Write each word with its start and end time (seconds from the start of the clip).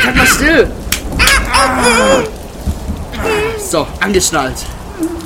Erik, 0.00 0.06
halt 0.06 0.16
mal 0.16 0.26
still! 0.26 0.70
Ah. 1.52 2.22
So, 3.58 3.86
angeschnallt. 4.00 4.64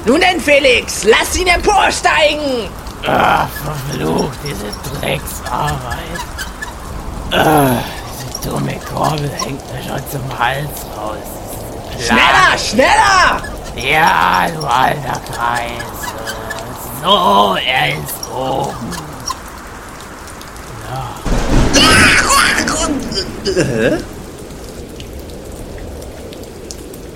Nun 0.05 0.21
denn, 0.21 0.41
Felix, 0.41 1.05
lass 1.05 1.37
ihn 1.37 1.47
emporsteigen! 1.47 2.69
Ah, 3.07 3.47
verflucht, 3.63 4.39
diese 4.43 5.01
Drecksarbeit. 5.01 6.21
Ah, 7.31 7.83
diese 8.19 8.49
dumme 8.49 8.75
Kurbel 8.93 9.31
hängt 9.31 9.61
mir 9.73 9.83
schon 9.83 10.03
zum 10.11 10.39
Hals 10.39 10.85
raus. 10.97 11.19
Schneller, 11.99 12.59
schneller! 12.59 13.43
Ja, 13.77 14.49
du 14.55 14.67
alter 14.67 15.21
Kreis. 15.33 15.83
So, 17.03 17.57
er 17.57 17.89
ist 17.91 18.15
oben. 18.35 18.95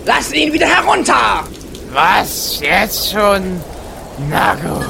Lass 0.09 0.33
ihn 0.33 0.51
wieder 0.55 0.67
herunter! 0.67 1.45
Was? 1.93 2.61
Jetzt 2.61 3.11
schon? 3.11 3.61
Na 4.31 4.55
gut. 4.55 4.87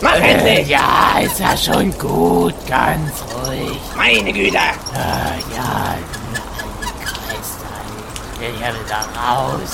Mach 0.00 0.14
Äh, 0.14 0.30
endlich! 0.32 0.68
ja, 0.68 1.18
ist 1.22 1.38
ja 1.38 1.54
schon 1.54 1.90
gut, 1.98 2.54
ganz 2.66 3.12
ruhig. 3.34 3.78
Meine 3.94 4.32
Güte! 4.32 4.56
Ah, 4.56 5.34
ja, 5.54 5.94
du 6.10 6.86
alte 6.86 7.04
Kreis, 7.04 7.58
ich 8.32 8.40
will 8.40 8.54
ja 8.62 8.68
wieder 8.68 9.04
raus. 9.20 9.72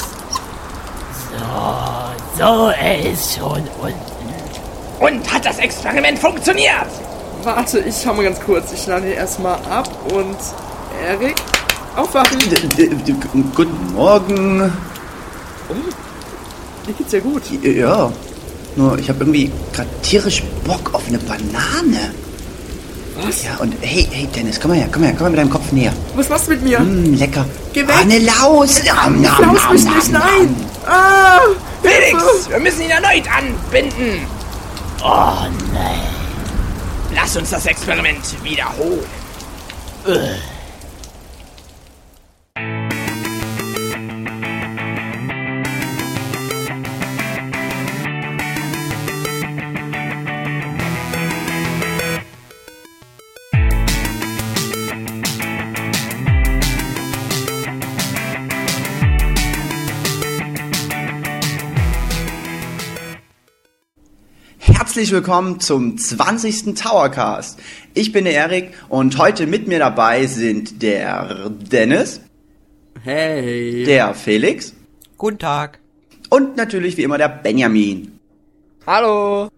So, 2.35 2.45
so, 2.45 2.69
er 2.71 2.99
ist 3.13 3.37
schon 3.37 3.69
unten. 3.81 4.99
Und 4.99 5.33
hat 5.33 5.47
das 5.47 5.59
Experiment 5.61 6.19
funktioniert? 6.19 6.89
Warte, 7.45 7.79
ich 7.79 7.95
schau 8.03 8.15
mal 8.15 8.25
ganz 8.25 8.41
kurz. 8.41 8.73
Ich 8.73 8.83
schneide 8.83 9.11
erstmal 9.11 9.61
ab 9.71 9.89
und. 10.13 10.37
Erik, 11.07 11.37
aufwachen! 11.99 12.39
Guten 13.55 13.93
Morgen. 13.95 14.73
Dir 16.87 16.93
geht's 16.95 17.13
ja 17.13 17.21
gut. 17.21 17.43
Ja, 17.63 18.11
nur 18.77 18.99
ich 18.99 19.09
habe 19.09 19.21
irgendwie 19.21 19.51
gerade 19.73 19.89
tierisch 20.03 20.43
Bock 20.65 20.95
auf 20.95 21.07
eine 21.09 21.19
Banane. 21.19 22.15
Was? 23.21 23.45
Ja, 23.45 23.57
und 23.57 23.75
hey, 23.81 24.07
hey 24.11 24.29
Dennis, 24.35 24.61
komm 24.61 24.71
mal 24.71 24.79
her, 24.79 24.89
komm 24.93 25.03
mal 25.03 25.09
her, 25.09 25.17
komm 25.17 25.25
mal 25.25 25.31
mit 25.31 25.39
deinem 25.41 25.51
Kopf 25.51 25.73
näher. 25.73 25.93
Was 26.15 26.29
machst 26.29 26.47
du 26.47 26.53
mit 26.53 26.63
mir? 26.63 26.79
Mm, 26.79 27.15
lecker. 27.15 27.45
Geh 27.73 27.81
weg. 27.81 27.95
Ah, 27.97 28.03
eine 28.03 28.19
Laus. 28.21 28.81
Nom, 28.85 29.21
nom, 29.21 29.57
Laus 29.57 29.73
mich 29.73 29.85
nicht, 29.85 30.13
nein! 30.13 30.57
Ah! 30.87 31.41
Felix, 31.83 32.49
wir 32.49 32.61
müssen 32.61 32.83
ihn 32.83 32.91
erneut 32.91 33.25
anbinden! 33.29 34.21
Oh 35.03 35.47
nein. 35.73 36.01
Lass 37.13 37.37
uns 37.37 37.51
das 37.51 37.67
Experiment 37.67 38.23
wiederholen. 38.45 39.05
Herzlich 64.99 65.15
willkommen 65.15 65.61
zum 65.61 65.97
20. 65.97 66.75
Towercast. 66.75 67.61
Ich 67.95 68.11
bin 68.11 68.25
der 68.25 68.35
Erik 68.35 68.73
und 68.89 69.17
heute 69.17 69.47
mit 69.47 69.69
mir 69.69 69.79
dabei 69.79 70.27
sind 70.27 70.83
der 70.83 71.51
Dennis, 71.51 72.21
Hey! 73.05 73.85
der 73.85 74.13
Felix 74.15 74.75
Guten 75.17 75.39
Tag. 75.39 75.79
und 76.31 76.57
natürlich 76.57 76.97
wie 76.97 77.05
immer 77.05 77.17
der 77.17 77.29
Benjamin. 77.29 78.19
Hallo! 78.89 79.49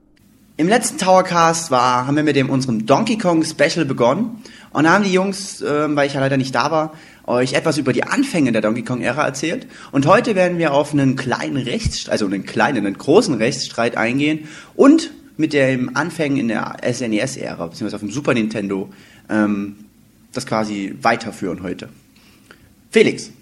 Im 0.59 0.69
letzten 0.69 0.99
Towercast 0.99 1.71
war, 1.71 2.07
haben 2.07 2.17
wir 2.17 2.23
mit 2.23 2.37
dem 2.37 2.51
unserem 2.51 2.85
Donkey 2.85 3.17
Kong 3.17 3.43
Special 3.43 3.87
begonnen 3.87 4.43
und 4.75 4.91
haben 4.91 5.05
die 5.05 5.13
Jungs, 5.15 5.63
ähm, 5.63 5.97
weil 5.97 6.07
ich 6.07 6.13
ja 6.13 6.21
leider 6.21 6.37
nicht 6.37 6.55
da 6.55 6.71
war, 6.71 6.93
euch 7.27 7.55
etwas 7.55 7.79
über 7.79 7.95
die 7.95 8.03
Anfänge 8.03 8.53
der 8.53 8.61
Donkey 8.61 8.83
Kong 8.83 9.01
Ära 9.01 9.25
erzählt. 9.25 9.67
Und 9.91 10.05
heute 10.05 10.35
werden 10.35 10.59
wir 10.59 10.75
auf 10.75 10.93
einen 10.93 11.17
kleinen 11.17 11.57
Rechtsstreit, 11.57 12.13
also 12.13 12.27
einen 12.27 12.45
kleinen, 12.45 12.85
einen 12.85 12.99
großen 12.99 13.33
Rechtsstreit 13.37 13.97
eingehen 13.97 14.49
und 14.77 15.13
mit 15.41 15.53
dem 15.53 15.97
Anfängen 15.97 16.39
in 16.39 16.49
der 16.49 16.77
SNES 16.83 17.37
Ära, 17.37 17.67
beziehungsweise 17.67 17.97
auf 17.97 18.03
dem 18.03 18.11
Super 18.11 18.35
Nintendo, 18.35 18.91
ähm, 19.29 19.77
das 20.33 20.47
quasi 20.47 20.95
weiterführen 21.01 21.63
heute. 21.63 21.89
Felix, 22.91 23.33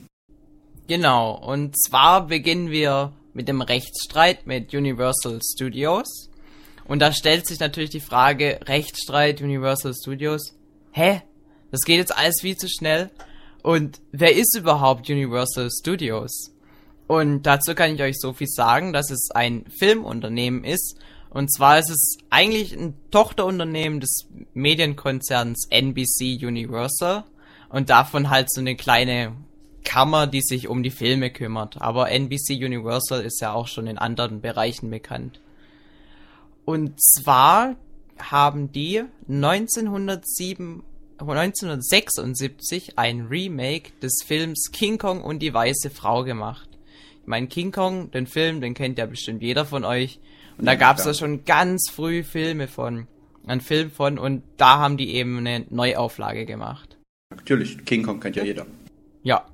Genau, 0.88 1.34
und 1.34 1.78
zwar 1.78 2.28
beginnen 2.28 2.70
wir 2.70 3.12
mit 3.34 3.47
dem 3.47 3.60
Rechtsstreit 3.60 4.47
mit 4.47 4.72
Universal 4.72 5.38
Studios. 5.42 6.31
Und 6.86 7.00
da 7.00 7.12
stellt 7.12 7.47
sich 7.47 7.60
natürlich 7.60 7.91
die 7.91 8.00
Frage, 8.00 8.59
Rechtsstreit 8.65 9.42
Universal 9.42 9.92
Studios? 9.92 10.54
Hä? 10.92 11.20
Das 11.70 11.82
geht 11.82 11.98
jetzt 11.98 12.16
alles 12.16 12.41
viel 12.41 12.56
zu 12.56 12.69
schnell. 12.70 13.10
Und 13.62 14.00
wer 14.12 14.34
ist 14.34 14.56
überhaupt 14.56 15.10
Universal 15.10 15.69
Studios? 15.70 16.54
Und 17.06 17.42
dazu 17.42 17.75
kann 17.75 17.94
ich 17.94 18.00
euch 18.00 18.19
so 18.19 18.32
viel 18.32 18.48
sagen, 18.48 18.94
dass 18.94 19.10
es 19.10 19.28
ein 19.34 19.66
Filmunternehmen 19.78 20.65
ist. 20.65 20.97
Und 21.31 21.53
zwar 21.53 21.78
ist 21.78 21.91
es 21.91 22.19
eigentlich 22.31 22.72
ein 22.72 22.94
Tochterunternehmen 23.11 24.00
des 24.00 24.27
Medienkonzerns 24.55 25.66
NBC 25.71 26.43
Universal. 26.43 27.25
Und 27.69 27.91
davon 27.91 28.31
halt 28.31 28.50
so 28.50 28.61
eine 28.61 28.77
kleine 28.77 29.37
Kammer, 29.84 30.27
die 30.27 30.43
sich 30.43 30.69
um 30.69 30.83
die 30.83 30.91
Filme 30.91 31.31
kümmert. 31.31 31.81
Aber 31.81 32.11
NBC 32.11 32.65
Universal 32.65 33.22
ist 33.22 33.41
ja 33.41 33.53
auch 33.53 33.69
schon 33.69 33.87
in 33.87 33.99
anderen 33.99 34.41
Bereichen 34.41 34.91
bekannt. 34.91 35.41
Und 36.65 37.00
zwar 37.03 37.77
haben 38.19 38.72
die 38.72 39.03
1907, 39.28 40.83
1976 41.19 42.99
ein 42.99 43.27
Remake 43.27 43.93
des 44.03 44.22
Films 44.25 44.71
King 44.72 44.99
Kong 44.99 45.22
und 45.22 45.41
die 45.41 45.55
weiße 45.55 45.91
Frau 45.91 46.25
gemacht. 46.25 46.69
Ich 47.22 47.27
meine, 47.27 47.47
King 47.49 47.72
Kong, 47.72 48.10
den 48.10 48.27
Film, 48.27 48.60
den 48.60 48.75
kennt 48.75 48.99
ja 48.99 49.06
bestimmt 49.06 49.43
jeder 49.43 49.65
von 49.65 49.84
euch. 49.84 50.21
Und 50.58 50.66
da 50.66 50.72
Ja, 50.72 50.78
gab's 50.78 51.02
klar. 51.02 51.14
ja 51.14 51.19
schon 51.19 51.44
ganz 51.44 51.88
früh 51.91 52.22
Filme 52.22 52.69
von, 52.69 53.06
einen 53.46 53.60
Film 53.60 53.91
von, 53.91 54.19
und 54.19 54.42
da 54.56 54.78
haben 54.78 54.96
die 54.96 55.14
eben 55.14 55.38
eine 55.38 55.64
Neuauflage 55.70 56.44
gemacht. 56.46 56.98
natürlich, 57.30 57.84
King 57.84 58.02
Kong 58.02 58.20
kennt 58.20 58.36
ja 58.36 58.44
jeder. 58.44 58.66
Ja. 59.22 59.47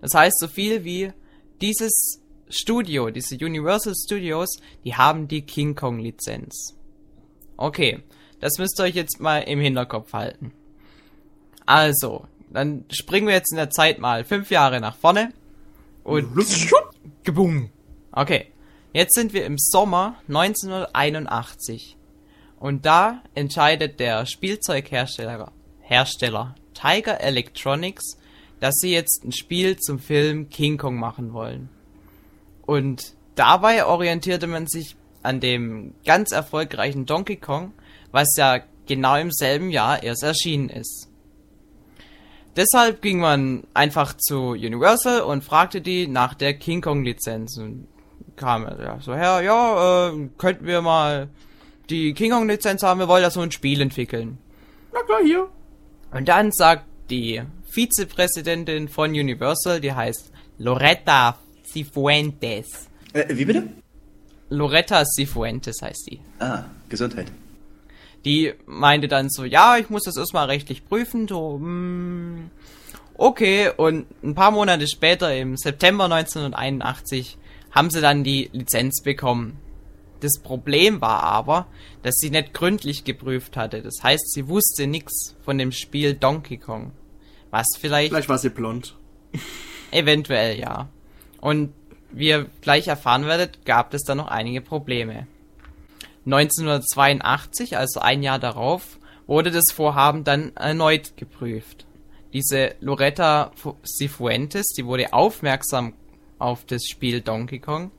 Das 0.00 0.14
heißt, 0.14 0.38
so 0.38 0.48
viel 0.48 0.84
wie 0.84 1.12
dieses 1.60 2.20
Studio, 2.48 3.10
diese 3.10 3.36
Universal 3.36 3.94
Studios, 3.94 4.48
die 4.84 4.94
haben 4.94 5.28
die 5.28 5.42
King 5.42 5.74
Kong 5.74 5.98
Lizenz. 5.98 6.76
Okay. 7.56 8.02
Das 8.40 8.58
müsst 8.58 8.80
ihr 8.80 8.84
euch 8.84 8.96
jetzt 8.96 9.20
mal 9.20 9.38
im 9.38 9.60
Hinterkopf 9.60 10.12
halten. 10.12 10.52
Also, 11.64 12.26
dann 12.50 12.84
springen 12.90 13.28
wir 13.28 13.34
jetzt 13.34 13.52
in 13.52 13.56
der 13.56 13.70
Zeit 13.70 14.00
mal 14.00 14.24
fünf 14.24 14.50
Jahre 14.50 14.80
nach 14.80 14.96
vorne. 14.96 15.32
Und 16.02 16.34
gebum. 17.22 17.70
Okay. 18.10 18.46
Jetzt 18.92 19.14
sind 19.14 19.32
wir 19.32 19.46
im 19.46 19.56
Sommer 19.58 20.16
1981. 20.28 21.96
Und 22.58 22.84
da 22.84 23.22
entscheidet 23.34 23.98
der 23.98 24.26
Spielzeughersteller 24.26 25.50
Hersteller 25.80 26.54
Tiger 26.74 27.20
Electronics, 27.20 28.18
dass 28.60 28.76
sie 28.76 28.92
jetzt 28.92 29.24
ein 29.24 29.32
Spiel 29.32 29.78
zum 29.78 29.98
Film 29.98 30.48
King 30.50 30.78
Kong 30.78 30.96
machen 30.96 31.32
wollen. 31.32 31.68
Und 32.66 33.14
dabei 33.34 33.86
orientierte 33.86 34.46
man 34.46 34.66
sich 34.66 34.96
an 35.22 35.40
dem 35.40 35.94
ganz 36.04 36.30
erfolgreichen 36.32 37.06
Donkey 37.06 37.36
Kong, 37.36 37.72
was 38.10 38.28
ja 38.36 38.60
genau 38.86 39.16
im 39.16 39.32
selben 39.32 39.70
Jahr 39.70 40.02
erst 40.02 40.22
erschienen 40.22 40.68
ist. 40.68 41.08
Deshalb 42.56 43.00
ging 43.00 43.18
man 43.18 43.64
einfach 43.72 44.14
zu 44.16 44.50
Universal 44.50 45.22
und 45.22 45.42
fragte 45.42 45.80
die 45.80 46.06
nach 46.06 46.34
der 46.34 46.54
King 46.54 46.82
Kong 46.82 47.02
Lizenz 47.02 47.56
und 47.56 47.88
kam 48.36 48.64
ja 48.64 48.98
so 49.00 49.14
her, 49.14 49.40
ja, 49.42 50.08
äh, 50.08 50.28
könnten 50.38 50.66
wir 50.66 50.82
mal 50.82 51.28
die 51.90 52.14
King 52.14 52.30
Kong 52.32 52.48
Lizenz 52.48 52.82
haben, 52.82 53.00
wir 53.00 53.08
wollen 53.08 53.22
da 53.22 53.30
so 53.30 53.40
ein 53.40 53.52
Spiel 53.52 53.80
entwickeln. 53.80 54.38
Na 54.92 55.02
klar, 55.02 55.20
hier. 55.22 55.48
Und 56.12 56.28
dann 56.28 56.52
sagt 56.52 56.84
die 57.10 57.42
Vizepräsidentin 57.70 58.88
von 58.88 59.10
Universal, 59.10 59.80
die 59.80 59.92
heißt 59.92 60.30
Loretta 60.58 61.38
Cifuentes. 61.64 62.88
Äh, 63.12 63.24
wie 63.36 63.44
bitte? 63.44 63.68
Loretta 64.50 65.04
Cifuentes 65.04 65.80
heißt 65.80 66.08
die. 66.10 66.20
Ah, 66.38 66.64
Gesundheit. 66.88 67.32
Die 68.24 68.52
meinte 68.66 69.08
dann 69.08 69.30
so, 69.30 69.44
ja, 69.44 69.78
ich 69.78 69.90
muss 69.90 70.04
das 70.04 70.16
erstmal 70.16 70.46
rechtlich 70.46 70.86
prüfen, 70.86 71.26
so, 71.26 71.58
mm, 71.58 72.50
okay. 73.16 73.70
Und 73.76 74.06
ein 74.22 74.34
paar 74.34 74.50
Monate 74.50 74.86
später, 74.86 75.34
im 75.34 75.56
September 75.56 76.04
1981, 76.04 77.38
haben 77.72 77.90
sie 77.90 78.00
dann 78.00 78.22
die 78.24 78.48
Lizenz 78.52 79.02
bekommen. 79.02 79.58
Das 80.20 80.38
Problem 80.38 81.00
war 81.00 81.22
aber, 81.24 81.66
dass 82.02 82.14
sie 82.16 82.30
nicht 82.30 82.54
gründlich 82.54 83.02
geprüft 83.02 83.56
hatte. 83.56 83.82
Das 83.82 84.02
heißt, 84.02 84.32
sie 84.32 84.46
wusste 84.48 84.86
nichts 84.86 85.34
von 85.44 85.58
dem 85.58 85.72
Spiel 85.72 86.14
Donkey 86.14 86.58
Kong. 86.58 86.92
Was 87.50 87.66
vielleicht, 87.78 88.10
Vielleicht 88.12 88.28
war 88.28 88.38
sie 88.38 88.50
blond. 88.50 88.96
eventuell 89.90 90.58
ja. 90.58 90.88
Und 91.40 91.72
wie 92.12 92.28
ihr 92.28 92.46
gleich 92.60 92.86
erfahren 92.88 93.24
werdet, 93.26 93.64
gab 93.64 93.92
es 93.94 94.02
da 94.04 94.14
noch 94.14 94.28
einige 94.28 94.60
Probleme. 94.60 95.26
1982, 96.26 97.76
also 97.76 98.00
ein 98.00 98.22
Jahr 98.22 98.38
darauf, 98.38 98.98
wurde 99.26 99.50
das 99.50 99.72
Vorhaben 99.72 100.24
dann 100.24 100.54
erneut 100.56 101.16
geprüft. 101.16 101.86
Diese 102.32 102.74
Loretta 102.80 103.50
Fu- 103.56 103.76
Cifuentes, 103.84 104.68
die 104.76 104.86
wurde 104.86 105.12
aufmerksam 105.12 105.94
auf 106.42 106.64
das 106.66 106.82
Spiel 106.86 107.20
Donkey 107.20 107.60
Kong 107.60 107.90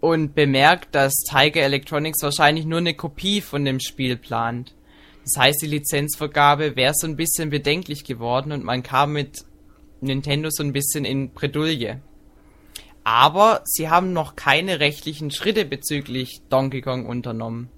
und 0.00 0.34
bemerkt, 0.34 0.94
dass 0.94 1.24
Tiger 1.28 1.62
Electronics 1.62 2.22
wahrscheinlich 2.22 2.64
nur 2.64 2.78
eine 2.78 2.94
Kopie 2.94 3.40
von 3.40 3.64
dem 3.64 3.80
Spiel 3.80 4.16
plant. 4.16 4.74
Das 5.24 5.36
heißt, 5.36 5.62
die 5.62 5.66
Lizenzvergabe 5.66 6.76
wäre 6.76 6.94
so 6.94 7.06
ein 7.06 7.16
bisschen 7.16 7.50
bedenklich 7.50 8.04
geworden 8.04 8.52
und 8.52 8.62
man 8.62 8.82
kam 8.82 9.12
mit 9.12 9.44
Nintendo 10.00 10.50
so 10.50 10.62
ein 10.62 10.72
bisschen 10.72 11.04
in 11.04 11.30
Bredouille. 11.30 12.00
Aber 13.02 13.62
sie 13.64 13.88
haben 13.88 14.12
noch 14.12 14.36
keine 14.36 14.80
rechtlichen 14.80 15.30
Schritte 15.30 15.64
bezüglich 15.64 16.42
Donkey 16.48 16.82
Kong 16.82 17.06
unternommen. 17.06 17.68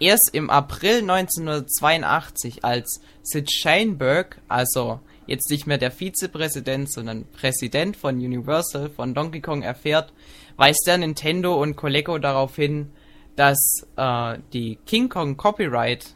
Erst 0.00 0.34
im 0.34 0.50
April 0.50 0.98
1982, 0.98 2.64
als 2.64 3.00
Sid 3.22 3.52
Sheinberg, 3.52 4.40
also 4.48 5.00
jetzt 5.26 5.50
nicht 5.50 5.66
mehr 5.66 5.78
der 5.78 5.90
Vizepräsident, 5.90 6.90
sondern 6.90 7.24
Präsident 7.32 7.96
von 7.96 8.16
Universal 8.16 8.90
von 8.90 9.14
Donkey 9.14 9.40
Kong 9.40 9.62
erfährt, 9.62 10.12
weist 10.56 10.84
der 10.86 10.98
Nintendo 10.98 11.60
und 11.60 11.76
Coleco 11.76 12.18
darauf 12.18 12.56
hin, 12.56 12.90
dass 13.36 13.86
äh, 13.96 14.38
die 14.52 14.78
King 14.86 15.08
Kong 15.08 15.36
Copyright 15.36 16.14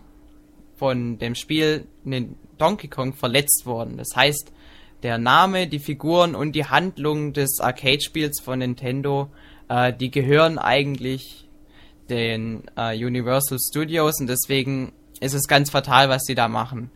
von 0.76 1.19
dem 1.19 1.34
Spiel 1.34 1.87
Donkey 2.58 2.88
Kong 2.88 3.12
verletzt 3.14 3.66
wurden. 3.66 3.96
Das 3.96 4.08
heißt, 4.14 4.52
der 5.02 5.19
Name, 5.19 5.66
die 5.66 5.78
Figuren 5.78 6.34
und 6.34 6.52
die 6.52 6.66
Handlung 6.66 7.32
des 7.32 7.60
Arcade-Spiels 7.60 8.40
von 8.40 8.60
Nintendo, 8.60 9.31
äh, 9.69 9.93
die 9.93 10.10
gehören 10.10 10.58
eigentlich 10.58 11.49
den 12.10 12.62
äh, 12.76 12.96
Universal 12.96 13.58
Studios 13.58 14.20
und 14.20 14.28
deswegen 14.28 14.93
ist 15.20 15.34
es 15.34 15.46
ganz 15.46 15.70
fatal, 15.70 16.08
was 16.08 16.22
sie 16.25 16.34
da 16.34 16.49
machen. 16.49 16.90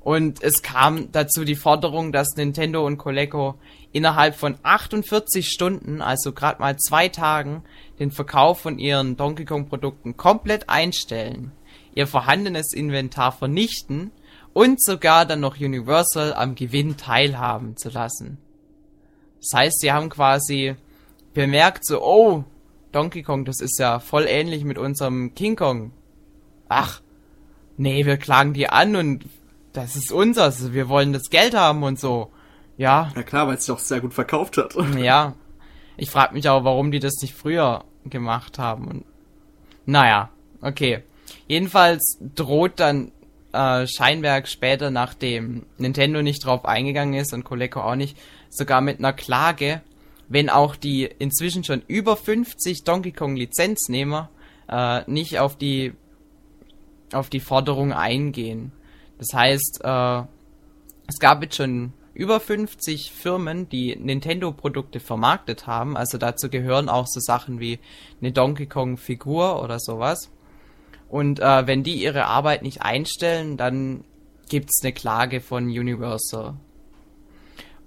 Und 0.00 0.42
es 0.42 0.62
kam 0.62 1.12
dazu 1.12 1.44
die 1.44 1.56
Forderung, 1.56 2.10
dass 2.10 2.36
Nintendo 2.36 2.86
und 2.86 2.96
Coleco 2.96 3.56
innerhalb 3.92 4.34
von 4.34 4.56
48 4.62 5.48
Stunden, 5.48 6.00
also 6.00 6.32
gerade 6.32 6.60
mal 6.60 6.76
zwei 6.78 7.08
Tagen, 7.08 7.62
den 7.98 8.10
Verkauf 8.10 8.60
von 8.60 8.78
ihren 8.78 9.16
Donkey 9.16 9.44
Kong 9.44 9.68
Produkten 9.68 10.16
komplett 10.16 10.70
einstellen, 10.70 11.52
ihr 11.94 12.06
vorhandenes 12.06 12.72
Inventar 12.72 13.32
vernichten 13.32 14.10
und 14.52 14.82
sogar 14.82 15.26
dann 15.26 15.40
noch 15.40 15.60
Universal 15.60 16.32
am 16.32 16.54
Gewinn 16.54 16.96
teilhaben 16.96 17.76
zu 17.76 17.90
lassen. 17.90 18.38
Das 19.40 19.58
heißt, 19.58 19.80
sie 19.80 19.92
haben 19.92 20.08
quasi 20.08 20.76
bemerkt 21.34 21.86
so, 21.86 22.02
oh, 22.02 22.44
Donkey 22.92 23.22
Kong, 23.22 23.44
das 23.44 23.60
ist 23.60 23.78
ja 23.78 24.00
voll 24.00 24.26
ähnlich 24.26 24.64
mit 24.64 24.78
unserem 24.78 25.34
King 25.34 25.56
Kong. 25.56 25.92
Ach, 26.68 27.00
nee, 27.76 28.04
wir 28.04 28.16
klagen 28.16 28.52
die 28.52 28.68
an 28.68 28.96
und 28.96 29.24
das 29.72 29.96
ist 29.96 30.12
unseres, 30.12 30.72
wir 30.72 30.88
wollen 30.88 31.12
das 31.12 31.30
Geld 31.30 31.54
haben 31.54 31.82
und 31.82 31.98
so. 31.98 32.30
Ja, 32.76 33.12
Ja 33.14 33.22
klar, 33.22 33.46
weil 33.46 33.56
es 33.56 33.66
sich 33.66 33.74
auch 33.74 33.78
sehr 33.78 34.00
gut 34.00 34.14
verkauft 34.14 34.56
hat. 34.56 34.74
ja. 34.98 35.34
Ich 35.96 36.10
frage 36.10 36.34
mich 36.34 36.48
auch, 36.48 36.64
warum 36.64 36.90
die 36.90 36.98
das 36.98 37.20
nicht 37.20 37.34
früher 37.34 37.84
gemacht 38.06 38.58
haben. 38.58 38.88
Und 38.88 39.04
naja, 39.84 40.30
okay. 40.62 41.02
Jedenfalls 41.46 42.18
droht 42.34 42.80
dann 42.80 43.12
äh, 43.52 43.86
Scheinberg 43.86 44.48
später, 44.48 44.90
nachdem 44.90 45.66
Nintendo 45.76 46.22
nicht 46.22 46.44
drauf 46.44 46.64
eingegangen 46.64 47.14
ist 47.14 47.34
und 47.34 47.44
Coleco 47.44 47.80
auch 47.80 47.96
nicht, 47.96 48.16
sogar 48.48 48.80
mit 48.80 48.98
einer 48.98 49.12
Klage, 49.12 49.82
wenn 50.28 50.48
auch 50.48 50.76
die 50.76 51.04
inzwischen 51.18 51.64
schon 51.64 51.82
über 51.86 52.16
50 52.16 52.84
Donkey 52.84 53.12
Kong 53.12 53.36
Lizenznehmer 53.36 54.30
äh, 54.68 55.02
nicht 55.06 55.38
auf 55.38 55.56
die 55.56 55.92
auf 57.12 57.28
die 57.28 57.40
Forderung 57.40 57.92
eingehen. 57.92 58.72
Das 59.20 59.34
heißt, 59.34 59.82
äh, 59.84 60.22
es 61.06 61.18
gab 61.18 61.42
jetzt 61.42 61.56
schon 61.56 61.92
über 62.14 62.40
50 62.40 63.12
Firmen, 63.12 63.68
die 63.68 63.94
Nintendo-Produkte 63.94 64.98
vermarktet 64.98 65.66
haben. 65.66 65.94
Also 65.94 66.16
dazu 66.16 66.48
gehören 66.48 66.88
auch 66.88 67.06
so 67.06 67.20
Sachen 67.20 67.60
wie 67.60 67.80
eine 68.20 68.32
Donkey 68.32 68.66
Kong-Figur 68.66 69.62
oder 69.62 69.78
sowas. 69.78 70.30
Und 71.10 71.38
äh, 71.38 71.66
wenn 71.66 71.82
die 71.82 72.02
ihre 72.02 72.26
Arbeit 72.26 72.62
nicht 72.62 72.80
einstellen, 72.80 73.58
dann 73.58 74.04
gibt's 74.48 74.80
eine 74.82 74.94
Klage 74.94 75.42
von 75.42 75.64
Universal. 75.64 76.54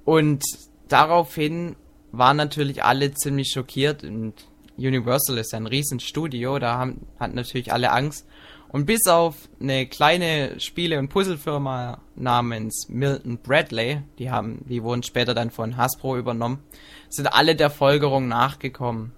Und 0.05 0.43
daraufhin 0.87 1.75
waren 2.11 2.37
natürlich 2.37 2.83
alle 2.83 3.11
ziemlich 3.15 3.49
schockiert 3.49 4.03
und 4.03 4.33
Universal 4.77 5.37
ist 5.37 5.51
ja 5.53 5.59
ein 5.59 5.67
Riesenstudio, 5.67 6.59
da 6.59 6.77
haben, 6.77 7.07
hatten 7.19 7.35
natürlich 7.35 7.73
alle 7.73 7.91
Angst. 7.91 8.27
Und 8.73 8.87
bis 8.87 9.07
auf 9.07 9.35
eine 9.61 9.85
kleine 9.85 10.59
Spiele- 10.59 10.97
und 10.97 11.09
Puzzlefirma 11.09 12.01
namens 12.15 12.87
Milton 12.89 13.37
Bradley, 13.37 14.01
die 14.17 14.31
haben, 14.31 14.65
die 14.67 14.81
wurden 14.81 15.03
später 15.03 15.35
dann 15.35 15.51
von 15.51 15.77
Hasbro 15.77 16.17
übernommen, 16.17 16.63
sind 17.07 17.27
alle 17.27 17.55
der 17.55 17.69
Folgerung 17.69 18.27
nachgekommen. 18.27 19.11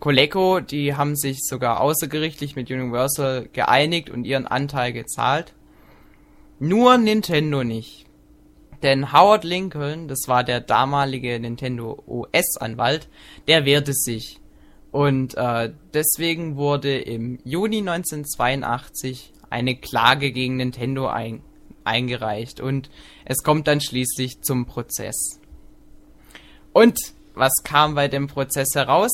Coleco, 0.00 0.58
die 0.58 0.96
haben 0.96 1.14
sich 1.14 1.44
sogar 1.44 1.80
außergerichtlich 1.80 2.56
mit 2.56 2.68
Universal 2.68 3.48
geeinigt 3.52 4.10
und 4.10 4.24
ihren 4.24 4.48
Anteil 4.48 4.92
gezahlt. 4.92 5.54
Nur 6.58 6.98
Nintendo 6.98 7.62
nicht. 7.62 8.06
Denn 8.82 9.12
Howard 9.12 9.44
Lincoln, 9.44 10.08
das 10.08 10.26
war 10.26 10.42
der 10.42 10.60
damalige 10.60 11.38
Nintendo 11.38 12.02
US-Anwalt, 12.08 13.08
der 13.46 13.64
wehrte 13.66 13.92
sich. 13.92 14.40
Und 14.94 15.36
äh, 15.36 15.72
deswegen 15.92 16.54
wurde 16.54 16.96
im 17.00 17.40
Juni 17.42 17.78
1982 17.78 19.32
eine 19.50 19.74
Klage 19.74 20.30
gegen 20.30 20.58
Nintendo 20.58 21.08
ein, 21.08 21.42
eingereicht. 21.82 22.60
Und 22.60 22.90
es 23.24 23.42
kommt 23.42 23.66
dann 23.66 23.80
schließlich 23.80 24.42
zum 24.42 24.66
Prozess. 24.66 25.40
Und 26.72 26.96
was 27.34 27.64
kam 27.64 27.96
bei 27.96 28.06
dem 28.06 28.28
Prozess 28.28 28.68
heraus? 28.76 29.10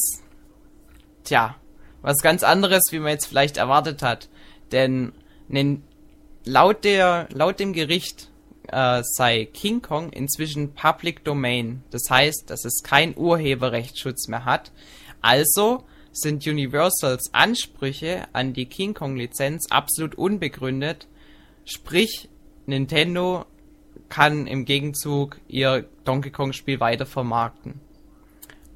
Tja, 1.25 1.57
was 2.03 2.19
ganz 2.19 2.43
anderes, 2.43 2.93
wie 2.93 2.99
man 2.99 3.13
jetzt 3.13 3.25
vielleicht 3.25 3.57
erwartet 3.57 4.03
hat. 4.03 4.29
Denn 4.73 5.15
laut, 6.45 6.85
der, 6.85 7.27
laut 7.33 7.59
dem 7.59 7.73
Gericht 7.73 8.29
äh, 8.69 9.03
sei 9.03 9.47
King 9.47 9.81
Kong 9.81 10.11
inzwischen 10.11 10.75
Public 10.75 11.25
Domain. 11.25 11.83
Das 11.91 12.11
heißt, 12.11 12.51
dass 12.51 12.67
es 12.67 12.83
keinen 12.83 13.17
Urheberrechtsschutz 13.17 14.29
mehr 14.29 14.45
hat. 14.45 14.73
Also 15.21 15.85
sind 16.13 16.47
Universals 16.47 17.33
Ansprüche 17.33 18.27
an 18.33 18.53
die 18.53 18.67
King 18.67 18.95
Kong 18.95 19.17
Lizenz 19.17 19.67
absolut 19.71 20.15
unbegründet. 20.17 21.07
Sprich, 21.65 22.29
Nintendo 22.67 23.47
kann 24.09 24.47
im 24.47 24.65
Gegenzug 24.65 25.41
ihr 25.49 25.87
Donkey 26.05 26.31
Kong 26.31 26.53
Spiel 26.53 26.81
weiter 26.81 27.07
vermarkten. 27.07 27.81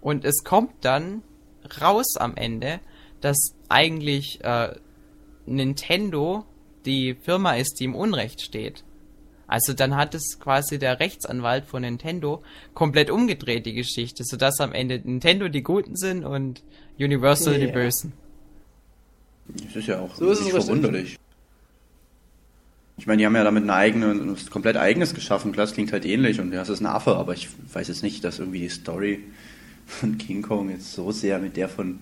Und 0.01 0.25
es 0.25 0.45
kommt 0.45 0.85
dann 0.85 1.23
raus 1.81 2.17
am 2.17 2.37
Ende, 2.37 2.81
dass 3.21 3.55
eigentlich 3.69 4.43
äh, 4.43 4.75
Nintendo 5.47 6.45
die 6.85 7.15
Firma 7.15 7.55
ist, 7.55 7.81
die 7.81 7.85
im 7.85 7.95
Unrecht 7.95 8.43
steht. 8.43 8.85
Also 9.47 9.75
dann 9.75 9.97
hat 9.97 10.15
es 10.15 10.39
quasi 10.41 10.79
der 10.79 10.99
Rechtsanwalt 10.99 11.67
von 11.67 11.83
Nintendo 11.83 12.43
komplett 12.75 13.11
umgedreht, 13.11 13.67
die 13.67 13.75
Geschichte, 13.75 14.25
sodass 14.25 14.61
am 14.61 14.73
Ende 14.73 15.01
Nintendo 15.05 15.49
die 15.49 15.63
Guten 15.63 15.97
sind 15.97 16.25
und 16.25 16.63
Universal 16.99 17.59
die 17.59 17.67
Ja. 17.67 17.73
Bösen. 17.73 18.15
Das 19.49 19.77
ist 19.77 19.89
ja 19.89 20.01
auch 20.01 20.15
So 20.15 20.31
ist 20.31 20.49
verwunderlich. 20.49 21.19
Ich 22.97 23.07
meine, 23.07 23.19
die 23.19 23.27
haben 23.27 23.35
ja 23.35 23.45
damit 23.45 23.65
eine 23.65 23.75
eigene, 23.75 24.33
was 24.33 24.51
komplett 24.51 24.77
eigenes 24.77 25.15
geschaffen. 25.15 25.53
Klar, 25.53 25.67
es 25.67 25.75
klingt 25.75 25.93
halt 25.93 26.05
ähnlich 26.05 26.41
und 26.41 26.53
ja, 26.53 26.63
es 26.63 26.69
ist 26.69 26.81
ein 26.81 26.87
Affe, 26.87 27.17
aber 27.17 27.35
ich 27.35 27.49
weiß 27.73 27.89
jetzt 27.89 28.03
nicht, 28.03 28.23
dass 28.25 28.39
irgendwie 28.39 28.61
die 28.61 28.69
Story 28.69 29.25
von 29.87 30.19
King 30.19 30.43
Kong 30.43 30.71
jetzt 30.71 30.93
so 30.93 31.13
sehr 31.13 31.39
mit 31.39 31.57
der 31.57 31.69
von 31.69 32.01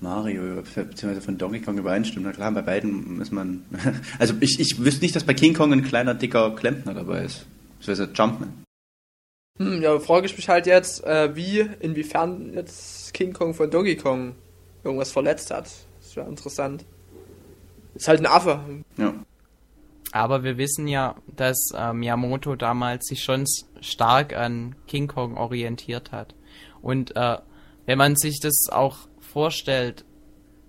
Mario 0.00 0.62
bzw. 0.62 1.20
von 1.20 1.38
Donkey 1.38 1.60
Kong 1.60 1.78
übereinstimmt. 1.78 2.26
Na 2.26 2.32
klar, 2.32 2.50
bei 2.52 2.62
beiden 2.62 3.20
ist 3.20 3.32
man. 3.32 3.64
Also 4.18 4.34
ich, 4.40 4.58
ich 4.58 4.84
wüsste 4.84 5.02
nicht, 5.02 5.14
dass 5.14 5.24
bei 5.24 5.34
King 5.34 5.54
Kong 5.54 5.72
ein 5.72 5.84
kleiner, 5.84 6.14
dicker 6.14 6.54
Klempner 6.54 6.94
dabei 6.94 7.24
ist. 7.24 7.46
Das 7.78 7.98
wäre 7.98 8.10
Jumpman. 8.12 8.64
Hm, 9.58 9.82
ja, 9.82 9.98
frage 10.00 10.26
ich 10.26 10.36
mich 10.36 10.48
halt 10.48 10.66
jetzt, 10.66 11.04
äh, 11.04 11.34
wie, 11.36 11.60
inwiefern 11.80 12.52
jetzt 12.54 13.14
King 13.14 13.32
Kong 13.32 13.54
von 13.54 13.70
Donkey 13.70 13.96
Kong 13.96 14.34
irgendwas 14.82 15.12
verletzt 15.12 15.50
hat. 15.50 15.70
Das 16.00 16.16
wäre 16.16 16.28
interessant. 16.28 16.84
Ist 17.94 18.08
halt 18.08 18.20
ein 18.20 18.26
Affe. 18.26 18.60
Ja. 18.96 19.14
Aber 20.12 20.42
wir 20.42 20.58
wissen 20.58 20.88
ja, 20.88 21.14
dass 21.36 21.70
äh, 21.74 21.92
Miyamoto 21.92 22.56
damals 22.56 23.06
sich 23.06 23.22
schon 23.22 23.46
stark 23.80 24.34
an 24.34 24.74
King 24.86 25.08
Kong 25.08 25.36
orientiert 25.36 26.12
hat. 26.12 26.34
Und 26.82 27.16
äh, 27.16 27.38
wenn 27.86 27.98
man 27.98 28.16
sich 28.16 28.40
das 28.40 28.68
auch 28.70 29.08
vorstellt, 29.20 30.04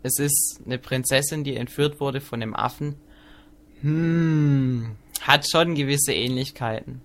es 0.03 0.19
ist 0.19 0.61
eine 0.65 0.77
Prinzessin, 0.77 1.43
die 1.43 1.55
entführt 1.55 1.99
wurde 1.99 2.21
von 2.21 2.41
einem 2.41 2.55
Affen. 2.55 2.95
Hm, 3.81 4.91
hat 5.21 5.49
schon 5.49 5.75
gewisse 5.75 6.13
Ähnlichkeiten. 6.13 7.01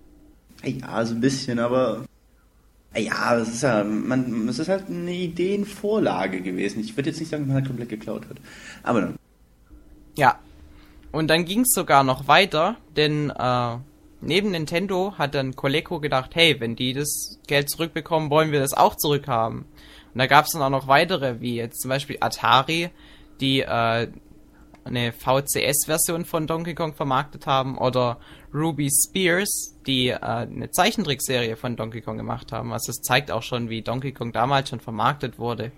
Ja, 0.64 1.04
so 1.04 1.14
ein 1.14 1.20
bisschen, 1.20 1.58
aber. 1.58 2.04
Ja, 2.96 3.36
es 3.36 3.48
ist 3.48 3.62
ja, 3.62 3.84
man, 3.84 4.48
es 4.48 4.58
ist 4.58 4.68
halt 4.68 4.88
eine 4.88 5.12
Ideenvorlage 5.12 6.40
gewesen. 6.40 6.80
Ich 6.80 6.96
würde 6.96 7.10
jetzt 7.10 7.20
nicht 7.20 7.28
sagen, 7.28 7.44
dass 7.44 7.48
man 7.48 7.56
halt 7.56 7.66
komplett 7.66 7.88
geklaut 7.90 8.28
hat. 8.28 8.38
Aber 8.82 9.00
dann. 9.02 9.16
Ja. 10.16 10.38
Und 11.12 11.28
dann 11.28 11.44
ging 11.44 11.60
es 11.60 11.72
sogar 11.72 12.04
noch 12.04 12.28
weiter, 12.28 12.76
denn 12.96 13.30
äh, 13.30 13.76
neben 14.20 14.50
Nintendo 14.50 15.14
hat 15.16 15.34
dann 15.34 15.56
Coleco 15.56 16.00
gedacht, 16.00 16.34
hey, 16.34 16.60
wenn 16.60 16.76
die 16.76 16.92
das 16.92 17.38
Geld 17.46 17.70
zurückbekommen, 17.70 18.30
wollen 18.30 18.52
wir 18.52 18.60
das 18.60 18.74
auch 18.74 18.96
zurückhaben. 18.96 19.60
Und 20.12 20.18
da 20.18 20.26
gab 20.26 20.46
es 20.46 20.52
dann 20.52 20.62
auch 20.62 20.70
noch 20.70 20.88
weitere, 20.88 21.40
wie 21.40 21.56
jetzt 21.56 21.80
zum 21.80 21.90
Beispiel 21.90 22.18
Atari, 22.20 22.90
die 23.40 23.60
äh, 23.60 24.08
eine 24.84 25.12
VCS-Version 25.12 26.24
von 26.24 26.46
Donkey 26.46 26.74
Kong 26.74 26.94
vermarktet 26.94 27.46
haben, 27.46 27.78
oder 27.78 28.18
Ruby 28.52 28.88
Spears, 28.90 29.76
die 29.86 30.08
äh, 30.08 30.18
eine 30.18 30.70
Zeichentrickserie 30.70 31.56
von 31.56 31.76
Donkey 31.76 32.00
Kong 32.00 32.16
gemacht 32.16 32.52
haben. 32.52 32.72
Also 32.72 32.90
es 32.90 33.02
zeigt 33.02 33.30
auch 33.30 33.42
schon, 33.42 33.68
wie 33.68 33.82
Donkey 33.82 34.12
Kong 34.12 34.32
damals 34.32 34.70
schon 34.70 34.80
vermarktet 34.80 35.38
wurde. 35.38 35.72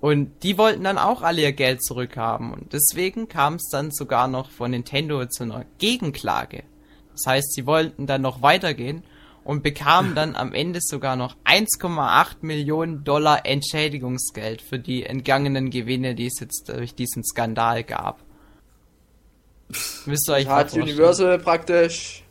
Und 0.00 0.42
die 0.42 0.58
wollten 0.58 0.82
dann 0.82 0.98
auch 0.98 1.22
alle 1.22 1.42
ihr 1.42 1.52
Geld 1.52 1.84
zurückhaben. 1.84 2.52
Und 2.52 2.72
deswegen 2.72 3.28
kam 3.28 3.54
es 3.54 3.68
dann 3.70 3.92
sogar 3.92 4.26
noch 4.26 4.50
von 4.50 4.72
Nintendo 4.72 5.24
zu 5.26 5.44
einer 5.44 5.64
Gegenklage. 5.78 6.64
Das 7.12 7.26
heißt, 7.26 7.54
sie 7.54 7.66
wollten 7.66 8.06
dann 8.06 8.22
noch 8.22 8.42
weitergehen 8.42 9.02
und 9.44 9.62
bekamen 9.62 10.14
dann 10.14 10.36
am 10.36 10.52
Ende 10.52 10.80
sogar 10.80 11.16
noch 11.16 11.36
1,8 11.44 12.36
Millionen 12.42 13.04
Dollar 13.04 13.44
Entschädigungsgeld 13.44 14.62
für 14.62 14.78
die 14.78 15.04
entgangenen 15.04 15.70
Gewinne, 15.70 16.14
die 16.14 16.26
es 16.26 16.38
jetzt 16.40 16.68
durch 16.68 16.94
diesen 16.94 17.24
Skandal 17.24 17.82
gab. 17.84 18.20
Müsst 20.06 20.28
ihr 20.28 20.34
euch 20.34 20.46
hat. 20.48 20.72
Universal 20.74 21.38
praktisch 21.38 22.22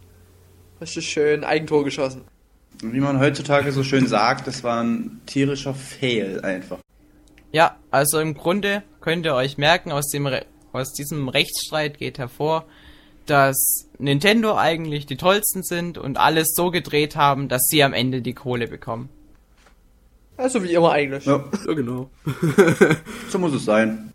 richtig 0.79 1.09
schön 1.09 1.43
Eigentor 1.43 1.83
geschossen. 1.83 2.23
Wie 2.81 2.99
man 2.99 3.19
heutzutage 3.19 3.71
so 3.71 3.83
schön 3.83 4.07
sagt, 4.07 4.47
das 4.47 4.63
war 4.63 4.83
ein 4.83 5.21
tierischer 5.25 5.73
Fail 5.73 6.41
einfach. 6.41 6.79
Ja, 7.51 7.77
also 7.91 8.19
im 8.19 8.33
Grunde 8.33 8.83
könnt 9.01 9.25
ihr 9.25 9.35
euch 9.35 9.57
merken, 9.57 9.91
aus, 9.91 10.07
dem 10.09 10.25
Re 10.25 10.45
aus 10.71 10.93
diesem 10.93 11.27
Rechtsstreit 11.27 11.97
geht 11.97 12.17
hervor, 12.17 12.65
dass 13.25 13.87
Nintendo 13.97 14.57
eigentlich 14.57 15.05
die 15.05 15.17
tollsten 15.17 15.63
sind 15.63 15.97
und 15.97 16.17
alles 16.17 16.53
so 16.55 16.71
gedreht 16.71 17.15
haben, 17.15 17.47
dass 17.47 17.63
sie 17.67 17.83
am 17.83 17.93
Ende 17.93 18.21
die 18.21 18.33
Kohle 18.33 18.67
bekommen. 18.67 19.09
Also 20.37 20.63
wie 20.63 20.73
immer 20.73 20.91
eigentlich. 20.91 21.25
Ja, 21.25 21.43
Ja, 21.67 21.73
genau. 21.73 22.09
so 23.29 23.39
muss 23.39 23.53
es 23.53 23.65
sein. 23.65 24.11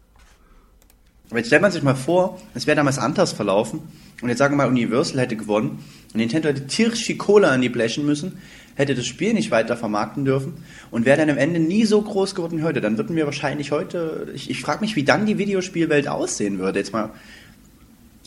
Aber 1.30 1.38
jetzt 1.38 1.48
stellt 1.48 1.62
man 1.62 1.72
sich 1.72 1.82
mal 1.82 1.94
vor, 1.94 2.40
es 2.54 2.66
wäre 2.66 2.76
damals 2.76 2.98
anders 2.98 3.32
verlaufen. 3.32 3.80
Und 4.22 4.28
jetzt 4.28 4.38
sagen 4.38 4.54
wir 4.54 4.64
mal, 4.64 4.68
Universal 4.68 5.20
hätte 5.20 5.36
gewonnen. 5.36 5.84
Und 6.12 6.16
Nintendo 6.16 6.48
hätte 6.48 6.66
tierisch 6.66 7.04
viel 7.04 7.16
Kohle 7.16 7.48
an 7.48 7.60
die 7.60 7.68
blechen 7.68 8.06
müssen, 8.06 8.38
hätte 8.74 8.94
das 8.94 9.06
Spiel 9.06 9.34
nicht 9.34 9.50
weiter 9.50 9.76
vermarkten 9.76 10.24
dürfen 10.24 10.54
und 10.90 11.04
wäre 11.04 11.18
dann 11.18 11.30
am 11.30 11.38
Ende 11.38 11.60
nie 11.60 11.84
so 11.84 12.00
groß 12.00 12.34
geworden 12.34 12.58
wie 12.58 12.62
heute. 12.62 12.80
Dann 12.80 12.96
würden 12.96 13.16
wir 13.16 13.26
wahrscheinlich 13.26 13.72
heute, 13.72 14.32
ich, 14.34 14.48
ich 14.48 14.60
frage 14.60 14.80
mich, 14.80 14.96
wie 14.96 15.04
dann 15.04 15.26
die 15.26 15.38
Videospielwelt 15.38 16.08
aussehen 16.08 16.58
würde. 16.58 16.78
Jetzt 16.78 16.92
mal 16.92 17.10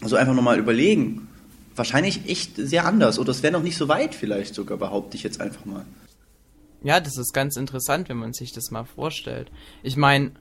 so 0.04 0.16
einfach 0.16 0.34
nochmal 0.34 0.60
überlegen. 0.60 1.28
Wahrscheinlich 1.76 2.30
echt 2.30 2.56
sehr 2.56 2.86
anders. 2.86 3.20
Oder 3.20 3.32
es 3.32 3.44
wäre 3.44 3.54
noch 3.54 3.64
nicht 3.64 3.78
so 3.78 3.88
weit 3.88 4.16
vielleicht 4.16 4.56
sogar, 4.56 4.78
behaupte 4.78 5.18
ich 5.18 5.24
jetzt 5.24 5.40
einfach 5.42 5.66
mal. 5.66 5.86
Ja, 6.84 7.00
das 7.00 7.18
ist 7.18 7.34
ganz 7.34 7.58
interessant, 7.58 8.10
wenn 8.10 8.18
man 8.18 8.34
sich 8.34 8.54
das 8.54 8.72
mal 8.72 8.86
vorstellt. 8.86 9.52
Ich 9.84 9.98
meine, 9.98 10.32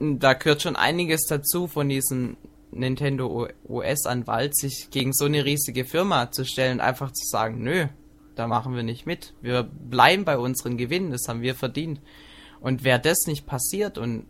da 0.00 0.32
gehört 0.32 0.62
schon 0.62 0.76
einiges 0.76 1.26
dazu 1.26 1.66
von 1.66 1.88
diesem 1.88 2.36
Nintendo 2.70 3.48
US-Anwalt, 3.68 4.56
sich 4.56 4.88
gegen 4.90 5.12
so 5.12 5.24
eine 5.24 5.44
riesige 5.44 5.84
Firma 5.84 6.30
zu 6.30 6.44
stellen 6.44 6.74
und 6.74 6.80
einfach 6.80 7.12
zu 7.12 7.26
sagen, 7.26 7.62
nö, 7.62 7.86
da 8.34 8.46
machen 8.46 8.74
wir 8.74 8.82
nicht 8.82 9.06
mit. 9.06 9.34
Wir 9.42 9.62
bleiben 9.62 10.24
bei 10.24 10.38
unseren 10.38 10.76
Gewinnen, 10.76 11.10
das 11.10 11.28
haben 11.28 11.42
wir 11.42 11.54
verdient. 11.54 12.00
Und 12.60 12.84
wäre 12.84 13.00
das 13.00 13.26
nicht 13.26 13.46
passiert 13.46 13.98
und 13.98 14.26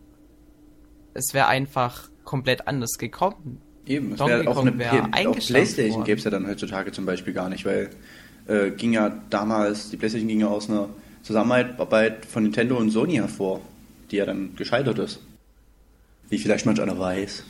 es 1.13 1.33
wäre 1.33 1.47
einfach 1.47 2.09
komplett 2.23 2.67
anders 2.67 2.97
gekommen. 2.97 3.61
Eben, 3.89 4.13
es 4.13 4.19
wäre 4.19 4.47
auch 4.47 4.59
eine 4.59 4.77
wär 4.77 4.91
eingestampft 5.11 5.47
Playstation 5.47 5.93
worden. 5.93 6.05
gäbe 6.05 6.19
es 6.19 6.23
ja 6.23 6.29
dann 6.29 6.47
heutzutage 6.47 6.91
zum 6.91 7.07
Beispiel 7.07 7.33
gar 7.33 7.49
nicht, 7.49 7.65
weil 7.65 7.89
äh, 8.47 8.69
ging 8.69 8.93
ja 8.93 9.11
damals, 9.31 9.89
die 9.89 9.97
Playstation 9.97 10.27
ging 10.27 10.41
ja 10.41 10.47
aus 10.47 10.69
einer 10.69 10.89
Zusammenarbeit 11.23 12.25
von 12.25 12.43
Nintendo 12.43 12.77
und 12.77 12.91
Sony 12.91 13.15
hervor, 13.15 13.61
die 14.11 14.17
ja 14.17 14.25
dann 14.25 14.55
gescheitert 14.55 14.99
ist. 14.99 15.21
Wie 16.29 16.37
vielleicht 16.37 16.67
manch 16.67 16.79
einer 16.79 16.99
weiß. 16.99 17.43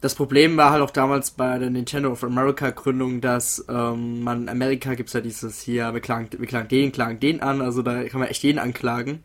Das 0.00 0.14
Problem 0.14 0.56
war 0.56 0.70
halt 0.70 0.82
auch 0.82 0.90
damals 0.90 1.32
bei 1.32 1.58
der 1.58 1.68
Nintendo 1.68 2.12
of 2.12 2.24
America 2.24 2.70
Gründung, 2.70 3.20
dass 3.20 3.62
ähm, 3.68 4.22
man 4.22 4.42
in 4.42 4.48
Amerika 4.48 4.94
gibt's 4.94 5.12
ja 5.12 5.20
dieses 5.20 5.60
hier, 5.60 5.92
wir 5.92 6.00
klagen, 6.00 6.30
wir 6.38 6.46
klagen 6.46 6.68
den, 6.68 6.92
klagen 6.92 7.20
den 7.20 7.42
an, 7.42 7.60
also 7.60 7.82
da 7.82 8.04
kann 8.04 8.20
man 8.20 8.28
echt 8.28 8.42
jeden 8.42 8.58
anklagen. 8.58 9.22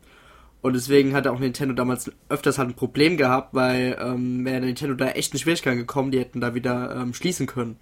Und 0.62 0.74
deswegen 0.74 1.14
hatte 1.14 1.32
auch 1.32 1.40
Nintendo 1.40 1.74
damals 1.74 2.12
öfters 2.30 2.58
halt 2.60 2.70
ein 2.70 2.76
Problem 2.76 3.18
gehabt, 3.18 3.54
weil 3.54 3.98
ähm, 4.00 4.46
wäre 4.46 4.62
Nintendo 4.62 4.94
da 4.94 5.10
echt 5.10 5.34
in 5.34 5.40
Schwierigkeiten 5.40 5.78
gekommen, 5.78 6.12
die 6.12 6.20
hätten 6.20 6.40
da 6.40 6.54
wieder 6.54 6.96
ähm, 6.96 7.14
schließen 7.14 7.48
können. 7.48 7.78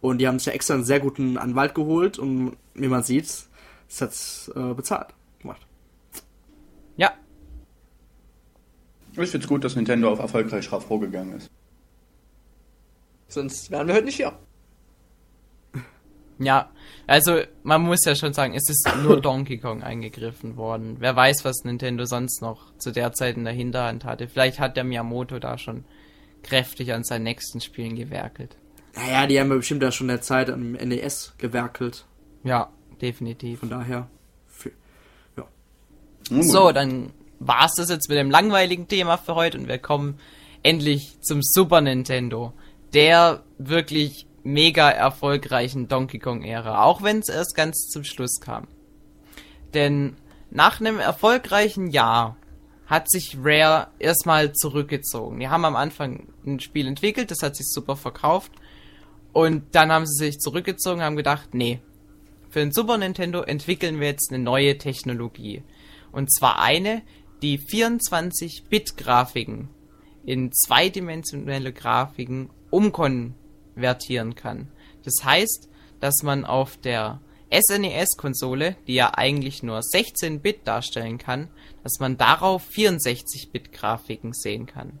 Und 0.00 0.18
die 0.18 0.28
haben 0.28 0.38
sich 0.38 0.46
ja 0.46 0.52
extra 0.52 0.74
einen 0.74 0.84
sehr 0.84 1.00
guten 1.00 1.38
Anwalt 1.38 1.74
geholt 1.74 2.18
und 2.18 2.56
wie 2.74 2.88
man 2.88 3.02
sieht, 3.02 3.24
es 3.24 4.00
hat's 4.00 4.52
äh, 4.54 4.74
bezahlt 4.74 5.08
gemacht. 5.40 5.66
Ja, 6.96 7.12
Ich 9.12 9.30
finde 9.30 9.38
es 9.38 9.48
gut, 9.48 9.64
dass 9.64 9.74
Nintendo 9.74 10.12
auf 10.12 10.18
erfolgreich 10.18 10.68
vorgegangen 10.68 11.36
ist. 11.36 11.50
Sonst 13.28 13.70
wären 13.70 13.88
wir 13.88 13.94
heute 13.94 14.04
nicht 14.04 14.16
hier. 14.16 14.38
Ja, 16.38 16.70
also 17.06 17.40
man 17.64 17.82
muss 17.82 18.04
ja 18.04 18.14
schon 18.14 18.32
sagen, 18.32 18.54
es 18.54 18.68
ist 18.68 18.88
nur 19.02 19.20
Donkey 19.22 19.58
Kong 19.58 19.82
eingegriffen 19.82 20.56
worden. 20.56 20.96
Wer 21.00 21.16
weiß, 21.16 21.44
was 21.44 21.64
Nintendo 21.64 22.04
sonst 22.04 22.42
noch 22.42 22.76
zu 22.78 22.92
der 22.92 23.12
Zeit 23.12 23.36
in 23.36 23.44
der 23.44 23.52
Hinterhand 23.52 24.04
hatte. 24.04 24.28
Vielleicht 24.28 24.60
hat 24.60 24.76
der 24.76 24.84
Miyamoto 24.84 25.38
da 25.38 25.58
schon 25.58 25.84
kräftig 26.42 26.92
an 26.92 27.02
seinen 27.02 27.24
nächsten 27.24 27.60
Spielen 27.60 27.96
gewerkelt. 27.96 28.56
Naja, 28.94 29.26
die 29.26 29.38
haben 29.40 29.50
ja 29.50 29.56
bestimmt 29.56 29.82
da 29.82 29.92
schon 29.92 30.06
in 30.06 30.14
der 30.14 30.22
Zeit 30.22 30.50
am 30.50 30.72
NES 30.72 31.34
gewerkelt. 31.38 32.04
Ja, 32.44 32.70
definitiv. 33.00 33.60
Von 33.60 33.70
daher. 33.70 34.08
Für, 34.46 34.70
ja. 35.36 35.46
So, 36.42 36.72
dann 36.72 37.12
war's 37.40 37.74
das 37.76 37.90
jetzt 37.90 38.08
mit 38.08 38.18
dem 38.18 38.30
langweiligen 38.30 38.88
Thema 38.88 39.16
für 39.16 39.34
heute 39.34 39.58
und 39.58 39.68
wir 39.68 39.78
kommen 39.78 40.18
endlich 40.62 41.20
zum 41.20 41.42
Super 41.42 41.80
Nintendo. 41.80 42.52
Der 42.94 43.42
wirklich 43.58 44.27
mega 44.48 44.90
erfolgreichen 44.90 45.86
Donkey 45.88 46.18
Kong 46.18 46.42
Ära, 46.42 46.82
auch 46.82 47.02
wenn 47.02 47.18
es 47.18 47.28
erst 47.28 47.54
ganz 47.54 47.88
zum 47.88 48.04
Schluss 48.04 48.40
kam. 48.40 48.66
Denn 49.74 50.16
nach 50.50 50.80
einem 50.80 50.98
erfolgreichen 50.98 51.88
Jahr 51.88 52.38
hat 52.86 53.10
sich 53.10 53.36
Rare 53.42 53.88
erstmal 53.98 54.54
zurückgezogen. 54.54 55.40
Die 55.40 55.48
haben 55.48 55.66
am 55.66 55.76
Anfang 55.76 56.28
ein 56.46 56.60
Spiel 56.60 56.86
entwickelt, 56.86 57.30
das 57.30 57.42
hat 57.42 57.56
sich 57.56 57.68
super 57.68 57.96
verkauft. 57.96 58.52
Und 59.34 59.64
dann 59.72 59.92
haben 59.92 60.06
sie 60.06 60.24
sich 60.24 60.38
zurückgezogen 60.38 61.00
und 61.00 61.04
haben 61.04 61.16
gedacht, 61.16 61.52
nee, 61.52 61.80
für 62.48 62.60
den 62.60 62.72
Super 62.72 62.96
Nintendo 62.96 63.42
entwickeln 63.42 64.00
wir 64.00 64.06
jetzt 64.06 64.32
eine 64.32 64.42
neue 64.42 64.78
Technologie. 64.78 65.62
Und 66.12 66.34
zwar 66.34 66.60
eine, 66.60 67.02
die 67.42 67.58
24-Bit-Grafiken 67.58 69.68
in 70.24 70.50
zweidimensionelle 70.52 71.74
Grafiken 71.74 72.48
umkonvertieren 73.78 74.34
kann. 74.34 74.68
Das 75.04 75.24
heißt, 75.24 75.68
dass 76.00 76.22
man 76.22 76.44
auf 76.44 76.76
der 76.76 77.20
SNES-Konsole, 77.50 78.76
die 78.86 78.94
ja 78.94 79.12
eigentlich 79.14 79.62
nur 79.62 79.78
16-Bit 79.78 80.66
darstellen 80.66 81.18
kann, 81.18 81.48
dass 81.82 81.98
man 81.98 82.16
darauf 82.18 82.68
64-Bit-Grafiken 82.70 84.34
sehen 84.34 84.66
kann. 84.66 84.98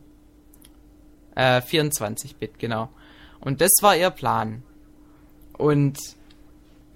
Äh, 1.34 1.60
24-Bit, 1.60 2.58
genau. 2.58 2.88
Und 3.40 3.60
das 3.60 3.70
war 3.82 3.96
ihr 3.96 4.10
Plan. 4.10 4.62
Und 5.58 5.98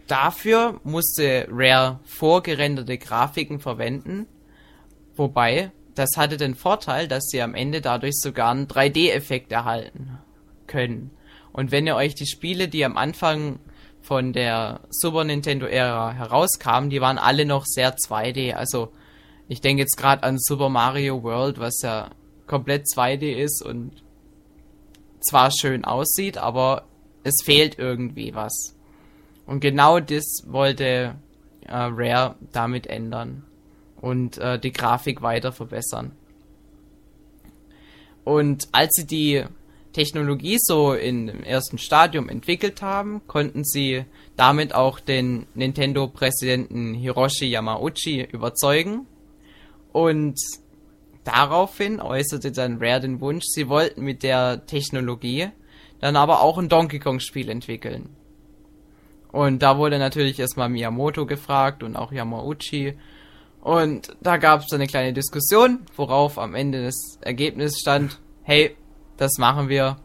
dafür 0.07 0.81
musste 0.85 1.47
Rare 1.51 2.01
vorgerenderte 2.05 2.97
Grafiken 2.97 3.61
verwenden. 3.61 4.27
Wobei, 5.17 5.71
das 5.95 6.17
hatte 6.17 6.39
den 6.39 6.55
Vorteil, 6.55 7.09
dass 7.09 7.25
sie 7.27 7.43
am 7.43 7.55
Ende 7.55 7.83
dadurch 7.83 8.15
sogar 8.17 8.51
einen 8.51 8.67
3D-Effekt 8.67 9.53
erhalten 9.53 10.19
können. 10.67 11.11
Und 11.53 11.71
wenn 11.71 11.87
ihr 11.87 11.97
euch 11.97 12.15
die 12.15 12.27
Spiele, 12.27 12.69
die 12.69 12.85
am 12.85 12.97
Anfang 12.97 13.59
von 14.01 14.33
der 14.33 14.81
Super 14.91 15.25
Nintendo-Ära 15.25 16.13
herauskamen, 16.13 16.91
die 16.91 17.01
waren 17.01 17.19
alle 17.19 17.45
noch 17.45 17.65
sehr 17.67 17.97
2D. 17.97 18.55
Also 18.55 18.93
ich 19.49 19.61
denke 19.61 19.83
jetzt 19.83 19.97
gerade 19.97 20.23
an 20.23 20.39
Super 20.39 20.69
Mario 20.69 21.23
World, 21.23 21.59
was 21.59 21.83
ja 21.83 22.11
komplett 22.47 22.87
2D 22.87 23.33
ist 23.33 23.63
und 23.63 23.93
zwar 25.21 25.51
schön 25.51 25.85
aussieht, 25.85 26.39
aber 26.39 26.85
es 27.23 27.43
fehlt 27.45 27.79
irgendwie 27.79 28.35
was. 28.35 28.75
Und 29.47 29.61
genau 29.61 30.01
das 30.01 30.43
wollte 30.47 31.15
äh, 31.67 31.73
Rare 31.73 32.35
damit 32.53 32.87
ändern 32.87 33.45
und 34.01 34.39
äh, 34.39 34.59
die 34.59 34.73
Grafik 34.73 35.23
weiter 35.23 35.53
verbessern. 35.53 36.13
Und 38.25 38.69
als 38.73 38.95
sie 38.95 39.07
die 39.07 39.45
Technologie 39.93 40.59
so 40.59 40.95
im 40.95 41.43
ersten 41.45 41.79
Stadium 41.79 42.29
entwickelt 42.29 42.83
haben, 42.83 43.23
konnten 43.27 43.65
sie 43.65 44.05
damit 44.37 44.75
auch 44.75 45.01
den 45.01 45.47
Nintendo-Präsidenten 45.55 46.95
Hiroshi 46.95 47.47
Yamauchi 47.47 48.23
überzeugen. 48.23 49.07
Und 49.93 50.39
daraufhin 51.25 52.01
äußerte 52.01 52.53
dann 52.53 52.79
Rare 52.79 53.01
den 53.01 53.21
Wunsch, 53.21 53.45
sie 53.47 53.69
wollten 53.69 54.03
mit 54.03 54.23
der 54.23 54.67
Technologie 54.67 55.49
dann 56.01 56.17
aber 56.17 56.43
auch 56.43 56.59
ein 56.59 56.69
Donkey 56.69 56.99
Kong-Spiel 56.99 57.49
entwickeln. 57.49 58.09
Und 59.31 59.63
da 59.63 59.79
wurde 59.79 59.99
natürlich 59.99 60.39
erstmal 60.39 60.69
Miyamoto 60.69 61.27
gefragt 61.27 61.83
und 61.83 61.97
auch 61.97 62.13
Yamauchi. 62.13 62.95
Und 63.63 64.15
da 64.21 64.37
gab 64.37 64.63
es 64.63 64.73
eine 64.73 64.89
kleine 64.89 65.13
Diskussion, 65.13 65.87
worauf 65.97 66.39
am 66.39 66.55
Ende 66.55 66.85
das 66.85 67.19
Ergebnis 67.21 67.79
stand, 67.79 68.21
hey, 68.43 68.77
das 69.17 69.39
machen 69.39 69.69
wir. 69.69 69.97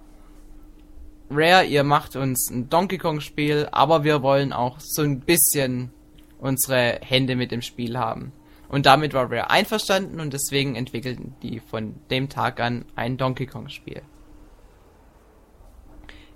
Rare, 1.29 1.65
ihr 1.65 1.83
macht 1.83 2.15
uns 2.15 2.49
ein 2.49 2.69
Donkey 2.69 2.97
Kong 2.97 3.19
Spiel, 3.19 3.67
aber 3.71 4.03
wir 4.03 4.21
wollen 4.21 4.53
auch 4.53 4.79
so 4.79 5.01
ein 5.01 5.19
bisschen 5.19 5.91
unsere 6.39 6.99
Hände 7.01 7.35
mit 7.35 7.51
dem 7.51 7.61
Spiel 7.61 7.97
haben. 7.97 8.31
Und 8.69 8.85
damit 8.85 9.13
war 9.13 9.31
Rare 9.31 9.49
einverstanden 9.49 10.19
und 10.19 10.33
deswegen 10.33 10.75
entwickelten 10.75 11.35
die 11.41 11.59
von 11.59 11.95
dem 12.09 12.29
Tag 12.29 12.59
an 12.59 12.85
ein 12.95 13.17
Donkey 13.17 13.45
Kong 13.45 13.69
Spiel. 13.69 14.01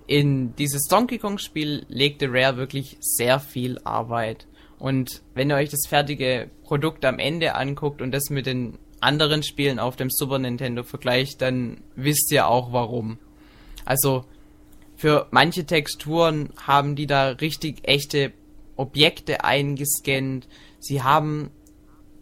In 0.06 0.54
dieses 0.56 0.88
Donkey 0.88 1.18
Kong 1.18 1.38
Spiel 1.38 1.86
legte 1.88 2.28
Rare 2.30 2.56
wirklich 2.56 2.96
sehr 3.00 3.38
viel 3.38 3.78
Arbeit. 3.84 4.46
Und 4.78 5.22
wenn 5.34 5.50
ihr 5.50 5.56
euch 5.56 5.70
das 5.70 5.86
fertige 5.86 6.50
Produkt 6.64 7.04
am 7.04 7.18
Ende 7.18 7.54
anguckt 7.54 8.02
und 8.02 8.12
das 8.12 8.30
mit 8.30 8.46
den 8.46 8.78
anderen 9.02 9.42
Spielen 9.42 9.78
auf 9.78 9.96
dem 9.96 10.10
Super 10.10 10.38
Nintendo 10.38 10.82
vergleicht, 10.82 11.42
dann 11.42 11.82
wisst 11.96 12.30
ihr 12.32 12.46
auch 12.48 12.72
warum. 12.72 13.18
Also 13.84 14.24
für 14.96 15.26
manche 15.30 15.64
Texturen 15.64 16.50
haben 16.56 16.94
die 16.94 17.06
da 17.06 17.30
richtig 17.30 17.88
echte 17.88 18.32
Objekte 18.76 19.44
eingescannt. 19.44 20.46
Sie 20.78 21.02
haben 21.02 21.50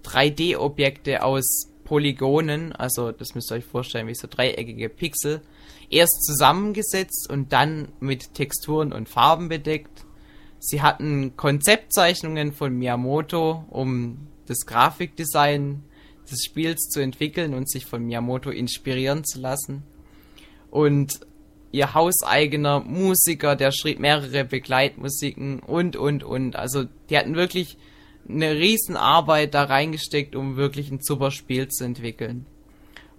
3D-Objekte 0.05 1.23
aus 1.23 1.69
Polygonen, 1.85 2.73
also 2.73 3.13
das 3.13 3.35
müsst 3.35 3.51
ihr 3.51 3.57
euch 3.57 3.65
vorstellen, 3.65 4.07
wie 4.07 4.15
so 4.15 4.29
dreieckige 4.31 4.89
Pixel, 4.89 5.43
erst 5.91 6.25
zusammengesetzt 6.25 7.29
und 7.29 7.53
dann 7.53 7.89
mit 8.01 8.35
Texturen 8.35 8.93
und 8.93 9.09
Farben 9.09 9.49
bedeckt. 9.49 10.07
Sie 10.59 10.83
hatten 10.83 11.37
Konzeptzeichnungen 11.37 12.53
von 12.53 12.79
Miyamoto, 12.79 13.65
um 13.71 14.29
das 14.47 14.67
Grafikdesign 14.67 15.83
des 16.31 16.45
Spiels 16.45 16.89
zu 16.89 17.01
entwickeln 17.01 17.55
und 17.55 17.71
sich 17.71 17.87
von 17.87 18.05
Miyamoto 18.05 18.51
inspirieren 18.51 19.25
zu 19.25 19.41
lassen. 19.41 19.83
Und 20.71 21.21
ihr 21.73 21.95
hauseigener 21.95 22.81
Musiker, 22.81 23.57
der 23.57 23.73
schrieb 23.73 23.99
mehrere 23.99 24.45
Begleitmusiken 24.45 25.61
und, 25.61 25.97
und, 25.97 26.25
und. 26.25 26.57
Also 26.57 26.85
die 27.09 27.19
hatten 27.19 27.37
wirklich 27.37 27.77
eine 28.29 28.55
Riesenarbeit 28.55 29.55
da 29.55 29.65
reingesteckt, 29.65 30.37
um 30.37 30.57
wirklich 30.57 30.91
ein 30.91 31.01
super 31.01 31.31
Spiel 31.31 31.69
zu 31.69 31.85
entwickeln. 31.85 32.47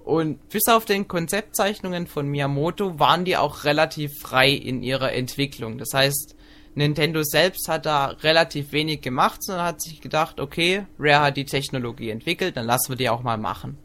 Und 0.03 0.49
bis 0.49 0.67
auf 0.67 0.85
den 0.85 1.07
Konzeptzeichnungen 1.07 2.07
von 2.07 2.27
Miyamoto 2.27 2.99
waren 2.99 3.23
die 3.23 3.37
auch 3.37 3.65
relativ 3.65 4.19
frei 4.19 4.49
in 4.49 4.81
ihrer 4.81 5.13
Entwicklung. 5.13 5.77
Das 5.77 5.93
heißt, 5.93 6.35
Nintendo 6.73 7.21
selbst 7.23 7.67
hat 7.67 7.85
da 7.85 8.07
relativ 8.07 8.71
wenig 8.71 9.01
gemacht, 9.01 9.43
sondern 9.43 9.65
hat 9.65 9.81
sich 9.81 9.99
gedacht, 9.99 10.39
okay, 10.39 10.85
Rare 10.97 11.25
hat 11.25 11.37
die 11.37 11.45
Technologie 11.45 12.09
entwickelt, 12.09 12.55
dann 12.55 12.65
lassen 12.65 12.89
wir 12.89 12.95
die 12.95 13.09
auch 13.09 13.23
mal 13.23 13.37
machen. 13.37 13.77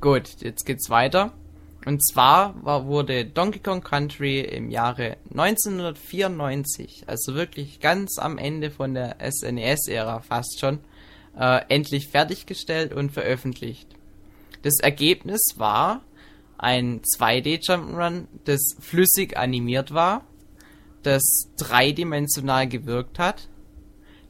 Gut, 0.00 0.40
jetzt 0.40 0.66
geht's 0.66 0.90
weiter. 0.90 1.32
Und 1.84 2.04
zwar 2.04 2.54
war, 2.64 2.86
wurde 2.86 3.24
Donkey 3.24 3.60
Kong 3.60 3.82
Country 3.82 4.40
im 4.40 4.70
Jahre 4.70 5.16
1994, 5.30 7.04
also 7.06 7.34
wirklich 7.34 7.80
ganz 7.80 8.18
am 8.18 8.38
Ende 8.38 8.70
von 8.70 8.94
der 8.94 9.16
SNES-Ära 9.20 10.20
fast 10.20 10.60
schon, 10.60 10.80
äh, 11.38 11.60
endlich 11.68 12.08
fertiggestellt 12.08 12.92
und 12.92 13.12
veröffentlicht. 13.12 13.88
Das 14.62 14.78
Ergebnis 14.80 15.54
war 15.56 16.02
ein 16.58 17.00
2D 17.02 17.64
Jump'n'Run, 17.64 18.26
das 18.44 18.60
flüssig 18.80 19.36
animiert 19.36 19.92
war 19.92 20.24
das 21.02 21.48
dreidimensional 21.56 22.68
gewirkt 22.68 23.18
hat, 23.18 23.48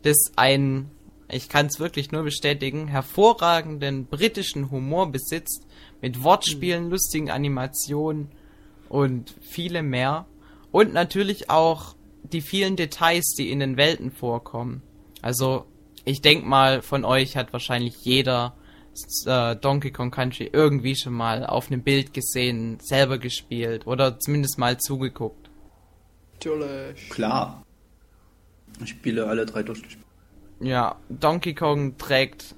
das 0.02 0.32
einen, 0.36 0.90
ich 1.28 1.48
kann 1.48 1.66
es 1.66 1.78
wirklich 1.78 2.12
nur 2.12 2.22
bestätigen, 2.22 2.88
hervorragenden 2.88 4.06
britischen 4.06 4.70
Humor 4.70 5.10
besitzt, 5.10 5.66
mit 6.00 6.22
Wortspielen, 6.22 6.90
lustigen 6.90 7.30
Animationen 7.30 8.28
und 8.88 9.34
viele 9.40 9.82
mehr. 9.82 10.26
Und 10.72 10.92
natürlich 10.92 11.48
auch 11.48 11.94
die 12.24 12.40
vielen 12.40 12.76
Details, 12.76 13.34
die 13.38 13.50
in 13.50 13.60
den 13.60 13.76
Welten 13.76 14.10
vorkommen. 14.10 14.82
Also, 15.22 15.64
ich 16.04 16.20
denke 16.20 16.46
mal, 16.46 16.82
von 16.82 17.04
euch 17.04 17.36
hat 17.36 17.52
wahrscheinlich 17.52 18.04
jeder 18.04 18.56
äh, 19.26 19.56
Donkey 19.56 19.90
Kong 19.90 20.10
Country 20.10 20.50
irgendwie 20.52 20.96
schon 20.96 21.14
mal 21.14 21.46
auf 21.46 21.70
einem 21.70 21.82
Bild 21.82 22.12
gesehen, 22.12 22.78
selber 22.80 23.18
gespielt 23.18 23.86
oder 23.86 24.18
zumindest 24.18 24.58
mal 24.58 24.78
zugeguckt. 24.78 25.41
Natürlich. 26.44 27.10
Klar. 27.10 27.64
Ich 28.82 28.90
spiele 28.90 29.26
alle 29.26 29.46
drei 29.46 29.62
durchgespielt. 29.62 30.04
Ja, 30.60 30.96
Donkey 31.08 31.54
Kong 31.54 31.98
trägt 31.98 32.54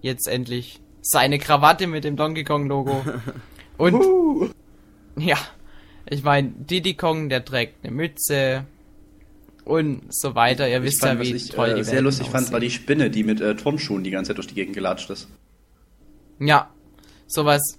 jetzt 0.00 0.28
endlich 0.28 0.80
seine 1.02 1.38
Krawatte 1.38 1.86
mit 1.86 2.04
dem 2.04 2.16
Donkey 2.16 2.44
Kong 2.44 2.68
Logo. 2.68 3.04
Und 3.78 3.94
uh. 3.94 4.50
ja, 5.16 5.38
ich 6.08 6.22
meine, 6.22 6.50
Diddy 6.50 6.94
Kong, 6.94 7.28
der 7.28 7.44
trägt 7.44 7.84
eine 7.84 7.94
Mütze 7.94 8.66
und 9.64 10.02
so 10.10 10.34
weiter. 10.34 10.68
Ihr 10.68 10.82
wisst 10.82 11.00
fand, 11.00 11.20
ja, 11.20 11.26
wie 11.26 11.34
ich, 11.34 11.48
toll 11.48 11.70
äh, 11.70 11.74
die 11.76 11.84
Sehr 11.84 12.02
lustig 12.02 12.26
aussehen. 12.26 12.40
fand, 12.40 12.52
war 12.52 12.60
die 12.60 12.70
Spinne, 12.70 13.10
die 13.10 13.24
mit 13.24 13.40
äh, 13.40 13.54
Turnschuhen 13.54 14.04
die 14.04 14.10
ganze 14.10 14.30
Zeit 14.30 14.38
durch 14.38 14.48
die 14.48 14.54
Gegend 14.54 14.74
gelatscht 14.74 15.08
ist. 15.10 15.28
Ja, 16.38 16.70
sowas, 17.26 17.78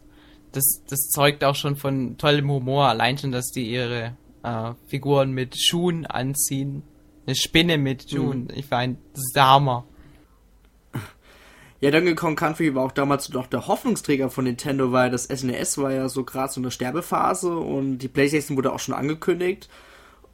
das, 0.52 0.82
das 0.88 1.10
zeugt 1.10 1.44
auch 1.44 1.56
schon 1.56 1.76
von 1.76 2.18
tollem 2.18 2.50
Humor. 2.50 2.88
Allein 2.88 3.18
schon, 3.18 3.32
dass 3.32 3.48
die 3.52 3.70
ihre 3.70 4.16
äh, 4.44 4.74
Figuren 4.88 5.32
mit 5.32 5.58
Schuhen 5.58 6.06
anziehen. 6.06 6.84
Eine 7.26 7.36
Spinne 7.36 7.78
mit 7.78 8.10
Schuhen. 8.10 8.44
Mhm. 8.46 8.56
Ich 8.56 8.70
meine, 8.70 8.98
das 9.14 9.24
ist 9.24 9.36
der 9.36 9.48
Hammer. 9.48 9.86
Ja, 11.82 11.90
Donkey 11.90 12.14
Kong 12.14 12.36
Country 12.36 12.76
war 12.76 12.84
auch 12.84 12.92
damals 12.92 13.30
noch 13.30 13.48
der 13.48 13.66
Hoffnungsträger 13.66 14.30
von 14.30 14.44
Nintendo, 14.44 14.92
weil 14.92 15.10
das 15.10 15.24
SNES 15.24 15.80
war 15.80 15.92
ja 15.92 16.10
so 16.10 16.24
gerade 16.24 16.54
so 16.54 16.62
eine 16.62 16.70
Sterbephase 16.70 17.56
und 17.56 17.98
die 17.98 18.08
PlayStation 18.08 18.56
wurde 18.56 18.72
auch 18.72 18.80
schon 18.80 18.94
angekündigt. 18.94 19.68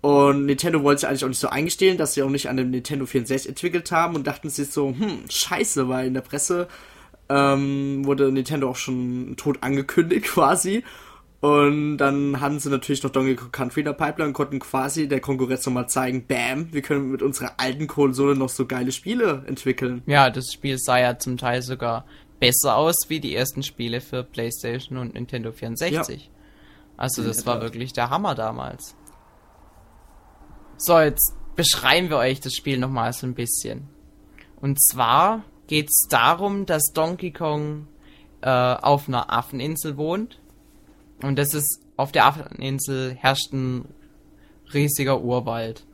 Und 0.01 0.45
Nintendo 0.45 0.83
wollte 0.83 1.01
sich 1.01 1.09
eigentlich 1.09 1.23
auch 1.23 1.29
nicht 1.29 1.39
so 1.39 1.47
eingestehen, 1.47 1.97
dass 1.97 2.13
sie 2.13 2.23
auch 2.23 2.29
nicht 2.29 2.49
an 2.49 2.57
dem 2.57 2.69
Nintendo 2.69 3.05
64 3.05 3.49
entwickelt 3.49 3.91
haben 3.91 4.15
und 4.15 4.27
dachten 4.27 4.49
sich 4.49 4.71
so, 4.71 4.89
hm, 4.89 5.23
scheiße, 5.29 5.87
weil 5.87 6.07
in 6.07 6.13
der 6.13 6.21
Presse 6.21 6.67
ähm, 7.29 8.05
wurde 8.05 8.31
Nintendo 8.31 8.69
auch 8.69 8.75
schon 8.75 9.35
tot 9.37 9.59
angekündigt 9.61 10.25
quasi. 10.33 10.83
Und 11.39 11.97
dann 11.97 12.41
hatten 12.41 12.59
sie 12.59 12.69
natürlich 12.69 13.03
noch 13.03 13.11
Donkey 13.11 13.35
Kong 13.35 13.51
Country 13.51 13.81
in 13.81 13.85
der 13.85 13.93
Pipeline 13.93 14.29
und 14.29 14.33
konnten 14.33 14.59
quasi 14.59 15.07
der 15.07 15.19
Konkurrenz 15.19 15.65
nochmal 15.67 15.87
zeigen, 15.87 16.25
bam, 16.25 16.73
wir 16.73 16.81
können 16.81 17.11
mit 17.11 17.21
unserer 17.21 17.53
alten 17.57 17.85
Konsole 17.85 18.35
noch 18.35 18.49
so 18.49 18.65
geile 18.65 18.91
Spiele 18.91 19.43
entwickeln. 19.45 20.01
Ja, 20.07 20.31
das 20.31 20.51
Spiel 20.51 20.79
sah 20.79 20.97
ja 20.97 21.19
zum 21.19 21.37
Teil 21.37 21.61
sogar 21.61 22.05
besser 22.39 22.75
aus 22.75 23.09
wie 23.09 23.19
die 23.19 23.35
ersten 23.35 23.61
Spiele 23.61 24.01
für 24.01 24.23
PlayStation 24.23 24.97
und 24.97 25.13
Nintendo 25.13 25.51
64. 25.51 26.25
Ja. 26.25 26.31
Also 26.97 27.23
das 27.23 27.45
war 27.45 27.61
wirklich 27.61 27.93
der 27.93 28.09
Hammer 28.09 28.33
damals. 28.33 28.95
So, 30.77 30.99
jetzt 30.99 31.35
beschreiben 31.55 32.09
wir 32.09 32.17
euch 32.17 32.39
das 32.39 32.55
Spiel 32.55 32.79
nochmal 32.79 33.13
so 33.13 33.27
ein 33.27 33.35
bisschen. 33.35 33.87
Und 34.59 34.81
zwar 34.81 35.43
geht's 35.67 36.07
darum, 36.09 36.65
dass 36.65 36.91
Donkey 36.93 37.31
Kong 37.31 37.87
äh, 38.41 38.49
auf 38.49 39.07
einer 39.07 39.31
Affeninsel 39.31 39.97
wohnt 39.97 40.39
und 41.21 41.37
das 41.37 41.53
ist, 41.53 41.81
auf 41.95 42.11
der 42.11 42.25
Affeninsel 42.25 43.15
herrscht 43.15 43.51
ein 43.53 43.85
riesiger 44.73 45.21
Urwald. 45.21 45.85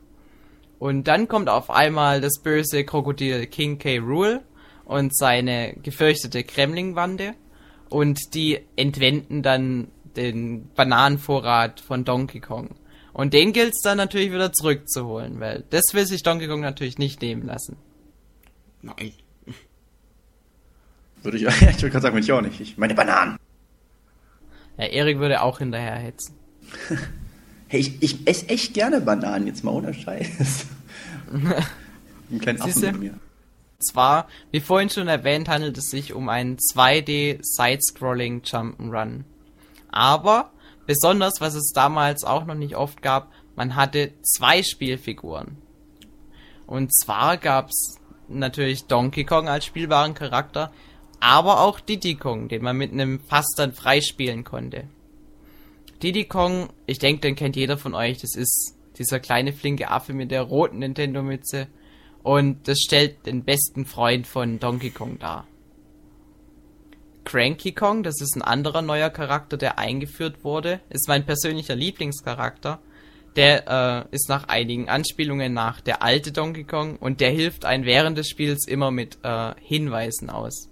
Und 0.78 1.08
dann 1.08 1.28
kommt 1.28 1.48
auf 1.48 1.70
einmal 1.70 2.20
das 2.20 2.40
böse 2.42 2.84
Krokodil 2.84 3.46
King 3.46 3.78
K. 3.78 3.98
Rule 3.98 4.42
und 4.84 5.16
seine 5.16 5.74
gefürchtete 5.82 6.44
Kremlingwande 6.44 7.34
und 7.88 8.34
die 8.34 8.60
entwenden 8.76 9.42
dann 9.42 9.88
den 10.16 10.68
Bananenvorrat 10.74 11.80
von 11.80 12.04
Donkey 12.04 12.40
Kong. 12.40 12.76
Und 13.12 13.32
den 13.32 13.52
gilt's 13.52 13.80
dann 13.82 13.96
natürlich 13.96 14.32
wieder 14.32 14.52
zurückzuholen, 14.52 15.40
weil 15.40 15.64
das 15.70 15.84
will 15.92 16.06
sich 16.06 16.22
Donkey 16.22 16.48
Kong 16.48 16.60
natürlich 16.60 16.98
nicht 16.98 17.22
nehmen 17.22 17.46
lassen. 17.46 17.76
Nein. 18.82 19.12
Würde 21.22 21.38
ich, 21.38 21.44
ich 21.46 21.62
würde 21.62 21.90
gerade 21.90 22.00
sagen, 22.00 22.14
würde 22.14 22.24
ich 22.24 22.32
auch 22.32 22.42
nicht. 22.42 22.60
Ich, 22.60 22.76
meine 22.76 22.94
Bananen. 22.94 23.38
Ja, 24.76 24.84
Erik 24.86 25.18
würde 25.18 25.42
auch 25.42 25.58
hinterher 25.58 25.96
hetzen. 25.96 26.34
Hey, 27.66 27.80
ich, 27.80 28.02
ich 28.02 28.28
esse 28.28 28.48
echt 28.50 28.74
gerne 28.74 29.00
Bananen, 29.00 29.48
jetzt 29.48 29.64
mal 29.64 29.72
ohne 29.72 29.92
Scheiß. 29.92 30.66
Einen 31.32 32.40
kleinen 32.40 32.60
Affen 32.60 32.84
in 32.84 32.98
mir. 33.00 33.14
Zwar, 33.80 34.28
wie 34.52 34.60
vorhin 34.60 34.90
schon 34.90 35.08
erwähnt, 35.08 35.48
handelt 35.48 35.76
es 35.76 35.90
sich 35.90 36.12
um 36.12 36.28
einen 36.28 36.56
2D 36.56 37.38
Side-Scrolling 37.42 38.42
Jump'n'Run. 38.42 39.24
Aber 39.90 40.52
besonders, 40.86 41.40
was 41.40 41.54
es 41.54 41.72
damals 41.74 42.22
auch 42.22 42.44
noch 42.44 42.54
nicht 42.54 42.76
oft 42.76 43.02
gab, 43.02 43.32
man 43.56 43.76
hatte 43.76 44.12
zwei 44.22 44.62
Spielfiguren. 44.62 45.56
Und 46.66 46.94
zwar 46.94 47.36
gab's 47.36 47.98
natürlich 48.28 48.86
Donkey 48.86 49.24
Kong 49.24 49.48
als 49.48 49.66
spielbaren 49.66 50.14
Charakter, 50.14 50.72
aber 51.20 51.60
auch 51.60 51.80
Diddy 51.80 52.16
Kong, 52.16 52.48
den 52.48 52.62
man 52.62 52.76
mit 52.76 52.92
einem 52.92 53.20
Fass 53.20 53.46
dann 53.56 53.72
freispielen 53.72 54.44
konnte. 54.44 54.84
Diddy 56.02 56.24
Kong, 56.24 56.68
ich 56.86 56.98
denke, 56.98 57.22
den 57.22 57.36
kennt 57.36 57.56
jeder 57.56 57.78
von 57.78 57.94
euch, 57.94 58.18
das 58.18 58.36
ist 58.36 58.76
dieser 58.98 59.20
kleine 59.20 59.52
flinke 59.52 59.90
Affe 59.90 60.12
mit 60.12 60.30
der 60.30 60.42
roten 60.42 60.78
Nintendo-Mütze. 60.78 61.68
Und 62.22 62.68
das 62.68 62.78
stellt 62.78 63.26
den 63.26 63.44
besten 63.44 63.84
Freund 63.84 64.26
von 64.26 64.58
Donkey 64.58 64.90
Kong 64.90 65.18
dar. 65.18 65.46
Cranky 67.24 67.72
Kong, 67.72 68.02
das 68.02 68.20
ist 68.20 68.36
ein 68.36 68.42
anderer 68.42 68.82
neuer 68.82 69.10
Charakter, 69.10 69.56
der 69.56 69.78
eingeführt 69.78 70.44
wurde, 70.44 70.80
ist 70.90 71.08
mein 71.08 71.24
persönlicher 71.24 71.74
Lieblingscharakter. 71.74 72.80
Der 73.36 74.06
äh, 74.10 74.14
ist 74.14 74.28
nach 74.28 74.48
einigen 74.48 74.88
Anspielungen 74.88 75.52
nach 75.52 75.80
der 75.80 76.02
alte 76.02 76.30
Donkey 76.30 76.64
Kong 76.64 76.96
und 76.96 77.20
der 77.20 77.30
hilft 77.30 77.64
einen 77.64 77.84
während 77.84 78.16
des 78.16 78.28
Spiels 78.28 78.68
immer 78.68 78.90
mit 78.90 79.18
äh, 79.22 79.54
Hinweisen 79.60 80.30
aus. 80.30 80.68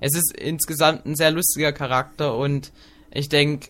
Es 0.00 0.14
ist 0.14 0.32
insgesamt 0.36 1.06
ein 1.06 1.16
sehr 1.16 1.30
lustiger 1.30 1.72
Charakter 1.72 2.36
und 2.36 2.72
ich 3.12 3.28
denke, 3.28 3.68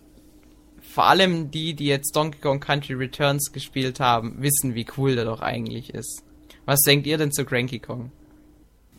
vor 0.94 1.06
allem 1.06 1.50
die, 1.50 1.74
die 1.74 1.86
jetzt 1.86 2.14
Donkey 2.14 2.38
Kong 2.38 2.60
Country 2.60 2.94
Returns 2.94 3.52
gespielt 3.52 4.00
haben, 4.00 4.36
wissen, 4.40 4.74
wie 4.74 4.86
cool 4.96 5.16
der 5.16 5.24
doch 5.24 5.42
eigentlich 5.42 5.92
ist. 5.92 6.22
Was 6.66 6.80
denkt 6.80 7.06
ihr 7.06 7.18
denn 7.18 7.32
zu 7.32 7.44
Cranky 7.44 7.78
Kong? 7.78 8.10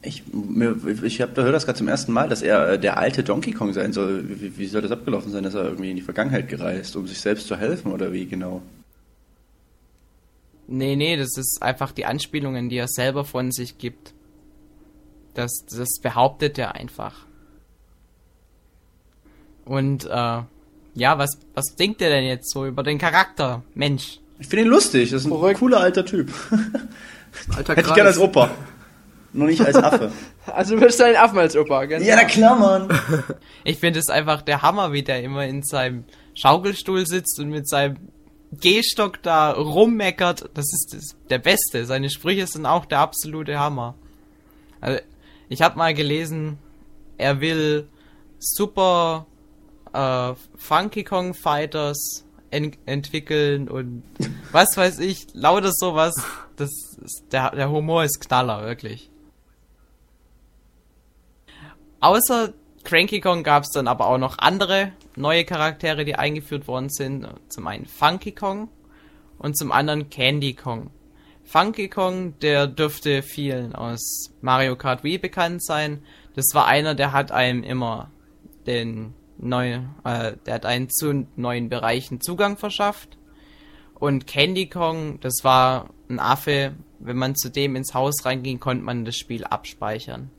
Ich, 0.02 0.24
mir, 0.32 0.76
ich 1.04 1.22
hab, 1.22 1.36
höre 1.36 1.52
das 1.52 1.66
gerade 1.66 1.78
zum 1.78 1.88
ersten 1.88 2.12
Mal, 2.12 2.30
dass 2.30 2.44
er 2.44 2.74
äh, 2.74 2.80
der 2.80 2.98
alte 2.98 3.24
Donkey 3.24 3.54
Kong 3.54 3.74
sein 3.74 3.92
soll. 3.92 4.24
Wie, 4.28 4.58
wie 4.58 4.68
soll 4.68 4.82
das 4.82 4.92
abgelaufen 4.92 5.32
sein, 5.32 5.44
dass 5.44 5.56
er 5.56 5.64
irgendwie 5.64 5.90
in 5.90 5.96
die 5.96 6.04
Vergangenheit 6.04 6.48
gereist, 6.48 6.96
um 6.96 7.08
sich 7.08 7.20
selbst 7.20 7.48
zu 7.48 7.56
helfen 7.56 7.92
oder 7.92 8.14
wie 8.14 8.26
genau? 8.26 8.62
Nee, 10.68 10.96
nee, 10.96 11.16
das 11.18 11.38
ist 11.38 11.60
einfach 11.62 11.92
die 11.92 12.06
Anspielungen, 12.06 12.70
die 12.70 12.78
er 12.78 12.88
selber 12.88 13.24
von 13.24 13.52
sich 13.52 13.78
gibt. 13.78 14.14
Das, 15.36 15.66
das 15.70 16.00
behauptet 16.02 16.58
er 16.58 16.76
einfach. 16.76 17.26
Und, 19.66 20.06
äh, 20.06 20.42
ja, 20.96 21.18
was, 21.18 21.38
was 21.54 21.76
denkt 21.76 22.02
ihr 22.02 22.10
denn 22.10 22.24
jetzt 22.24 22.52
so 22.52 22.66
über 22.66 22.84
den 22.84 22.98
Charakter? 22.98 23.64
Mensch. 23.74 24.20
Ich 24.40 24.48
finde 24.48 24.66
ihn 24.66 24.70
lustig, 24.70 25.12
das 25.12 25.22
ist 25.22 25.28
ein 25.28 25.32
Verrückt. 25.32 25.60
cooler 25.60 25.80
alter 25.80 26.06
Typ. 26.06 26.32
Alter 27.56 27.76
Hätte 27.76 27.90
ich 27.90 27.94
gerne 27.94 28.10
als 28.10 28.18
Opa. 28.18 28.50
Nur 29.34 29.48
nicht 29.48 29.62
als 29.62 29.76
Affe. 29.76 30.12
Also 30.46 30.76
du 30.76 30.82
willst 30.82 31.00
deinen 31.00 31.16
Affen 31.16 31.40
als 31.40 31.58
Opa, 31.58 31.86
gell? 31.86 32.04
ja, 32.04 32.16
na 32.16 32.24
klar, 32.24 32.56
Mann. 32.58 32.88
Ich 33.64 33.80
finde 33.80 34.00
es 34.00 34.10
einfach 34.10 34.42
der 34.44 34.62
Hammer, 34.62 34.94
wie 34.94 35.02
der 35.04 35.24
immer 35.24 35.46
in 35.46 35.64
seinem 35.64 36.06
Schaukelstuhl 36.36 37.06
sitzt 37.08 37.40
und 37.40 37.50
mit 37.50 37.68
seinem 37.68 37.98
Gehstock 38.52 39.22
da 39.24 39.52
rummeckert. 39.52 40.52
Das 40.54 40.66
ist 40.72 40.94
das, 40.94 41.16
der 41.30 41.40
Beste. 41.40 41.86
Seine 41.86 42.10
Sprüche 42.10 42.46
sind 42.48 42.66
auch 42.66 42.86
der 42.86 43.00
absolute 43.00 43.60
Hammer. 43.60 43.96
Also, 44.82 45.02
ich 45.50 45.62
habe 45.62 45.78
mal 45.78 45.94
gelesen, 45.94 46.58
er 47.18 47.42
will 47.42 47.88
super 48.40 49.26
äh, 49.94 50.34
Funky 50.58 51.04
Kong 51.04 51.34
Fighters 51.34 52.26
en 52.52 52.76
entwickeln 52.86 53.68
und 53.68 54.04
was 54.52 54.78
weiß 54.78 55.00
ich, 55.00 55.28
lauter 55.34 55.72
sowas. 55.74 56.14
Das 56.56 56.70
ist, 57.04 57.26
der, 57.32 57.52
der 57.52 57.70
Humor 57.70 58.04
ist 58.04 58.22
Knaller, 58.22 58.64
wirklich. 58.66 59.10
Außer 62.00 62.54
Cranky 62.84 63.20
Kong 63.20 63.44
gab 63.44 63.64
es 63.64 63.72
dann 63.72 63.88
aber 63.88 64.08
auch 64.08 64.20
noch 64.20 64.38
andere 64.38 64.92
neue 65.16 65.44
Charaktere, 65.44 66.06
die 66.06 66.16
eingeführt 66.16 66.68
worden 66.68 66.90
sind. 66.90 67.28
Zum 67.50 67.68
einen 67.68 67.86
Funky 67.86 68.32
Kong 68.32 68.70
und 69.40 69.58
zum 69.58 69.72
anderen 69.72 70.10
Candy 70.10 70.54
Kong. 70.54 70.92
Funky 71.46 71.88
Kong, 71.90 72.38
der 72.40 72.68
dürfte 72.68 73.22
vielen 73.22 73.76
aus 73.76 74.32
Mario 74.42 74.76
Kart 74.76 75.04
Wii 75.04 75.20
bekannt 75.20 75.64
sein. 75.64 76.02
Das 76.36 76.48
war 76.54 76.66
einer, 76.66 76.96
der 76.96 77.12
hat 77.12 77.32
einem 77.32 77.64
immer 77.64 78.12
den 78.66 79.14
neuen, 79.38 79.92
äh, 80.04 80.34
der 80.46 80.56
hat 80.56 80.66
einen 80.66 80.90
zu 80.90 81.28
neuen 81.36 81.70
Bereichen 81.70 82.20
Zugang 82.20 82.58
verschafft. 82.58 83.18
Und 83.94 84.28
Candy 84.28 84.68
Kong, 84.68 85.20
das 85.22 85.44
war 85.44 85.90
ein 86.10 86.20
Affe, 86.20 86.74
wenn 87.00 87.18
man 87.18 87.36
zu 87.36 87.50
dem 87.50 87.76
ins 87.76 87.94
Haus 87.94 88.26
reinging, 88.26 88.60
konnte 88.60 88.84
man 88.84 89.06
das 89.06 89.16
Spiel 89.16 89.44
abspeichern. 89.44 90.30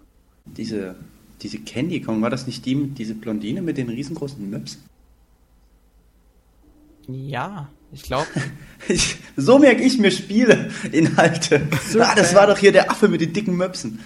Diese, 0.45 0.97
diese 1.41 1.61
Candy 1.61 2.01
Kong, 2.01 2.21
war 2.21 2.31
das 2.31 2.47
nicht 2.47 2.67
die, 2.67 2.89
diese 2.89 3.15
Blondine 3.15 3.63
mit 3.63 3.79
den 3.79 3.89
riesengroßen 3.89 4.51
Möps? 4.51 4.79
Ja, 7.09 7.69
ich 7.97 8.03
glaube. 8.03 8.29
So 9.37 9.59
merke 9.59 9.83
ich 9.83 9.99
mir 9.99 10.13
Spiele, 10.13 10.71
Inhalte. 10.93 11.67
Ah, 11.99 12.15
das 12.15 12.35
war 12.35 12.47
doch 12.47 12.57
hier 12.57 12.73
der 12.73 12.91
Affe 12.91 13.09
mit 13.09 13.21
den 13.21 13.33
dicken 13.33 13.57
Möpsen. 13.57 14.01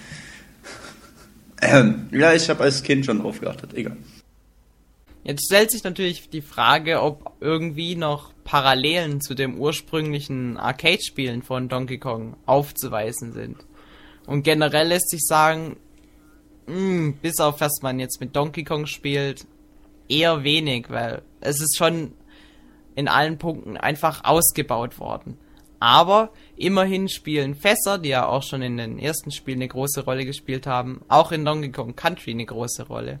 Ähm, 1.61 2.09
ja, 2.11 2.33
ich 2.33 2.49
habe 2.49 2.63
als 2.63 2.81
Kind 2.81 3.05
schon 3.05 3.19
drauf 3.19 3.39
geachtet, 3.39 3.73
egal. 3.75 3.95
Jetzt 5.23 5.45
stellt 5.45 5.69
sich 5.69 5.83
natürlich 5.83 6.29
die 6.29 6.41
Frage, 6.41 7.01
ob 7.01 7.33
irgendwie 7.39 7.95
noch 7.95 8.33
Parallelen 8.43 9.21
zu 9.21 9.35
dem 9.35 9.59
ursprünglichen 9.59 10.57
Arcade-Spielen 10.57 11.43
von 11.43 11.69
Donkey 11.69 11.99
Kong 11.99 12.35
aufzuweisen 12.47 13.33
sind. 13.33 13.57
Und 14.25 14.41
generell 14.43 14.87
lässt 14.87 15.11
sich 15.11 15.21
sagen, 15.21 15.77
mh, 16.65 17.13
bis 17.21 17.39
auf 17.39 17.61
was 17.61 17.81
man 17.83 17.99
jetzt 17.99 18.19
mit 18.19 18.35
Donkey 18.35 18.63
Kong 18.63 18.87
spielt, 18.87 19.45
eher 20.09 20.43
wenig, 20.43 20.89
weil 20.89 21.21
es 21.39 21.61
ist 21.61 21.77
schon 21.77 22.13
in 22.95 23.07
allen 23.07 23.37
Punkten 23.37 23.77
einfach 23.77 24.23
ausgebaut 24.23 24.99
worden. 24.99 25.37
Aber 25.79 26.29
immerhin 26.57 27.09
spielen 27.09 27.55
Fässer, 27.55 27.97
die 27.97 28.09
ja 28.09 28.27
auch 28.27 28.43
schon 28.43 28.61
in 28.61 28.77
den 28.77 28.99
ersten 28.99 29.31
Spielen 29.31 29.57
eine 29.57 29.67
große 29.67 30.05
Rolle 30.05 30.25
gespielt 30.25 30.67
haben, 30.67 31.01
auch 31.07 31.31
in 31.31 31.43
Donkey 31.43 31.71
Kong 31.71 31.95
Country 31.95 32.31
eine 32.31 32.45
große 32.45 32.87
Rolle. 32.87 33.19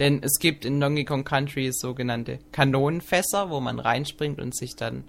Denn 0.00 0.20
es 0.22 0.40
gibt 0.40 0.64
in 0.64 0.80
Donkey 0.80 1.04
Kong 1.04 1.24
Country 1.24 1.70
sogenannte 1.72 2.40
Kanonenfässer, 2.50 3.48
wo 3.50 3.60
man 3.60 3.78
reinspringt 3.78 4.40
und 4.40 4.56
sich 4.56 4.74
dann 4.74 5.04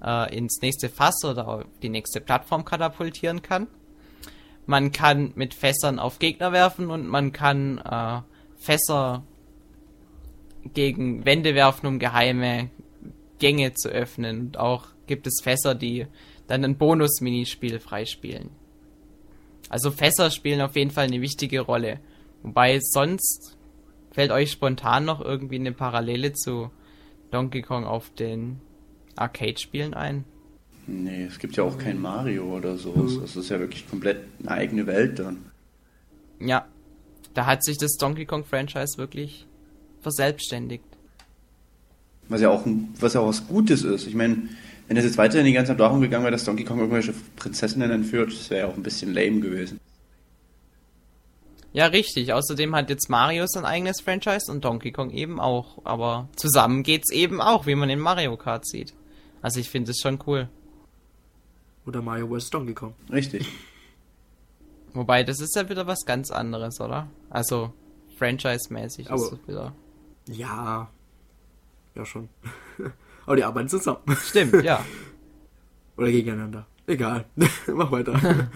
äh, 0.00 0.36
ins 0.36 0.60
nächste 0.62 0.88
Fass 0.88 1.24
oder 1.24 1.64
die 1.82 1.88
nächste 1.88 2.20
Plattform 2.20 2.64
katapultieren 2.64 3.42
kann. 3.42 3.66
Man 4.66 4.92
kann 4.92 5.32
mit 5.34 5.54
Fässern 5.54 5.98
auf 5.98 6.20
Gegner 6.20 6.52
werfen 6.52 6.90
und 6.90 7.08
man 7.08 7.32
kann 7.32 7.78
äh, 7.78 8.20
Fässer 8.56 9.24
gegen 10.72 11.24
Wände 11.24 11.54
werfen, 11.54 11.86
um 11.86 11.98
geheime 11.98 12.70
Gänge 13.38 13.74
zu 13.74 13.88
öffnen. 13.88 14.46
Und 14.46 14.58
auch 14.58 14.86
gibt 15.06 15.26
es 15.26 15.40
Fässer, 15.42 15.74
die 15.74 16.06
dann 16.46 16.64
ein 16.64 16.76
Bonus-Minispiel 16.76 17.80
freispielen. 17.80 18.50
Also 19.68 19.90
Fässer 19.90 20.30
spielen 20.30 20.60
auf 20.60 20.76
jeden 20.76 20.90
Fall 20.90 21.06
eine 21.06 21.20
wichtige 21.20 21.60
Rolle. 21.60 22.00
Wobei 22.42 22.78
sonst 22.80 23.56
fällt 24.10 24.30
euch 24.30 24.52
spontan 24.52 25.04
noch 25.04 25.20
irgendwie 25.20 25.56
eine 25.56 25.72
Parallele 25.72 26.32
zu 26.32 26.70
Donkey 27.30 27.62
Kong 27.62 27.84
auf 27.84 28.10
den 28.10 28.60
Arcade-Spielen 29.16 29.94
ein? 29.94 30.24
Nee, 30.86 31.24
es 31.24 31.38
gibt 31.38 31.56
ja 31.56 31.64
auch 31.64 31.78
kein 31.78 32.00
Mario 32.00 32.56
oder 32.56 32.76
so. 32.76 32.92
Das 33.20 33.36
ist 33.36 33.48
ja 33.48 33.58
wirklich 33.58 33.88
komplett 33.88 34.18
eine 34.40 34.50
eigene 34.50 34.86
Welt 34.86 35.18
dann. 35.18 35.50
Ja, 36.38 36.68
da 37.32 37.46
hat 37.46 37.64
sich 37.64 37.78
das 37.78 37.96
Donkey 37.96 38.26
Kong 38.26 38.44
Franchise 38.44 38.98
wirklich 38.98 39.46
verselbstständigt. 40.00 40.84
Was 42.28 42.40
ja 42.40 42.48
auch, 42.48 42.64
ein, 42.64 42.94
was 42.98 43.14
ja 43.14 43.20
auch 43.20 43.28
was 43.28 43.46
Gutes 43.46 43.82
ist. 43.82 44.06
Ich 44.06 44.14
meine, 44.14 44.48
wenn 44.88 44.96
es 44.96 45.04
jetzt 45.04 45.18
weiterhin 45.18 45.46
die 45.46 45.52
ganze 45.52 45.72
Zeit 45.72 45.80
darum 45.80 46.00
gegangen 46.00 46.24
wäre, 46.24 46.32
dass 46.32 46.44
Donkey 46.44 46.64
Kong 46.64 46.78
irgendwelche 46.78 47.14
Prinzessinnen 47.36 47.90
entführt, 47.90 48.32
das 48.32 48.50
wäre 48.50 48.66
ja 48.66 48.72
auch 48.72 48.76
ein 48.76 48.82
bisschen 48.82 49.12
lame 49.12 49.40
gewesen. 49.40 49.78
Ja, 51.72 51.86
richtig. 51.86 52.32
Außerdem 52.32 52.74
hat 52.76 52.88
jetzt 52.88 53.10
Mario 53.10 53.46
sein 53.48 53.64
eigenes 53.64 54.00
Franchise 54.00 54.50
und 54.50 54.64
Donkey 54.64 54.92
Kong 54.92 55.10
eben 55.10 55.40
auch. 55.40 55.84
Aber 55.84 56.28
zusammen 56.36 56.82
geht's 56.84 57.10
eben 57.10 57.40
auch, 57.40 57.66
wie 57.66 57.74
man 57.74 57.90
in 57.90 57.98
Mario 57.98 58.36
Kart 58.36 58.66
sieht. 58.66 58.94
Also 59.42 59.58
ich 59.60 59.68
finde 59.68 59.90
es 59.90 59.98
schon 60.00 60.20
cool. 60.26 60.48
Oder 61.84 62.00
Mario 62.00 62.28
vs. 62.28 62.50
Donkey 62.50 62.74
Kong. 62.74 62.94
Richtig. 63.12 63.46
Wobei, 64.94 65.24
das 65.24 65.40
ist 65.40 65.56
ja 65.56 65.68
wieder 65.68 65.88
was 65.88 66.04
ganz 66.06 66.30
anderes, 66.30 66.80
oder? 66.80 67.08
Also, 67.28 67.72
franchise-mäßig 68.16 69.10
ist 69.10 69.32
es 69.32 69.48
wieder. 69.48 69.74
Ja. 70.28 70.88
Ja, 71.94 72.04
schon. 72.04 72.28
Aber 73.26 73.36
die 73.36 73.44
arbeiten 73.44 73.68
zusammen. 73.68 74.00
Stimmt, 74.22 74.62
ja. 74.64 74.84
Oder 75.96 76.10
gegeneinander. 76.10 76.66
Egal. 76.86 77.24
Mach 77.68 77.90
weiter. 77.90 78.48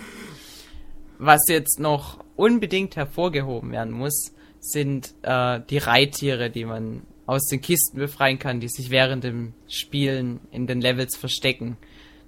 Was 1.19 1.41
jetzt 1.49 1.81
noch 1.81 2.25
unbedingt 2.37 2.97
hervorgehoben 2.97 3.73
werden 3.73 3.93
muss, 3.93 4.33
sind 4.61 5.15
äh, 5.23 5.61
die 5.71 5.79
Reittiere, 5.79 6.51
die 6.51 6.65
man 6.65 7.03
aus 7.27 7.47
den 7.47 7.61
Kisten 7.61 7.99
befreien 7.99 8.39
kann, 8.39 8.61
die 8.61 8.69
sich 8.69 8.91
während 8.91 9.25
dem 9.25 9.53
Spielen 9.69 10.41
in 10.51 10.67
den 10.67 10.81
Levels 10.81 11.17
verstecken. 11.17 11.77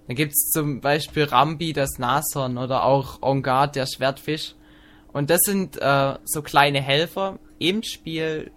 Da 0.07 0.15
gibt's 0.15 0.51
zum 0.51 0.81
Beispiel 0.81 1.25
Rambi, 1.25 1.73
das 1.73 1.99
Nashorn, 1.99 2.59
oder 2.59 2.85
auch 2.85 3.23
Ongard, 3.23 3.77
der 3.77 3.87
Schwertfisch. 3.87 4.55
Und 5.13 5.31
das 5.31 5.41
sind 5.43 5.81
äh, 5.81 6.15
so 6.25 6.43
kleine 6.43 6.81
Helfer 6.81 7.39
im 7.59 7.83
Spiel, 7.83 8.51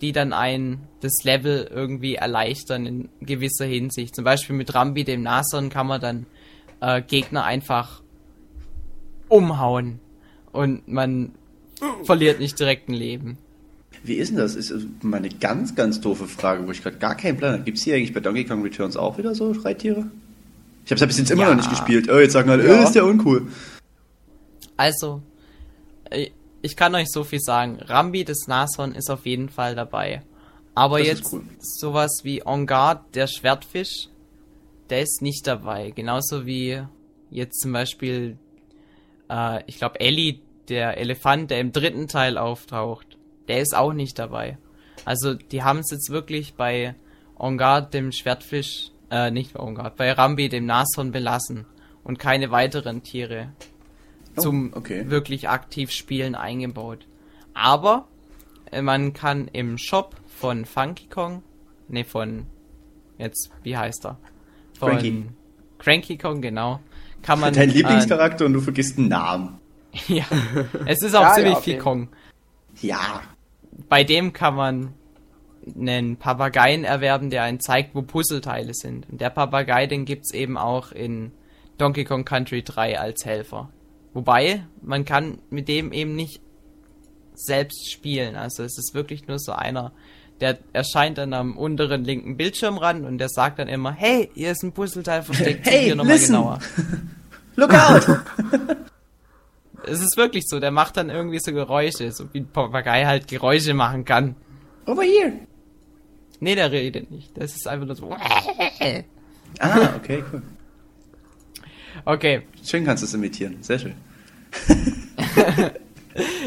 die 0.00 0.12
dann 0.12 0.32
ein 0.32 0.80
das 1.00 1.22
Level 1.24 1.68
irgendwie 1.72 2.14
erleichtern 2.14 2.86
in 2.86 3.08
gewisser 3.20 3.64
Hinsicht. 3.66 4.14
Zum 4.14 4.24
Beispiel 4.24 4.56
mit 4.56 4.74
Rambi, 4.74 5.04
dem 5.04 5.22
Nashorn, 5.22 5.68
kann 5.70 5.86
man 5.86 6.00
dann 6.00 6.26
äh, 6.80 7.02
Gegner 7.02 7.44
einfach 7.44 8.02
umhauen 9.28 10.00
und 10.52 10.88
man 10.88 11.32
verliert 12.04 12.40
nicht 12.40 12.58
direkt 12.58 12.88
ein 12.88 12.94
Leben. 12.94 13.38
Wie 14.02 14.14
ist 14.14 14.30
denn 14.30 14.38
das? 14.38 14.54
Ist 14.54 14.72
also 14.72 14.86
mal 15.02 15.18
eine 15.18 15.28
ganz, 15.28 15.74
ganz 15.74 16.00
doofe 16.00 16.26
Frage, 16.26 16.66
wo 16.66 16.70
ich 16.70 16.82
gerade 16.82 16.96
gar 16.96 17.14
keinen 17.14 17.36
Plan 17.36 17.52
habe. 17.54 17.62
Gibt 17.64 17.78
es 17.78 17.84
hier 17.84 17.96
eigentlich 17.96 18.14
bei 18.14 18.20
Donkey 18.20 18.44
Kong 18.44 18.62
Returns 18.62 18.96
auch 18.96 19.18
wieder 19.18 19.34
so 19.34 19.50
Reittiere? 19.52 20.06
Ich 20.86 20.90
habe 20.90 20.94
es 20.94 21.00
ja 21.00 21.06
bis 21.06 21.18
jetzt 21.18 21.30
immer 21.30 21.42
Ja. 21.42 21.48
noch 21.50 21.56
nicht 21.56 21.70
gespielt. 21.70 22.10
Oh, 22.10 22.18
jetzt 22.18 22.32
sagen 22.32 22.48
alle, 22.50 22.66
Ja. 22.66 22.80
äh, 22.80 22.84
ist 22.84 22.92
der 22.92 23.04
uncool. 23.04 23.46
Also, 24.76 25.20
ich 26.62 26.76
kann 26.76 26.94
euch 26.94 27.10
so 27.10 27.24
viel 27.24 27.40
sagen. 27.40 27.78
Rambi, 27.80 28.24
das 28.24 28.46
Nashorn, 28.46 28.94
ist 28.94 29.10
auf 29.10 29.26
jeden 29.26 29.48
Fall 29.48 29.74
dabei. 29.74 30.22
Aber 30.74 30.98
Das 30.98 31.08
jetzt 31.08 31.32
cool. 31.32 31.42
sowas 31.58 32.20
wie 32.22 32.46
On 32.46 32.66
Guard, 32.66 33.14
der 33.14 33.26
Schwertfisch, 33.26 34.08
der 34.88 35.02
ist 35.02 35.22
nicht 35.22 35.46
dabei. 35.46 35.90
Genauso 35.90 36.46
wie 36.46 36.82
jetzt 37.30 37.60
zum 37.60 37.72
Beispiel, 37.72 38.38
äh, 39.28 39.62
ich 39.66 39.78
glaube, 39.78 40.00
Ellie, 40.00 40.40
der 40.68 40.98
Elefant, 40.98 41.50
der 41.50 41.60
im 41.60 41.72
dritten 41.72 42.08
Teil 42.08 42.38
auftaucht, 42.38 43.18
der 43.48 43.60
ist 43.60 43.74
auch 43.74 43.92
nicht 43.92 44.18
dabei. 44.18 44.58
Also, 45.04 45.34
die 45.34 45.62
haben 45.62 45.80
es 45.80 45.90
jetzt 45.90 46.10
wirklich 46.10 46.54
bei 46.54 46.94
On 47.38 47.56
Guard, 47.58 47.94
dem 47.94 48.12
Schwertfisch, 48.12 48.90
äh, 49.10 49.30
nicht 49.30 49.54
bei 49.54 49.60
On 49.60 49.74
Guard, 49.74 49.96
bei 49.96 50.12
Rambi, 50.12 50.48
dem 50.48 50.66
Nashorn 50.66 51.10
belassen 51.10 51.66
und 52.04 52.18
keine 52.18 52.50
weiteren 52.50 53.02
Tiere 53.02 53.52
Oh, 54.36 54.42
zum 54.42 54.72
okay. 54.74 55.10
wirklich 55.10 55.48
aktiv 55.48 55.90
Spielen 55.90 56.34
eingebaut. 56.34 57.06
Aber 57.54 58.08
äh, 58.70 58.82
man 58.82 59.12
kann 59.12 59.48
im 59.52 59.78
Shop 59.78 60.16
von 60.26 60.64
Funky 60.64 61.06
Kong, 61.08 61.42
ne 61.88 62.04
von 62.04 62.46
jetzt 63.18 63.50
wie 63.62 63.76
heißt 63.76 64.06
er? 64.06 64.18
Von 64.78 64.90
Cranky. 64.90 65.24
Cranky 65.78 66.16
Kong 66.16 66.40
genau. 66.40 66.80
Kann 67.22 67.40
man 67.40 67.52
Dein 67.52 67.70
äh, 67.70 67.72
Lieblingscharakter 67.72 68.46
und 68.46 68.54
du 68.54 68.60
vergisst 68.60 68.96
den 68.98 69.08
Namen. 69.08 69.58
ja, 70.08 70.24
es 70.86 71.02
ist 71.02 71.14
auch 71.14 71.22
Ja, 71.22 71.34
ziemlich 71.34 71.54
ja, 71.54 71.60
viel 71.60 71.78
Kong. 71.78 72.08
Ja. 72.80 73.22
Bei 73.88 74.04
dem 74.04 74.32
kann 74.32 74.54
man 74.54 74.94
einen 75.74 76.16
Papageien 76.16 76.84
erwerben, 76.84 77.30
der 77.30 77.42
einen 77.42 77.60
zeigt, 77.60 77.94
wo 77.94 78.02
Puzzleteile 78.02 78.72
sind. 78.72 79.08
Und 79.10 79.20
der 79.20 79.30
Papagei, 79.30 79.86
den 79.86 80.04
gibt's 80.04 80.32
eben 80.32 80.56
auch 80.56 80.92
in 80.92 81.32
Donkey 81.76 82.04
Kong 82.04 82.24
Country 82.24 82.62
3 82.62 82.98
als 82.98 83.24
Helfer. 83.24 83.70
Wobei, 84.12 84.64
man 84.82 85.04
kann 85.04 85.38
mit 85.50 85.68
dem 85.68 85.92
eben 85.92 86.16
nicht 86.16 86.40
selbst 87.34 87.90
spielen. 87.90 88.36
Also 88.36 88.62
es 88.62 88.76
ist 88.78 88.94
wirklich 88.94 89.26
nur 89.26 89.38
so 89.38 89.52
einer, 89.52 89.92
der 90.40 90.58
erscheint 90.72 91.18
dann 91.18 91.32
am 91.32 91.56
unteren 91.56 92.04
linken 92.04 92.36
Bildschirmrand 92.36 93.04
und 93.04 93.18
der 93.18 93.28
sagt 93.28 93.58
dann 93.58 93.68
immer, 93.68 93.92
hey, 93.92 94.30
hier 94.34 94.50
ist 94.50 94.62
ein 94.62 94.72
Puzzleteil 94.72 95.22
versteckt, 95.22 95.66
Hey, 95.66 95.84
hier 95.84 95.96
nochmal 95.96 96.18
genauer. 96.18 96.58
Look 97.56 97.74
out! 97.74 98.06
Es 99.82 100.02
ist 100.02 100.18
wirklich 100.18 100.44
so, 100.46 100.60
der 100.60 100.70
macht 100.70 100.98
dann 100.98 101.08
irgendwie 101.08 101.38
so 101.40 101.52
Geräusche, 101.52 102.12
so 102.12 102.32
wie 102.34 102.40
ein 102.40 102.46
Papagei 102.48 103.06
halt 103.06 103.28
Geräusche 103.28 103.72
machen 103.72 104.04
kann. 104.04 104.36
Over 104.86 105.02
here. 105.02 105.32
Nee, 106.38 106.54
der 106.54 106.70
redet 106.70 107.10
nicht. 107.10 107.36
Das 107.36 107.56
ist 107.56 107.66
einfach 107.66 107.86
nur 107.86 107.96
so. 107.96 108.14
Ah, 109.58 109.94
okay, 109.96 110.22
cool. 110.32 110.42
Okay, 112.04 112.42
Schön 112.64 112.84
kannst 112.84 113.02
du 113.02 113.06
es 113.06 113.14
imitieren. 113.14 113.62
Sehr 113.62 113.78
schön. 113.78 113.94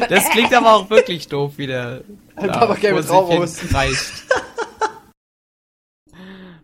das 0.08 0.30
klingt 0.30 0.52
aber 0.54 0.74
auch 0.74 0.90
wirklich 0.90 1.26
doof, 1.28 1.54
wie 1.56 1.66
der 1.66 2.02
Papagei 2.36 2.92
mit 2.92 3.06
hin 3.08 3.68
kreischt. 3.68 4.24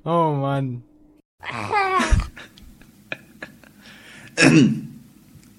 Oh 0.05 0.33
Mann. 0.33 0.83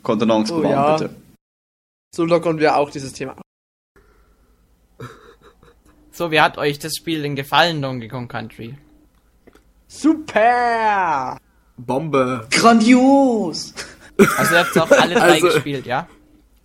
Kontenance 0.04 0.54
Oh, 0.54 0.58
bewahren, 0.58 0.72
ja. 0.72 0.98
bitte. 0.98 1.16
So 2.16 2.26
lockern 2.26 2.60
wir 2.60 2.76
auch 2.76 2.90
dieses 2.90 3.14
Thema. 3.14 3.36
So, 6.12 6.32
wie 6.32 6.42
hat 6.42 6.58
euch 6.58 6.80
das 6.80 6.96
Spiel 6.96 7.22
denn 7.22 7.36
gefallen, 7.36 7.82
Donkey 7.82 8.08
Kong 8.08 8.28
Country? 8.28 8.78
Super! 9.88 11.38
Bombe. 11.78 12.48
Grandios! 12.52 13.74
Also 14.38 14.54
ihr 14.54 14.60
habt 14.60 14.78
auch 14.78 14.92
alle 14.92 15.16
drei 15.16 15.22
Also- 15.34 15.48
gespielt, 15.48 15.86
ja? 15.86 16.08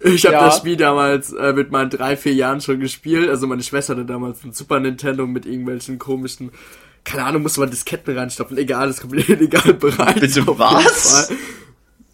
Ich 0.00 0.26
habe 0.26 0.34
Ja. 0.34 0.44
das 0.46 0.58
Spiel 0.58 0.76
damals 0.76 1.32
äh, 1.32 1.54
mit 1.54 1.70
meinen 1.70 1.88
drei, 1.88 2.18
vier 2.18 2.34
Jahren 2.34 2.60
schon 2.60 2.80
gespielt. 2.80 3.30
Also 3.30 3.46
meine 3.46 3.62
Schwester 3.62 3.94
hatte 3.94 4.04
damals 4.04 4.44
ein 4.44 4.52
Super 4.52 4.78
Nintendo 4.78 5.26
mit 5.26 5.46
irgendwelchen 5.46 5.98
komischen, 5.98 6.50
keine 7.02 7.24
Ahnung, 7.24 7.42
musste 7.42 7.60
man 7.60 7.70
Disketten 7.70 8.16
reinstopfen. 8.16 8.58
Egal, 8.58 8.88
das 8.88 8.96
ist 8.96 9.00
komplett 9.02 9.28
illegal 9.30 9.72
bereit. 9.72 10.20
Bitte 10.20 10.46
was? 10.58 11.32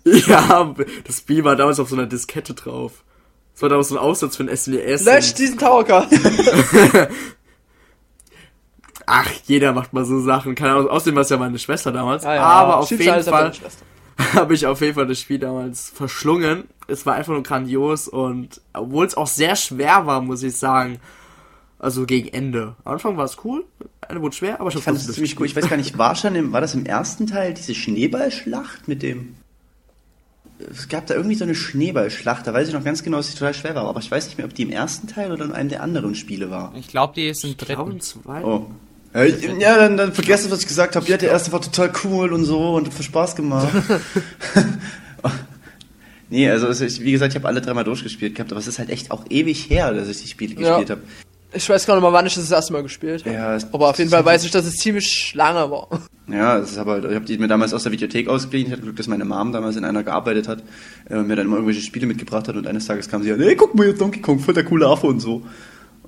Ja, 0.05 0.75
das 1.05 1.19
Spiel 1.19 1.43
war 1.45 1.57
damals 1.57 1.81
auf 1.81 1.89
so 1.89 1.97
einer 1.97 2.07
Diskette 2.07 2.55
drauf. 2.55 3.03
Das 3.55 3.63
war 3.63 3.69
damals 3.69 3.89
so 3.89 3.97
ein 3.97 4.01
Aussatz 4.03 4.37
für 4.37 4.45
ein 4.45 4.57
SNES. 4.57 5.05
Löscht 5.05 5.39
diesen 5.39 5.59
Towercast! 5.59 6.13
Ach, 9.15 9.29
jeder 9.47 9.73
macht 9.73 9.93
mal 9.93 10.05
so 10.07 10.21
Sachen. 10.21 10.55
Keine 10.55 10.73
Ahnung, 10.73 10.89
außerdem 10.89 11.15
war 11.17 11.23
es 11.23 11.29
ja 11.29 11.37
meine 11.37 11.59
Schwester 11.59 11.93
damals. 11.93 12.25
Ah 12.25 12.35
ja, 12.35 12.41
aber 12.43 12.79
auf 12.79 12.89
schieb's 12.89 13.05
jeden 13.05 13.23
Fall 13.25 13.53
habe 14.35 14.55
ich 14.55 14.67
auf 14.67 14.81
jeden 14.81 14.95
Fall 14.95 15.07
das 15.07 15.21
Spiel 15.21 15.39
damals 15.39 15.91
verschlungen. 15.91 16.65
Es 16.89 17.05
war 17.05 17.15
einfach 17.15 17.33
nur 17.33 17.43
grandios 17.43 18.09
und 18.09 18.61
obwohl 18.73 19.05
es 19.07 19.15
auch 19.17 19.27
sehr 19.27 19.55
schwer 19.57 20.07
war, 20.07 20.21
muss 20.23 20.43
ich 20.43 20.57
sagen. 20.57 20.99
Also 21.79 22.07
gegen 22.07 22.29
Ende. 22.29 22.77
Am 22.85 22.93
Anfang 22.93 23.17
war 23.17 23.25
es 23.25 23.37
cool, 23.45 23.65
Ende 24.09 24.23
wurde 24.23 24.37
schwer, 24.37 24.61
aber 24.61 24.71
ich, 24.71 24.77
Ich 24.77 24.83
fand 24.85 24.97
es 24.97 25.13
ziemlich 25.13 25.39
cool. 25.41 25.47
Ich 25.47 25.57
weiß 25.57 25.69
gar 25.69 25.77
nicht, 25.77 25.99
war 25.99 26.15
schon 26.15 26.35
im, 26.37 26.53
war 26.53 26.61
das 26.61 26.75
im 26.75 26.87
ersten 26.87 27.27
Teil 27.27 27.53
diese 27.55 27.75
Schneeballschlacht 27.75 28.87
mit 28.89 29.03
dem. 29.03 29.35
Es 30.71 30.89
gab 30.89 31.07
da 31.09 31.15
irgendwie 31.15 31.35
so 31.35 31.43
eine 31.45 31.57
Schneeballschlacht, 31.57 32.47
da 32.47 32.55
weiß 32.55 32.69
ich 32.69 32.75
noch 32.75 32.85
ganz 32.85 33.03
genau, 33.03 33.17
dass 33.17 33.31
die 33.33 33.37
total 33.37 33.53
schwer 33.55 33.75
war, 33.75 33.85
aber 33.89 33.99
ich 33.99 34.11
weiß 34.11 34.27
nicht 34.27 34.39
mehr, 34.39 34.47
ob 34.47 34.55
die 34.55 34.63
im 34.63 34.71
ersten 34.71 35.09
Teil 35.09 35.33
oder 35.33 35.45
in 35.45 35.53
einem 35.53 35.69
der 35.71 35.83
anderen 35.83 36.15
Spiele 36.15 36.51
war. 36.51 36.73
Ich 36.77 36.87
glaube, 36.87 37.15
die 37.17 37.27
ist 37.29 37.43
im 37.45 37.57
dritten. 37.57 37.75
Grauen 37.75 38.01
zwei. 38.01 38.45
Oh. 38.45 38.49
Ja, 38.49 38.67
ich- 38.67 38.92
ja 39.15 39.77
dann, 39.77 39.97
dann 39.97 40.13
vergesst, 40.13 40.51
was 40.51 40.61
ich 40.61 40.67
gesagt 40.69 40.97
habe. 40.97 41.07
Ja, 41.07 41.17
der 41.17 41.31
erste 41.31 41.53
war 41.53 41.61
total 41.61 41.93
cool 42.05 42.33
und 42.33 42.45
so 42.45 42.75
und 42.77 42.87
hat 42.87 42.95
viel 42.95 43.05
Spaß 43.05 43.37
gemacht. 43.37 43.69
nee, 46.31 46.49
also 46.51 46.69
es 46.69 46.81
ist- 46.81 47.01
wie 47.03 47.13
gesagt, 47.13 47.33
ich 47.33 47.37
habe 47.37 47.49
alle 47.49 47.61
dreimal 47.61 47.85
durchgespielt 47.85 48.35
gehabt, 48.35 48.53
aber 48.53 48.61
es 48.61 48.67
ist 48.67 48.79
halt 48.79 48.91
echt 48.91 49.11
auch 49.11 49.25
ewig 49.29 49.69
her, 49.71 49.93
dass 49.93 50.09
ich 50.09 50.23
die 50.23 50.29
Spiele 50.29 50.61
Ja. 50.61 50.71
gespielt 50.79 50.91
habe. 50.91 51.03
Ich 51.55 51.69
weiß 51.69 51.85
gar 51.85 51.95
nicht 51.97 52.03
mal, 52.03 52.13
wann 52.15 52.25
ich 52.25 52.33
das, 52.35 52.45
das 52.45 52.53
erste 52.53 52.73
Mal 52.73 52.83
gespielt 52.83 53.27
habe. 53.27 53.35
Ja, 53.35 53.59
Aber 53.73 53.91
auf 53.91 53.99
jeden 53.99 54.11
Fall 54.11 54.25
weiß 54.25 54.43
ich, 54.45 54.51
dass 54.51 54.65
es 54.65 54.77
ziemlich 54.77 55.35
lange 55.35 55.71
war. 55.71 55.87
Ja, 56.27 56.57
es 56.57 56.71
ist 56.71 56.79
aber, 56.79 57.05
ich 57.07 57.15
habe 57.15 57.27
die 57.27 57.37
mir 57.37 57.49
damals 57.49 57.75
aus 57.75 57.83
der 57.83 57.93
Videothek 57.93 58.27
ausgeliehen. 58.29 58.69
Ich 58.69 58.73
hatte 58.73 58.83
Glück, 58.83 58.97
dass 58.97 59.07
meine 59.07 59.27
Mom 59.27 59.53
damals 59.53 59.77
in 59.77 59.85
einer 59.85 60.03
gearbeitet 60.03 60.49
hat, 60.49 60.63
äh, 61.11 61.17
und 61.17 61.27
mir 61.27 61.37
dann 61.37 61.45
immer 61.47 61.57
irgendwelche 61.57 61.83
Spiele 61.83 62.07
mitgebracht 62.07 62.49
hat 62.49 62.57
und 62.57 62.67
eines 62.67 62.87
Tages 62.87 63.11
kam 63.11 63.23
sie 63.23 63.33
an, 63.33 63.41
ey, 63.43 63.55
guck 63.55 63.75
mal 63.75 63.87
jetzt 63.87 64.01
Donkey 64.01 64.21
Kong, 64.23 64.39
voll 64.39 64.55
der 64.55 64.65
coole 64.65 64.87
Affe 64.87 65.07
und 65.09 65.21
so. 65.21 65.43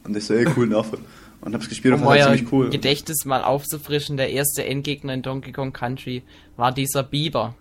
Und 0.04 0.16
ich 0.16 0.24
so, 0.24 0.32
ey, 0.32 0.44
coolen 0.46 0.74
Affe. 0.74 0.96
Und 1.44 1.54
hab's 1.54 1.68
gespielt 1.68 1.94
und 1.94 2.00
Um 2.00 2.07
das 2.07 2.16
euer 2.16 2.35
ziemlich 2.35 2.52
cool. 2.52 2.70
Gedächtnis 2.70 3.24
mal 3.26 3.44
aufzufrischen, 3.44 4.16
der 4.16 4.30
erste 4.30 4.64
Endgegner 4.64 5.12
in 5.12 5.22
Donkey 5.22 5.52
Kong 5.52 5.72
Country 5.74 6.22
war 6.57 6.72
dieser 6.72 7.02
Biber, 7.02 7.54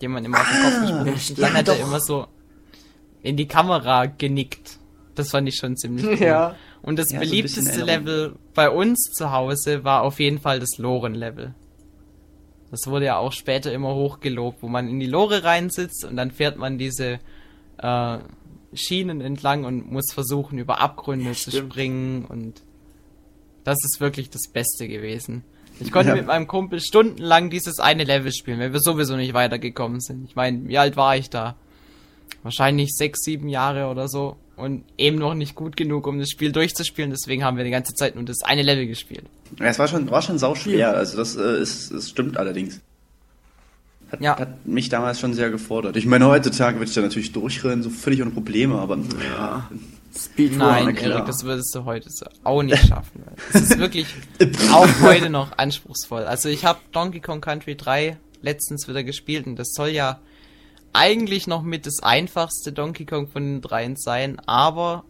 den 0.00 0.12
man 0.12 0.24
immer 0.24 0.38
auf 0.40 0.48
den 0.48 0.62
Kopf 0.62 0.80
gesprungen 0.80 1.14
hat. 1.14 1.30
Und 1.30 1.38
dann 1.38 1.52
ja, 1.52 1.58
hat 1.58 1.68
er 1.68 1.74
doch. 1.74 1.86
immer 1.86 2.00
so 2.00 2.26
in 3.22 3.36
die 3.36 3.46
Kamera 3.46 4.06
genickt. 4.06 4.78
Das 5.14 5.30
fand 5.30 5.48
ich 5.48 5.56
schon 5.56 5.76
ziemlich 5.76 6.06
cool. 6.06 6.26
Ja. 6.26 6.56
Und 6.80 6.98
das 6.98 7.10
Ja, 7.10 7.18
so 7.20 7.26
beliebteste 7.26 7.68
Erinnerung. 7.68 7.86
Level 7.86 8.36
bei 8.54 8.70
uns 8.70 9.10
zu 9.12 9.32
Hause 9.32 9.84
war 9.84 10.02
auf 10.02 10.18
jeden 10.18 10.38
Fall 10.38 10.58
das 10.60 10.78
Loren-Level. 10.78 11.54
Das 12.70 12.86
wurde 12.86 13.04
ja 13.06 13.18
auch 13.18 13.32
später 13.32 13.70
immer 13.72 13.94
hochgelobt, 13.94 14.62
wo 14.62 14.68
man 14.68 14.88
in 14.88 14.98
die 14.98 15.06
Lore 15.06 15.44
reinsitzt 15.44 16.04
und 16.06 16.16
dann 16.16 16.30
fährt 16.30 16.56
man 16.56 16.78
diese 16.78 17.18
äh, 17.78 18.18
Schienen 18.72 19.20
entlang 19.20 19.64
und 19.64 19.90
muss 19.90 20.12
versuchen, 20.12 20.58
über 20.58 20.80
Abgründe 20.80 21.32
zu 21.32 21.50
Stimmt. 21.50 21.72
springen 21.72 22.24
und 22.24 22.62
das 23.70 23.84
ist 23.84 24.00
wirklich 24.00 24.30
das 24.30 24.42
Beste 24.52 24.86
gewesen. 24.88 25.42
Ich 25.80 25.90
konnte 25.92 26.10
Ja. 26.10 26.16
mit 26.16 26.26
meinem 26.26 26.46
Kumpel 26.46 26.80
stundenlang 26.80 27.48
dieses 27.50 27.78
eine 27.80 28.04
Level 28.04 28.32
spielen, 28.32 28.60
weil 28.60 28.72
wir 28.72 28.80
sowieso 28.80 29.16
nicht 29.16 29.32
weitergekommen 29.32 30.00
sind. 30.00 30.24
Ich 30.28 30.36
meine, 30.36 30.68
wie 30.68 30.76
alt 30.78 30.96
war 30.96 31.16
ich 31.16 31.30
da? 31.30 31.56
Wahrscheinlich 32.42 32.90
sechs, 32.94 33.22
sieben 33.22 33.48
Jahre 33.48 33.86
oder 33.86 34.08
so. 34.08 34.36
Und 34.56 34.84
eben 34.98 35.16
noch 35.16 35.32
nicht 35.34 35.54
gut 35.54 35.76
genug, 35.76 36.06
um 36.06 36.18
das 36.18 36.28
Spiel 36.28 36.52
durchzuspielen. 36.52 37.10
Deswegen 37.10 37.44
haben 37.44 37.56
wir 37.56 37.64
die 37.64 37.70
ganze 37.70 37.94
Zeit 37.94 38.14
nur 38.14 38.24
das 38.24 38.42
eine 38.42 38.62
Level 38.62 38.86
gespielt. 38.86 39.24
Ja, 39.58 39.66
es 39.66 39.78
war 39.78 39.88
schon, 39.88 40.10
war 40.10 40.20
schon 40.20 40.38
sau 40.38 40.54
schwer, 40.54 40.94
also 40.94 41.16
das 41.16 41.36
äh, 41.36 41.60
ist, 41.62 41.90
es 41.90 42.10
stimmt 42.10 42.36
allerdings. 42.36 42.80
Hat, 44.12 44.20
Ja. 44.20 44.38
hat 44.38 44.66
mich 44.66 44.88
damals 44.90 45.18
schon 45.20 45.32
sehr 45.34 45.50
gefordert. 45.50 45.96
Ich 45.96 46.04
meine, 46.04 46.26
heutzutage 46.26 46.76
würde 46.78 46.88
ich 46.88 46.94
da 46.94 47.00
natürlich 47.00 47.32
durchrennen, 47.32 47.82
so 47.82 47.88
völlig 47.90 48.20
ohne 48.20 48.32
Probleme, 48.32 48.74
aber 48.78 48.98
ja. 48.98 49.70
Speedrun. 50.16 50.58
Nein, 50.58 50.94
klar. 50.94 51.12
Erik, 51.12 51.26
das 51.26 51.44
würdest 51.44 51.74
du 51.74 51.84
heute 51.84 52.10
so 52.10 52.26
auch 52.42 52.62
nicht 52.62 52.86
schaffen. 52.88 53.24
Es 53.52 53.62
ist 53.62 53.78
wirklich 53.78 54.06
auch 54.72 54.88
heute 55.02 55.30
noch 55.30 55.56
anspruchsvoll. 55.56 56.24
Also 56.24 56.48
ich 56.48 56.64
habe 56.64 56.80
Donkey 56.92 57.20
Kong 57.20 57.40
Country 57.40 57.76
3 57.76 58.18
letztens 58.42 58.88
wieder 58.88 59.04
gespielt 59.04 59.46
und 59.46 59.56
das 59.56 59.72
soll 59.72 59.88
ja 59.88 60.20
eigentlich 60.92 61.46
noch 61.46 61.62
mit 61.62 61.86
das 61.86 62.02
einfachste 62.02 62.72
Donkey 62.72 63.06
Kong 63.06 63.28
von 63.28 63.44
den 63.44 63.60
dreien 63.60 63.96
sein, 63.96 64.40
aber 64.46 65.04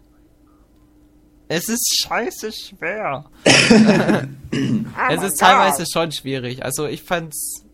es 1.49 1.69
ist 1.69 1.99
scheiße 2.03 2.53
schwer. 2.53 3.25
es 3.45 5.23
ist 5.23 5.41
teilweise 5.41 5.85
schon 5.91 6.13
schwierig. 6.13 6.65
Also 6.65 6.87
ich 6.87 7.03
fand's 7.03 7.65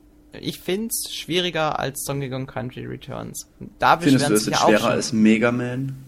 ich 0.40 0.60
find's 0.60 1.12
schwieriger 1.12 1.78
als 1.78 2.04
Donkey 2.04 2.30
Kong 2.30 2.46
Country 2.46 2.86
Returns. 2.86 3.48
Da 3.78 3.98
Findest 3.98 4.28
du 4.28 4.34
es 4.34 4.44
sich 4.44 4.52
jetzt 4.52 4.60
ja 4.60 4.64
auch 4.64 4.68
schwerer 4.68 4.80
schon. 4.80 4.90
als 4.92 5.12
Mega 5.12 5.50
Man? 5.50 6.05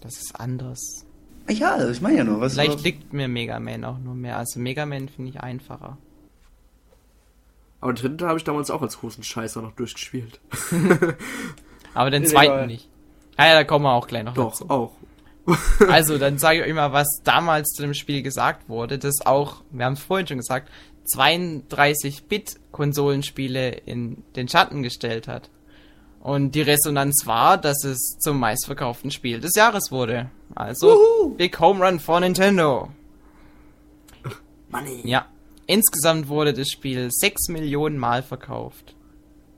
Das 0.00 0.16
ist 0.16 0.34
anders. 0.38 1.04
Ah 1.48 1.52
Ja, 1.52 1.74
also 1.74 1.90
ich 1.90 2.00
meine 2.00 2.18
ja 2.18 2.24
nur, 2.24 2.40
was 2.40 2.52
Vielleicht 2.54 2.74
was- 2.74 2.82
liegt 2.82 3.12
mir 3.12 3.28
Mega 3.28 3.58
Man 3.60 3.84
auch 3.84 3.98
nur 3.98 4.14
mehr. 4.14 4.36
Also 4.38 4.58
Mega 4.60 4.86
Man 4.86 5.08
finde 5.08 5.30
ich 5.30 5.40
einfacher. 5.40 5.98
Aber 7.80 7.92
den 7.94 8.02
dritten 8.02 8.26
habe 8.28 8.38
ich 8.38 8.44
damals 8.44 8.70
auch 8.70 8.82
als 8.82 8.98
großen 8.98 9.24
Scheißer 9.24 9.62
noch 9.62 9.72
durchgespielt. 9.72 10.38
Aber 11.94 12.10
den 12.10 12.26
zweiten 12.26 12.52
egal. 12.52 12.66
nicht. 12.66 12.88
Ja, 13.38 13.46
ja, 13.48 13.54
da 13.54 13.64
kommen 13.64 13.84
wir 13.86 13.92
auch 13.92 14.06
gleich 14.06 14.22
noch 14.24 14.34
Doch, 14.34 14.50
dazu. 14.52 14.68
auch. 14.70 14.92
Also, 15.88 16.18
dann 16.18 16.36
sage 16.38 16.60
ich 16.60 16.66
euch 16.66 16.74
mal, 16.74 16.92
was 16.92 17.08
damals 17.24 17.70
zu 17.70 17.80
dem 17.82 17.94
Spiel 17.94 18.20
gesagt 18.22 18.68
wurde, 18.68 18.98
das 18.98 19.24
auch, 19.24 19.62
wir 19.70 19.86
haben 19.86 19.94
es 19.94 20.00
vorhin 20.00 20.26
schon 20.26 20.36
gesagt, 20.36 20.68
32-Bit-Konsolenspiele 21.16 23.70
in 23.86 24.22
den 24.36 24.46
Schatten 24.48 24.82
gestellt 24.82 25.26
hat. 25.28 25.48
Und 26.20 26.54
die 26.54 26.60
Resonanz 26.60 27.26
war, 27.26 27.56
dass 27.56 27.82
es 27.84 28.18
zum 28.18 28.38
meistverkauften 28.38 29.10
Spiel 29.10 29.40
des 29.40 29.54
Jahres 29.56 29.90
wurde. 29.90 30.30
Also, 30.54 31.34
Big 31.36 31.58
Home 31.58 31.84
Run 31.84 31.98
for 31.98 32.20
Nintendo. 32.20 32.90
Money. 34.68 35.00
Ja. 35.04 35.26
Insgesamt 35.66 36.28
wurde 36.28 36.52
das 36.52 36.68
Spiel 36.68 37.08
6 37.10 37.48
Millionen 37.48 37.96
Mal 37.96 38.22
verkauft. 38.22 38.94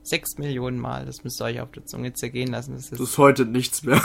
6 0.03 0.37
Millionen 0.37 0.77
Mal, 0.79 1.05
das 1.05 1.23
müsst 1.23 1.41
ihr 1.41 1.45
euch 1.45 1.61
auf 1.61 1.71
der 1.71 1.85
Zunge 1.85 2.13
zergehen 2.13 2.51
lassen. 2.51 2.73
Das 2.73 2.83
ist, 2.83 2.93
Das 2.93 2.99
ist 2.99 3.17
heute 3.17 3.45
nichts 3.45 3.83
mehr. 3.83 4.01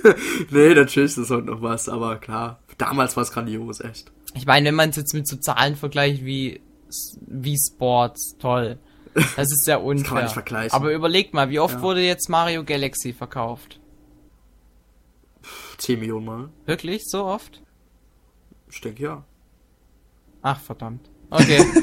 nee, 0.50 0.74
natürlich 0.74 1.10
ist 1.10 1.18
das 1.18 1.30
heute 1.30 1.46
noch 1.46 1.62
was, 1.62 1.88
aber 1.88 2.16
klar. 2.16 2.60
Damals 2.78 3.16
war 3.16 3.22
es 3.22 3.32
grandios, 3.32 3.80
echt. 3.80 4.10
ich 4.34 4.46
meine, 4.46 4.68
wenn 4.68 4.74
man 4.74 4.90
es 4.90 4.96
jetzt 4.96 5.14
mit 5.14 5.28
so 5.28 5.36
Zahlen 5.36 5.76
vergleicht 5.76 6.24
wie, 6.24 6.60
wie 7.26 7.56
Sports, 7.56 8.36
toll. 8.38 8.78
Das 9.14 9.50
ist 9.52 9.64
sehr 9.64 9.82
unfair. 9.84 10.04
kann 10.06 10.14
man 10.14 10.24
nicht 10.24 10.32
vergleichen. 10.32 10.72
Aber 10.76 10.92
überlegt 10.92 11.34
mal, 11.34 11.50
wie 11.50 11.58
oft 11.60 11.76
Ja. 11.76 11.82
wurde 11.82 12.00
jetzt 12.00 12.28
Mario 12.28 12.64
Galaxy 12.64 13.12
verkauft? 13.12 13.78
10 15.78 15.98
Millionen 16.00 16.24
Mal. 16.26 16.48
Wirklich? 16.66 17.02
So 17.06 17.24
oft? 17.24 17.60
Ich 18.70 18.80
denke 18.80 19.02
ja. 19.02 19.24
Ach, 20.42 20.60
verdammt. 20.60 21.08
Okay. 21.30 21.64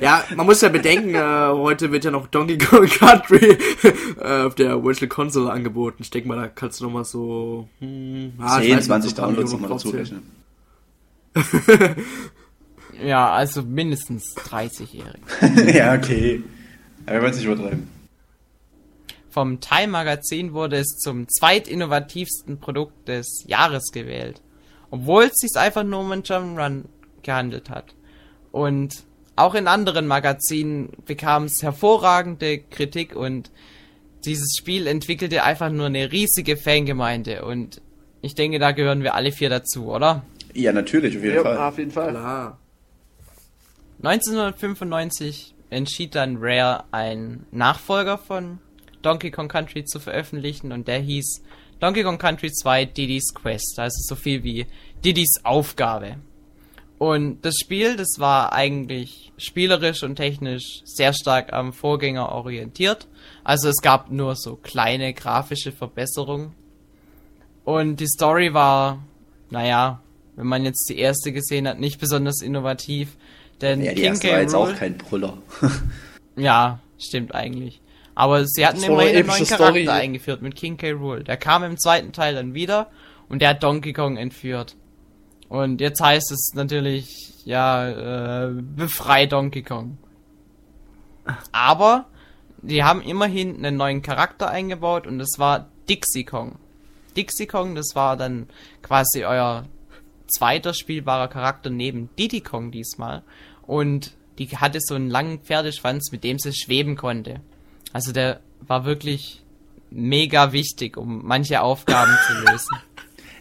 Ja, 0.00 0.24
man 0.34 0.46
muss 0.46 0.62
ja 0.62 0.70
bedenken, 0.70 1.14
äh, 1.14 1.48
heute 1.48 1.92
wird 1.92 2.04
ja 2.04 2.10
noch 2.10 2.26
Donkey 2.26 2.56
Kong 2.58 2.86
Country 2.86 3.58
äh, 4.20 4.42
auf 4.46 4.54
der 4.54 4.82
Virtual 4.82 5.06
Console 5.08 5.52
angeboten. 5.52 5.98
Ich 6.02 6.10
denke 6.10 6.28
mal, 6.28 6.36
da 6.36 6.48
kannst 6.48 6.80
du 6.80 6.84
noch 6.84 6.90
mal 6.92 7.04
so 7.04 7.68
hm, 7.78 8.32
ah, 8.40 8.58
ich 8.60 8.68
10, 8.68 8.88
weiß 8.88 9.04
nicht, 9.04 9.14
20 9.14 9.14
so 9.14 9.16
ein 9.16 9.16
paar 9.16 9.26
Downloads 9.28 9.52
nochmal 9.52 9.68
dazu 9.70 9.92
draufzählen. 9.92 10.22
rechnen. 11.34 12.04
Ja, 13.04 13.30
also 13.32 13.62
mindestens 13.62 14.34
30-Jährige. 14.36 15.72
ja, 15.78 15.94
okay. 15.94 16.42
Aber 17.06 17.14
wir 17.16 17.22
wollen 17.22 17.30
es 17.32 17.36
nicht 17.38 17.46
übertreiben. 17.46 17.88
Vom 19.30 19.60
Time 19.60 19.88
Magazin 19.88 20.52
wurde 20.52 20.76
es 20.76 20.98
zum 20.98 21.26
zweitinnovativsten 21.28 22.58
Produkt 22.60 23.08
des 23.08 23.44
Jahres 23.46 23.90
gewählt. 23.92 24.42
Obwohl 24.90 25.24
es 25.24 25.34
sich 25.36 25.56
einfach 25.56 25.84
nur 25.84 26.00
um 26.00 26.12
ein 26.12 26.22
Jump'n'Run 26.22 26.84
gehandelt 27.22 27.70
hat. 27.70 27.94
Und 28.50 29.04
auch 29.36 29.54
in 29.54 29.66
anderen 29.66 30.06
Magazinen 30.06 30.90
bekam 31.06 31.44
es 31.44 31.62
hervorragende 31.62 32.58
Kritik 32.58 33.16
und 33.16 33.50
dieses 34.26 34.54
Spiel 34.56 34.86
entwickelte 34.86 35.42
einfach 35.42 35.70
nur 35.70 35.86
eine 35.86 36.12
riesige 36.12 36.56
Fangemeinde 36.58 37.44
und 37.44 37.80
ich 38.20 38.34
denke, 38.36 38.58
da 38.60 38.70
gehören 38.70 39.02
wir 39.02 39.14
alle 39.14 39.32
vier 39.32 39.48
dazu, 39.50 39.86
oder? 39.86 40.24
Ja, 40.54 40.72
natürlich, 40.72 41.16
auf 41.16 41.24
jeden 41.24 41.36
Ja, 41.36 41.42
Fall. 41.42 41.56
auf 41.58 41.78
jeden 41.78 41.90
Fall. 41.90 42.10
Klar. 42.10 42.58
1995 44.02 45.54
entschied 45.70 46.14
dann 46.14 46.38
Rare, 46.40 46.84
einen 46.90 47.46
Nachfolger 47.52 48.18
von 48.18 48.58
Donkey 49.02 49.30
Kong 49.30 49.48
Country 49.48 49.84
zu 49.84 50.00
veröffentlichen 50.00 50.72
und 50.72 50.88
der 50.88 50.98
hieß 50.98 51.42
Donkey 51.78 52.02
Kong 52.02 52.18
Country 52.18 52.52
2 52.52 52.84
Diddy's 52.84 53.32
Quest, 53.34 53.78
also 53.78 53.96
so 54.02 54.16
viel 54.16 54.42
wie 54.42 54.66
Diddy's 55.04 55.44
Aufgabe. 55.44 56.16
Und 56.98 57.44
das 57.44 57.56
Spiel, 57.60 57.96
das 57.96 58.18
war 58.18 58.52
eigentlich 58.52 59.32
spielerisch 59.36 60.04
und 60.04 60.16
technisch 60.16 60.82
sehr 60.84 61.12
stark 61.12 61.52
am 61.52 61.72
Vorgänger 61.72 62.30
orientiert. 62.30 63.08
Also 63.42 63.68
es 63.68 63.82
gab 63.82 64.12
nur 64.12 64.36
so 64.36 64.54
kleine 64.54 65.12
grafische 65.12 65.72
Verbesserungen. 65.72 66.54
Und 67.64 67.96
die 67.98 68.06
Story 68.06 68.54
war, 68.54 69.02
naja, 69.50 70.00
wenn 70.36 70.46
man 70.46 70.64
jetzt 70.64 70.88
die 70.88 70.98
erste 70.98 71.32
gesehen 71.32 71.66
hat, 71.66 71.80
nicht 71.80 71.98
besonders 71.98 72.40
innovativ. 72.40 73.16
Denn 73.62 73.80
Ja, 73.80 73.90
die 73.90 74.02
King 74.02 74.04
erste 74.04 74.26
K. 74.28 74.34
war 74.34 74.40
jetzt 74.40 74.54
auch 74.54 74.74
kein 74.74 74.98
Brüller. 74.98 75.38
ja, 76.36 76.80
stimmt 76.98 77.34
eigentlich. 77.34 77.80
Aber 78.14 78.44
sie 78.46 78.66
hatten 78.66 78.82
immerhin 78.82 79.08
eine 79.08 79.18
einen 79.18 79.26
neuen 79.28 79.46
Charakter 79.46 79.80
Story. 79.80 79.88
eingeführt 79.88 80.42
mit 80.42 80.54
King 80.54 80.76
K. 80.76 80.92
Rool. 80.92 81.24
Der 81.24 81.36
kam 81.38 81.64
im 81.64 81.78
zweiten 81.78 82.12
Teil 82.12 82.34
dann 82.34 82.52
wieder 82.52 82.90
und 83.28 83.40
der 83.40 83.50
hat 83.50 83.62
Donkey 83.62 83.92
Kong 83.92 84.16
entführt. 84.18 84.76
Und 85.48 85.80
jetzt 85.80 86.00
heißt 86.00 86.30
es 86.32 86.52
natürlich, 86.54 87.06
ja, 87.44 88.48
äh, 88.48 88.50
befrei 88.52 89.26
Donkey 89.26 89.62
Kong. 89.62 89.98
Aber 91.52 92.06
die 92.62 92.84
haben 92.84 93.02
immerhin 93.02 93.56
einen 93.56 93.76
neuen 93.76 94.02
Charakter 94.02 94.48
eingebaut 94.48 95.06
und 95.06 95.18
das 95.18 95.38
war 95.38 95.68
Dixie 95.88 96.24
Kong. 96.24 96.56
Dixie 97.16 97.46
Kong, 97.46 97.74
das 97.74 97.94
war 97.94 98.16
dann 98.16 98.48
quasi 98.82 99.24
euer 99.24 99.64
zweiter 100.26 100.72
spielbarer 100.72 101.28
Charakter 101.28 101.70
neben 101.70 102.08
Diddy 102.16 102.40
Kong 102.40 102.70
diesmal. 102.70 103.22
Und 103.72 104.12
die 104.38 104.48
hatte 104.48 104.80
so 104.82 104.94
einen 104.94 105.08
langen 105.08 105.38
Pferdeschwanz, 105.40 106.12
mit 106.12 106.24
dem 106.24 106.38
sie 106.38 106.52
schweben 106.52 106.94
konnte. 106.94 107.40
Also 107.94 108.12
der 108.12 108.40
war 108.66 108.84
wirklich 108.84 109.42
mega 109.90 110.52
wichtig, 110.52 110.98
um 110.98 111.24
manche 111.24 111.62
Aufgaben 111.62 112.12
zu 112.26 112.34
lösen. 112.34 112.76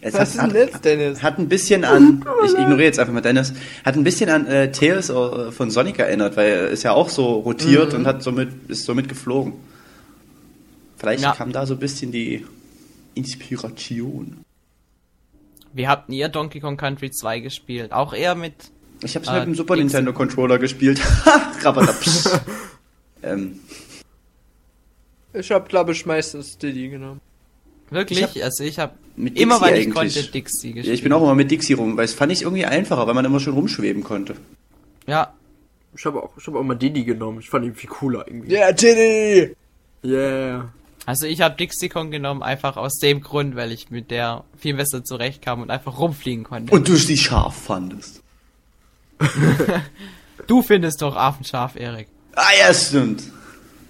Es 0.03 0.15
Was 0.15 0.29
ist 0.33 0.41
denn 0.41 0.55
jetzt, 0.55 0.83
Dennis? 0.83 1.21
Hat 1.21 1.37
ein 1.37 1.47
bisschen 1.47 1.85
an, 1.85 2.25
ich 2.45 2.53
ignoriere 2.53 2.85
jetzt 2.85 2.97
einfach 2.97 3.13
mal 3.13 3.21
Dennis, 3.21 3.53
hat 3.85 3.95
ein 3.95 4.03
bisschen 4.03 4.31
an 4.31 4.47
äh, 4.47 4.71
Tails 4.71 5.11
äh, 5.11 5.51
von 5.51 5.69
Sonic 5.69 5.99
erinnert, 5.99 6.35
weil 6.37 6.49
er 6.49 6.69
ist 6.69 6.81
ja 6.81 6.93
auch 6.93 7.07
so 7.07 7.33
rotiert 7.33 7.93
und 7.93 8.07
hat 8.07 8.23
somit, 8.23 8.49
ist 8.67 8.85
somit 8.85 9.07
geflogen. 9.07 9.53
Vielleicht 10.97 11.21
Ja. 11.21 11.33
kam 11.33 11.51
da 11.51 11.67
so 11.67 11.75
ein 11.75 11.79
bisschen 11.79 12.11
die 12.11 12.47
Inspiration. 13.13 14.43
Wie 15.71 15.87
habt 15.87 16.09
ihr 16.09 16.29
Donkey 16.29 16.61
Kong 16.61 16.77
Country 16.77 17.11
2 17.11 17.39
gespielt? 17.39 17.91
Auch 17.91 18.13
eher 18.13 18.33
mit 18.33 18.55
Ich 19.03 19.15
habe 19.15 19.23
es 19.23 19.29
Ah, 19.29 19.39
mit 19.39 19.47
dem 19.47 19.55
Super. 19.55 19.75
Nintendo 19.75 20.13
Controller 20.13 20.57
gespielt. 20.59 21.01
Ähm, 23.23 23.59
Ich 25.33 25.51
hab, 25.51 25.69
glaube 25.69 25.91
ich, 25.91 26.05
meistens 26.07 26.57
Diddy 26.57 26.89
genommen. 26.89 27.21
wirklich, 27.91 28.19
Ich 28.35 28.43
also 28.43 28.63
ich 28.63 28.79
habe 28.79 28.93
immer 29.15 29.59
Dixie 29.59 29.61
weil 29.61 29.73
ich 29.75 29.85
eigentlich. 29.87 29.93
konnte 29.93 30.23
Dixie 30.31 30.67
gespielt. 30.73 30.85
ja, 30.87 30.93
ich 30.93 31.03
bin 31.03 31.13
auch 31.13 31.21
immer 31.21 31.35
mit 31.35 31.51
Dixie 31.51 31.73
rum, 31.73 31.97
weil 31.97 32.05
es 32.05 32.13
fand 32.13 32.31
ich 32.31 32.41
irgendwie 32.41 32.65
einfacher, 32.65 33.05
weil 33.05 33.13
man 33.13 33.25
immer 33.25 33.39
schon 33.39 33.53
rumschweben 33.53 34.03
konnte. 34.03 34.35
Ja, 35.07 35.33
Ich 35.95 36.05
habe 36.05 36.23
auch, 36.23 36.31
ich 36.37 36.47
hab 36.47 36.55
auch 36.55 36.63
mal 36.63 36.75
Diddy 36.75 37.03
genommen. 37.03 37.39
Ich 37.41 37.49
fand 37.49 37.65
ihn 37.65 37.75
viel 37.75 37.89
cooler 37.89 38.25
irgendwie. 38.27 38.53
Ja, 38.53 38.71
Diddy! 38.71 39.55
Yeah. 40.03 40.73
also 41.05 41.27
ich 41.27 41.41
habe 41.41 41.55
Dixie 41.55 41.89
Kong 41.89 42.09
genommen 42.09 42.41
einfach 42.41 42.75
aus 42.75 42.97
dem 42.97 43.21
Grund, 43.21 43.55
weil 43.55 43.71
ich 43.71 43.91
mit 43.91 44.09
der 44.09 44.45
viel 44.57 44.73
besser 44.73 45.03
zurechtkam 45.03 45.61
und 45.61 45.69
einfach 45.69 45.99
rumfliegen 45.99 46.43
konnte. 46.43 46.73
Und 46.73 46.87
du 46.87 46.95
sie 46.95 47.17
scharf 47.17 47.55
fandest. 47.55 48.20
du 50.47 50.61
findest 50.61 51.01
doch 51.01 51.15
affenscharf, 51.15 51.75
Erik. 51.75 52.07
Ah 52.35 52.43
ja, 52.59 52.73
stimmt. 52.73 53.23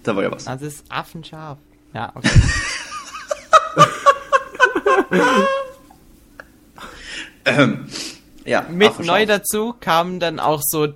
Da 0.03 0.15
war 0.15 0.23
ja 0.23 0.31
was. 0.31 0.45
Das 0.45 0.61
ist 0.61 0.85
affenscharf. 0.89 1.57
Ja, 1.93 2.11
okay. 2.15 2.29
Ähm, 7.45 7.87
Ja, 8.45 8.65
Mit 8.69 8.99
neu 8.99 9.05
scharf. 9.05 9.25
dazu 9.27 9.73
kamen 9.79 10.19
dann 10.19 10.39
auch 10.39 10.61
so 10.63 10.89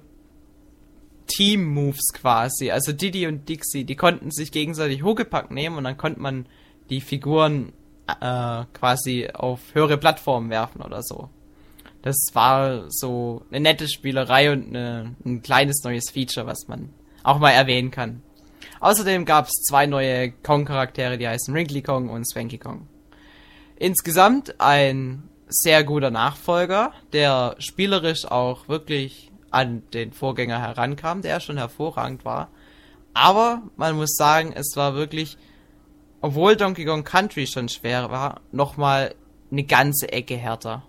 Team-Moves 1.28 2.14
quasi. 2.14 2.72
Also 2.72 2.92
Didi 2.92 3.28
und 3.28 3.48
Dixie, 3.50 3.84
die 3.84 3.96
konnten 3.96 4.32
sich 4.32 4.52
gegenseitig 4.52 5.04
Huckepack 5.04 5.52
nehmen 5.52 5.78
und 5.78 5.84
dann 5.84 5.98
konnte 5.98 6.20
man 6.22 6.46
die 6.90 7.02
Figuren 7.02 7.74
äh, 8.08 8.64
quasi 8.74 9.30
auf 9.34 9.60
höhere 9.74 9.98
Plattformen 9.98 10.50
werfen 10.50 10.82
oder 10.82 11.02
so. 11.02 11.30
Das 12.06 12.18
war 12.34 12.92
so 12.92 13.42
eine 13.50 13.62
nette 13.62 13.88
Spielerei 13.88 14.52
und 14.52 14.68
eine, 14.68 15.16
ein 15.26 15.42
kleines 15.42 15.84
neues 15.84 16.12
Feature, 16.12 16.46
was 16.46 16.68
man 16.68 16.94
auch 17.24 17.40
mal 17.40 17.50
erwähnen 17.50 17.90
kann. 17.90 18.22
Außerdem 18.80 19.26
gab 19.26 19.48
es 19.48 19.54
zwei 19.68 19.88
neue 19.88 20.32
Kong-Charaktere, 20.32 21.18
die 21.18 21.28
heißen 21.28 21.52
Wrinkly 21.52 21.82
Kong 21.82 22.10
und 22.10 22.30
Swanky 22.30 22.60
Kong. 22.60 22.88
Insgesamt 23.78 24.62
ein 24.62 25.30
sehr 25.48 25.84
guter 25.84 26.12
Nachfolger, 26.12 26.94
der 27.12 27.56
spielerisch 27.58 28.26
auch 28.26 28.68
wirklich 28.68 29.32
an 29.50 29.82
den 29.92 30.12
Vorgänger 30.12 30.62
herankam, 30.62 31.24
der 31.24 31.40
schon 31.40 31.58
hervorragend 31.58 32.24
war. 32.24 32.50
Aber 33.16 33.64
man 33.78 33.96
muss 33.96 34.16
sagen, 34.16 34.54
es 34.56 34.74
war 34.76 34.94
wirklich, 34.94 35.40
obwohl 36.22 36.56
Donkey 36.56 36.86
Kong 36.86 37.04
Country 37.04 37.48
schon 37.48 37.68
schwer 37.68 38.12
war, 38.12 38.42
nochmal 38.52 39.16
eine 39.52 39.64
ganze 39.64 40.12
Ecke 40.12 40.36
härter. 40.36 40.84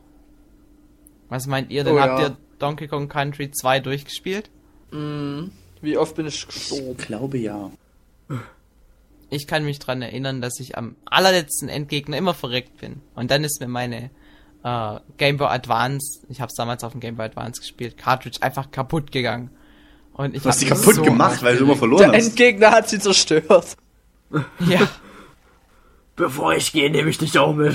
Was 1.28 1.46
meint 1.46 1.70
ihr 1.70 1.84
denn? 1.84 1.94
Oh 1.94 2.00
Habt 2.00 2.20
ja. 2.20 2.26
ihr 2.28 2.36
Donkey 2.58 2.88
Kong 2.88 3.08
Country 3.08 3.50
2 3.50 3.80
durchgespielt? 3.80 4.50
Wie 4.90 5.96
oft 5.98 6.14
bin 6.16 6.26
ich 6.26 6.36
Ich 6.36 6.46
gestorben? 6.46 6.96
glaube 6.96 7.38
ja. 7.38 7.70
Ich 9.28 9.46
kann 9.46 9.64
mich 9.64 9.78
dran 9.78 10.00
erinnern, 10.02 10.40
dass 10.40 10.60
ich 10.60 10.78
am 10.78 10.94
allerletzten 11.04 11.68
Endgegner 11.68 12.16
immer 12.16 12.34
verreckt 12.34 12.78
bin. 12.78 13.00
Und 13.14 13.30
dann 13.30 13.42
ist 13.44 13.60
mir 13.60 13.68
meine 13.68 14.10
äh, 14.62 14.98
Game 15.18 15.36
Boy 15.36 15.48
Advance, 15.48 16.20
ich 16.28 16.40
habe 16.40 16.48
es 16.50 16.54
damals 16.56 16.84
auf 16.84 16.92
dem 16.92 17.00
Game 17.00 17.16
Boy 17.16 17.26
Advance 17.26 17.60
gespielt, 17.60 17.98
Cartridge 17.98 18.38
einfach 18.42 18.70
kaputt 18.70 19.10
gegangen. 19.12 19.50
Und 20.12 20.34
ich 20.34 20.42
Du 20.44 20.48
hast 20.48 20.56
hab 20.56 20.68
die 20.68 20.74
kaputt 20.74 20.94
so 20.94 21.02
gemacht, 21.02 21.42
weil 21.42 21.56
du 21.56 21.64
immer 21.64 21.76
verloren 21.76 22.10
Der 22.12 22.18
hast. 22.18 22.28
Endgegner 22.28 22.70
hat 22.70 22.88
sie 22.88 22.98
zerstört. 23.00 23.76
Ja, 24.60 24.88
Bevor 26.16 26.54
ich 26.54 26.72
gehe, 26.72 26.90
nehme 26.90 27.10
ich 27.10 27.18
dich 27.18 27.38
auch 27.38 27.54
mit. 27.54 27.74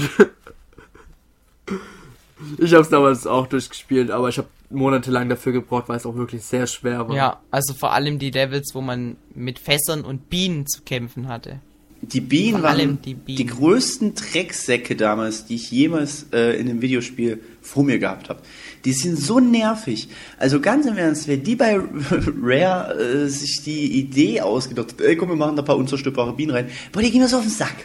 Ich 2.58 2.74
habe 2.74 2.84
es 2.84 2.90
damals 2.90 3.28
auch 3.28 3.48
durchgespielt, 3.48 4.12
aber 4.12 4.30
ich 4.30 4.38
habe 4.38 4.48
monatelang 4.70 5.30
dafür 5.30 5.52
gebraucht, 5.52 5.90
weil 5.90 5.98
es 5.98 6.06
auch 6.06 6.16
wirklich 6.16 6.44
sehr 6.44 6.68
schwer 6.68 7.08
war. 7.08 7.16
ja, 7.16 7.40
also 7.52 7.74
vor 7.74 7.94
allem 7.94 8.20
die 8.20 8.32
Levels, 8.32 8.74
wo 8.74 8.82
man 8.82 9.18
mit 9.36 9.60
Fässern 9.60 10.02
und 10.04 10.30
Bienen 10.30 10.66
zu 10.68 10.82
kämpfen 10.82 11.28
hatte. 11.28 11.60
Die 12.04 12.20
Bienen 12.22 12.62
Vor 12.62 12.70
allem 12.70 12.80
waren 12.90 13.02
die 13.04 13.14
die, 13.14 13.36
Bienen. 13.36 13.50
größten 13.50 14.16
Drecksäcke 14.16 14.96
damals, 14.96 15.46
die 15.46 15.54
ich 15.56 15.70
jemals 15.70 16.26
äh, 16.34 16.60
in 16.60 16.68
einem 16.68 16.82
Videospiel 16.82 17.40
vor 17.62 17.84
mir 17.84 18.00
gehabt 18.00 18.28
habe. 18.30 18.42
Die 18.86 18.94
sind 18.94 19.20
so 19.20 19.40
nervig. 19.40 20.08
Also 20.40 20.60
ganz 20.62 20.88
im 20.88 20.98
Ernst, 20.98 21.28
wer 21.28 21.38
die 21.38 21.56
bei 21.56 21.80
Rare 22.42 23.00
äh, 23.00 23.28
sich 23.28 23.62
die 23.64 24.00
Idee 24.00 24.42
ausgedacht 24.42 24.94
hat, 24.94 25.02
ey 25.02 25.16
komm, 25.16 25.30
wir 25.30 25.36
machen 25.36 25.56
da 25.56 25.62
ein 25.62 25.66
paar 25.66 25.78
unzerstörbare 25.78 26.34
Bienen 26.34 26.52
rein, 26.52 26.70
boah, 26.92 27.02
die 27.04 27.12
gehen 27.12 27.22
mir 27.22 27.28
so 27.28 27.38
auf 27.38 27.44
den 27.44 27.52
Sack. 27.52 27.76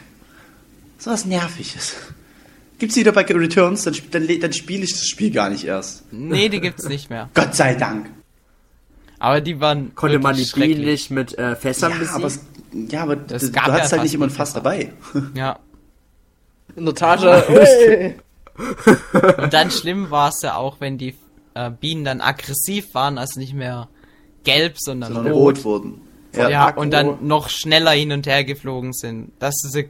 So 0.99 1.11
was 1.11 1.27
Nerviges. 1.27 1.95
Gibt's 2.79 2.95
die 2.95 3.01
wieder 3.01 3.13
bei 3.13 3.23
Returns, 3.23 3.85
dann, 3.85 3.95
dann, 4.11 4.29
dann 4.41 4.53
spiele 4.53 4.85
ich 4.85 4.93
das 4.93 5.07
Spiel 5.07 5.31
gar 5.31 5.49
nicht 5.51 5.65
erst. 5.65 6.13
Nee, 6.13 6.49
die 6.49 6.61
gibt's 6.61 6.89
nicht 6.89 7.09
mehr. 7.11 7.31
Gott 7.35 7.55
sei 7.55 7.75
Dank. 7.75 8.11
Aber 9.19 9.41
die 9.41 9.59
waren 9.61 9.95
Konnte 9.95 10.19
man 10.19 10.35
die 10.37 10.43
Bienen 10.43 10.49
schrecklich. 10.51 10.87
nicht 10.87 11.11
mit 11.11 11.39
äh, 11.39 11.57
Fässern 11.57 11.93
Ja, 11.93 11.99
besiegen? 11.99 12.17
aber, 12.17 12.27
es, 12.27 12.41
ja, 12.93 13.03
aber 13.03 13.17
Das 13.17 13.41
du, 13.43 13.47
du 13.49 13.53
gab 13.55 13.69
ja 13.69 13.73
hattest 13.75 13.93
halt 13.93 14.03
nicht 14.03 14.15
immer 14.15 14.27
ein 14.27 14.31
Fass 14.31 14.53
dabei. 14.53 14.93
Ja. 15.35 15.59
In 16.77 16.85
der 16.85 16.95
Tasche. 16.95 17.45
Hey. 17.49 18.17
Und 19.39 19.53
dann 19.53 19.71
schlimm 19.71 20.11
war 20.11 20.29
es 20.31 20.43
ja 20.43 20.57
auch, 20.57 20.77
wenn 20.81 20.99
die 20.99 21.15
äh, 21.55 21.71
Bienen 21.71 22.05
dann 22.05 22.21
aggressiv 22.21 22.95
waren, 22.95 23.17
also 23.19 23.39
nicht 23.41 23.55
mehr 23.55 23.89
gelb, 24.45 24.77
sondern 24.79 25.13
Sondern 25.15 25.33
rot. 25.33 25.57
rot 25.59 25.65
wurden. 25.65 26.01
Ja, 26.35 26.67
Aggro. 26.67 26.81
und 26.83 26.91
dann 26.91 27.27
noch 27.27 27.49
schneller 27.49 27.93
hin 27.93 28.13
und 28.13 28.27
her 28.27 28.45
geflogen 28.45 28.93
sind, 28.93 29.33
dass 29.39 29.55
du 29.63 29.69
sie 29.69 29.89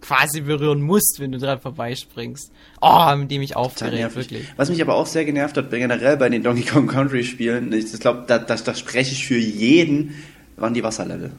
quasi 0.00 0.40
berühren 0.40 0.80
musst, 0.80 1.18
wenn 1.18 1.32
du 1.32 1.38
dran 1.38 1.60
vorbeispringst. 1.60 2.50
Oh, 2.80 3.14
die 3.24 3.38
mich 3.38 3.50
Total 3.50 3.64
aufgeregt, 3.64 4.16
wirklich. 4.16 4.46
Was 4.56 4.70
mich 4.70 4.80
aber 4.80 4.94
auch 4.94 5.06
sehr 5.06 5.24
genervt 5.24 5.56
hat, 5.56 5.70
generell 5.70 6.16
bei 6.16 6.28
den 6.28 6.42
Donkey 6.42 6.62
Kong 6.62 6.86
Country 6.86 7.24
Spielen, 7.24 7.72
ich 7.72 7.92
glaube, 8.00 8.24
da, 8.26 8.38
da, 8.38 8.56
da 8.56 8.74
spreche 8.74 9.12
ich 9.12 9.26
für 9.26 9.38
jeden, 9.38 10.14
waren 10.56 10.74
die 10.74 10.82
Wasserlevel. 10.82 11.32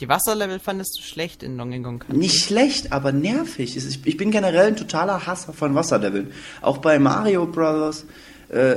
Die 0.00 0.08
Wasserlevel 0.08 0.60
fandest 0.60 0.96
du 0.98 1.02
schlecht 1.02 1.42
in 1.42 1.58
Donkey 1.58 1.82
Kong 1.82 1.98
Country? 1.98 2.18
Nicht 2.18 2.44
schlecht, 2.44 2.92
aber 2.92 3.12
nervig. 3.12 3.76
Ich 3.76 4.16
bin 4.16 4.30
generell 4.30 4.68
ein 4.68 4.76
totaler 4.76 5.26
Hasser 5.26 5.52
von 5.52 5.74
Wasserleveln. 5.74 6.30
Auch 6.62 6.78
bei 6.78 6.98
Mario 6.98 7.46
Brothers, 7.46 8.06
äh, 8.48 8.76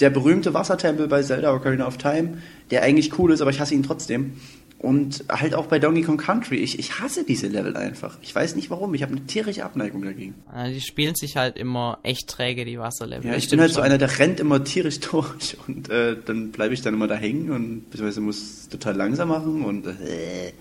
der 0.00 0.10
berühmte 0.10 0.54
Wassertempel 0.54 1.06
bei 1.06 1.22
Zelda 1.22 1.54
Ocarina 1.54 1.86
of 1.86 1.98
Time, 1.98 2.38
der 2.70 2.82
eigentlich 2.82 3.18
cool 3.18 3.32
ist, 3.32 3.42
aber 3.42 3.50
ich 3.50 3.60
hasse 3.60 3.74
ihn 3.74 3.82
trotzdem. 3.82 4.40
Und 4.84 5.24
halt 5.30 5.54
auch 5.54 5.66
bei 5.66 5.78
Donkey 5.78 6.02
Kong 6.02 6.18
Country. 6.18 6.56
Ich, 6.56 6.78
ich 6.78 7.00
hasse 7.00 7.24
diese 7.24 7.46
Level 7.48 7.74
einfach. 7.76 8.18
Ich 8.20 8.34
weiß 8.34 8.54
nicht 8.54 8.68
warum. 8.68 8.92
Ich 8.94 9.02
habe 9.02 9.12
eine 9.12 9.24
tierische 9.24 9.64
Abneigung 9.64 10.02
dagegen. 10.02 10.34
Äh, 10.54 10.72
Die 10.72 10.80
spielen 10.82 11.14
sich 11.14 11.36
halt 11.36 11.56
immer 11.56 11.98
echt 12.02 12.28
träge, 12.28 12.64
die 12.66 12.78
Wasserlevel. 12.78 13.30
Ja, 13.30 13.36
ich 13.36 13.48
bin 13.48 13.60
halt 13.60 13.72
so 13.72 13.80
einer, 13.80 13.96
der 13.96 14.18
rennt 14.18 14.40
immer 14.40 14.62
tierisch 14.62 15.00
durch 15.10 15.56
und 15.66 15.88
äh, 15.88 16.16
dann 16.22 16.52
bleibe 16.52 16.74
ich 16.74 16.82
dann 16.82 16.92
immer 16.92 17.06
da 17.08 17.14
hängen 17.14 17.50
und 17.50 17.90
beziehungsweise 17.90 18.20
muss 18.20 18.36
es 18.40 18.68
total 18.68 18.94
langsam 18.94 19.28
machen 19.28 19.64
und 19.64 19.86
äh, 19.86 20.52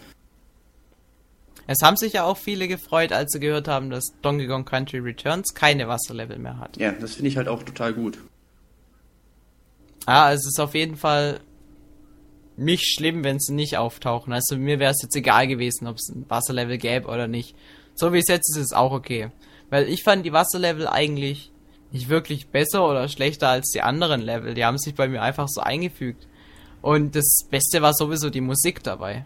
Es 1.68 1.82
haben 1.82 1.98
sich 1.98 2.14
ja 2.14 2.24
auch 2.24 2.38
viele 2.38 2.68
gefreut, 2.68 3.12
als 3.12 3.34
sie 3.34 3.40
gehört 3.40 3.68
haben, 3.68 3.90
dass 3.90 4.14
Donkey 4.22 4.48
Kong 4.48 4.64
Country 4.64 5.00
Returns 5.00 5.54
keine 5.54 5.88
Wasserlevel 5.88 6.40
mehr 6.40 6.60
hat. 6.60 6.78
ja, 6.78 6.92
das 6.94 7.16
finde 7.16 7.28
ich 7.30 7.38
halt 7.38 7.48
auch 7.50 7.64
total 7.64 7.94
gut. 7.94 8.18
Ja, 10.08 10.32
es 10.32 10.46
ist 10.46 10.60
auf 10.60 10.76
jeden 10.76 10.96
Fall 10.98 11.40
nicht 12.58 12.86
schlimm, 12.86 13.24
wenn 13.24 13.40
sie 13.40 13.54
nicht 13.54 13.78
auftauchen. 13.78 14.34
Also 14.34 14.58
mir 14.58 14.80
wäre 14.80 14.92
es 14.92 15.02
jetzt 15.02 15.16
egal 15.16 15.48
gewesen, 15.48 15.88
ob 15.88 15.98
es 15.98 16.10
ein 16.10 16.26
Wasserlevel 16.30 16.78
gäbe 16.78 17.08
oder 17.08 17.28
nicht. 17.28 17.56
So 17.96 18.14
wie 18.14 18.20
es 18.20 18.28
jetzt 18.28 18.50
ist, 18.52 18.58
ist 18.58 18.66
es 18.68 18.74
auch 18.74 18.92
okay. 18.92 19.30
Weil 19.70 19.88
ich 19.90 20.04
fand 20.04 20.26
die 20.26 20.34
Wasserlevel 20.34 20.88
eigentlich 20.88 21.52
nicht 21.92 22.10
wirklich 22.10 22.48
besser 22.48 22.88
oder 22.88 23.08
schlechter 23.08 23.50
als 23.50 23.70
die 23.72 23.82
anderen 23.82 24.22
Level. 24.22 24.54
Die 24.54 24.66
haben 24.66 24.78
sich 24.78 24.96
bei 24.96 25.08
mir 25.08 25.22
einfach 25.22 25.48
so 25.48 25.62
eingefügt. 25.62 26.28
Und 26.82 27.16
das 27.16 27.46
Beste 27.50 27.82
war 27.82 27.94
sowieso 27.94 28.30
die 28.30 28.42
Musik 28.42 28.84
dabei. 28.84 29.26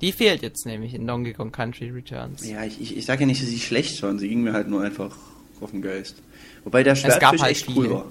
Die 0.00 0.12
fehlt 0.12 0.42
jetzt 0.42 0.66
nämlich 0.66 0.94
in 0.94 1.06
Donkey 1.06 1.32
Kong 1.32 1.52
Country 1.52 1.90
Returns. 1.90 2.46
Ja, 2.46 2.64
ich, 2.64 2.80
ich, 2.80 2.96
ich 2.96 3.06
sage 3.06 3.20
ja 3.20 3.26
nicht, 3.26 3.40
dass 3.40 3.48
sie 3.48 3.60
schlecht 3.60 4.02
waren, 4.02 4.18
sie 4.18 4.28
ging 4.28 4.42
mir 4.42 4.52
halt 4.52 4.68
nur 4.68 4.82
einfach 4.82 5.16
auf 5.60 5.70
den 5.70 5.80
Geist. 5.80 6.16
Wobei 6.64 6.82
der 6.82 6.94
gab 6.94 7.00
Schwertfisch 7.02 7.40
halt 7.40 7.52
echt 7.52 7.66
viele. 7.66 7.78
cool 7.78 7.90
war. 7.90 8.06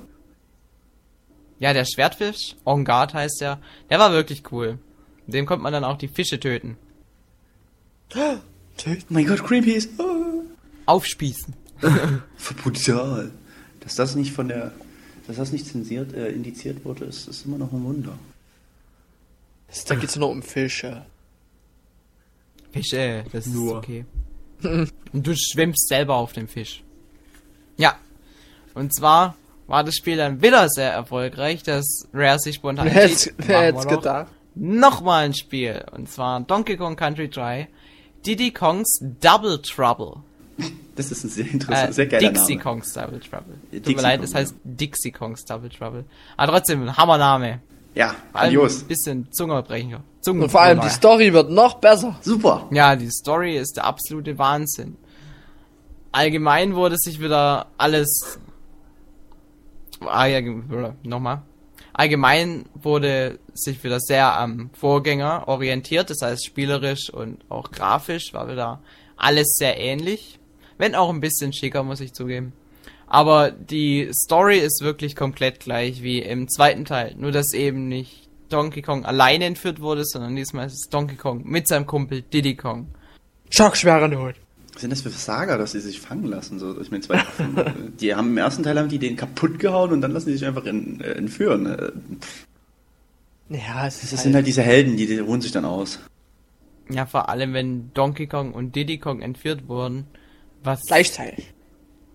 Ja, 1.61 1.73
der 1.73 1.85
Schwertfisch, 1.85 2.55
On 2.65 2.83
Guard 2.83 3.13
heißt 3.13 3.39
der, 3.39 3.61
der 3.91 3.99
war 3.99 4.11
wirklich 4.11 4.51
cool. 4.51 4.79
Mit 5.27 5.35
dem 5.35 5.45
konnte 5.45 5.61
man 5.61 5.71
dann 5.71 5.83
auch 5.83 5.97
die 5.97 6.07
Fische 6.09 6.39
töten. 6.39 6.75
Oh 8.87 8.95
mein 9.09 9.27
Gott, 9.27 9.43
Greenpeace! 9.43 9.89
Ah, 9.99 10.93
Aufspießen. 10.93 11.53
brutal. 12.63 13.31
Dass 13.81 13.93
das 13.93 14.15
nicht 14.15 14.31
von 14.31 14.47
der, 14.47 14.71
dass 15.27 15.35
das 15.35 15.51
nicht 15.51 15.67
zensiert, 15.67 16.13
äh, 16.13 16.29
indiziert 16.29 16.83
wurde, 16.83 17.05
ist, 17.05 17.27
ist 17.27 17.45
immer 17.45 17.59
noch 17.59 17.71
ein 17.71 17.83
Wunder. 17.83 18.17
Da 19.87 19.95
geht's 19.95 20.15
nur 20.15 20.29
um 20.29 20.41
Fische. 20.41 21.05
Fische, 22.71 23.23
das 23.31 23.45
Nur. 23.45 23.73
ist 23.73 23.77
okay. 23.77 24.05
Und 25.13 25.27
du 25.27 25.35
schwimmst 25.35 25.87
selber 25.87 26.15
auf 26.15 26.33
dem 26.33 26.47
Fisch. 26.47 26.83
Ja. 27.77 27.99
Und 28.73 28.95
zwar 28.95 29.35
war 29.71 29.83
das 29.83 29.95
Spiel 29.95 30.17
dann 30.17 30.41
wieder 30.41 30.69
sehr 30.69 30.91
erfolgreich, 30.91 31.63
dass 31.63 32.07
Rare 32.13 32.39
sich 32.39 32.55
spontan 32.55 32.85
Wer 32.85 32.93
hätte 32.93 33.73
doch 33.73 33.87
gedacht? 33.87 34.27
Nochmal 34.53 35.25
ein 35.25 35.33
Spiel. 35.33 35.83
Und 35.95 36.09
zwar 36.09 36.41
Donkey 36.41 36.75
Kong 36.77 36.95
Country 36.95 37.29
3. 37.29 37.67
Diddy 38.25 38.51
Kongs 38.51 38.99
Double 39.21 39.61
Trouble. 39.61 40.17
Das 40.95 41.09
ist 41.09 41.23
ein 41.23 41.29
sehr 41.29 41.45
Äh, 41.45 41.49
interessanter, 41.49 41.93
sehr 41.93 42.05
geiler 42.05 42.29
Dixie 42.31 42.55
Name. 42.55 42.63
Kongs 42.63 42.93
Double 42.93 43.19
Trouble. 43.19 43.55
Tut 43.71 43.71
Dixie 43.71 43.95
mir 43.95 44.01
leid, 44.01 44.19
Kong, 44.19 44.25
es 44.25 44.35
heißt 44.35 44.55
Dixie 44.63 45.11
Kongs 45.11 45.45
Double 45.45 45.69
Trouble. 45.69 46.05
Aber 46.37 46.51
trotzdem, 46.51 46.83
ein 46.83 46.97
Hammername. 46.97 47.61
Ja, 47.95 48.15
grandios. 48.33 48.83
ein 48.83 48.87
bisschen 48.87 49.31
Zungenbrecher. 49.31 50.01
Zungen 50.21 50.43
Und 50.43 50.49
vor 50.49 50.61
allem 50.61 50.81
die 50.81 50.89
Story 50.89 51.33
wird 51.33 51.49
noch 51.49 51.75
besser. 51.75 52.17
Super. 52.21 52.67
Ja, 52.71 52.95
die 52.95 53.09
Story 53.09 53.57
ist 53.57 53.77
der 53.77 53.85
absolute 53.85 54.37
Wahnsinn. 54.37 54.97
Allgemein 56.11 56.75
wurde 56.75 56.97
sich 56.97 57.19
wieder 57.21 57.67
alles. 57.77 58.39
Ah, 60.05 60.25
ja, 60.25 60.41
nochmal. 61.03 61.43
Allgemein 61.93 62.65
wurde 62.73 63.39
sich 63.53 63.83
wieder 63.83 63.99
sehr 63.99 64.37
am 64.37 64.69
Vorgänger 64.73 65.47
orientiert, 65.47 66.09
das 66.09 66.21
heißt 66.21 66.45
spielerisch 66.45 67.09
und 67.09 67.43
auch 67.49 67.71
grafisch 67.71 68.33
war 68.33 68.49
wieder 68.49 68.81
alles 69.17 69.55
sehr 69.57 69.77
ähnlich. 69.77 70.39
Wenn 70.77 70.95
auch 70.95 71.09
ein 71.09 71.19
bisschen 71.19 71.53
schicker, 71.53 71.83
muss 71.83 71.99
ich 71.99 72.13
zugeben. 72.13 72.53
Aber 73.07 73.51
die 73.51 74.09
Story 74.13 74.57
ist 74.57 74.81
wirklich 74.81 75.15
komplett 75.15 75.59
gleich 75.59 76.01
wie 76.01 76.19
im 76.19 76.47
zweiten 76.47 76.85
Teil. 76.85 77.13
Nur 77.17 77.31
dass 77.31 77.53
eben 77.53 77.89
nicht 77.89 78.29
Donkey 78.49 78.81
Kong 78.81 79.05
alleine 79.05 79.45
entführt 79.45 79.81
wurde, 79.81 80.05
sondern 80.05 80.35
diesmal 80.35 80.67
ist 80.67 80.73
es 80.73 80.89
Donkey 80.89 81.17
Kong 81.17 81.43
mit 81.45 81.67
seinem 81.67 81.85
Kumpel 81.85 82.21
Diddy 82.21 82.55
Kong. 82.55 82.87
Schockschwere 83.49 84.07
Not. 84.07 84.35
Was 84.73 84.81
sind 84.81 84.89
das 84.91 85.01
für 85.01 85.09
Versager, 85.09 85.57
dass 85.57 85.73
sie 85.73 85.81
sich 85.81 85.99
fangen 85.99 86.25
lassen? 86.25 86.57
So, 86.59 86.79
ich 86.79 86.91
meine, 86.91 87.01
zwei 87.03 87.15
Affen, 87.19 87.93
die 87.99 88.15
haben 88.15 88.29
im 88.29 88.37
ersten 88.37 88.63
Teil 88.63 88.79
haben 88.79 88.89
die 88.89 88.99
den 88.99 89.15
kaputt 89.17 89.59
gehauen 89.59 89.91
und 89.91 90.01
dann 90.01 90.11
lassen 90.11 90.27
die 90.29 90.33
sich 90.37 90.45
einfach 90.45 90.65
in, 90.65 91.01
äh, 91.01 91.11
entführen. 91.11 91.65
Äh, 91.65 91.91
Ja, 93.49 93.85
es 93.87 94.01
ist 94.03 94.13
Das 94.13 94.23
sind 94.23 94.33
halt 94.33 94.47
diese 94.47 94.61
Helden, 94.61 94.95
die, 94.95 95.07
die 95.07 95.19
ruhen 95.19 95.41
sich 95.41 95.51
dann 95.51 95.65
aus. 95.65 95.99
Ja, 96.89 97.05
vor 97.05 97.29
allem, 97.29 97.53
wenn 97.53 97.93
Donkey 97.93 98.27
Kong 98.27 98.53
und 98.53 98.75
Diddy 98.75 98.97
Kong 98.97 99.21
entführt 99.21 99.67
wurden. 99.67 100.05
Was, 100.63 100.81
gleichzeitig. 100.83 101.53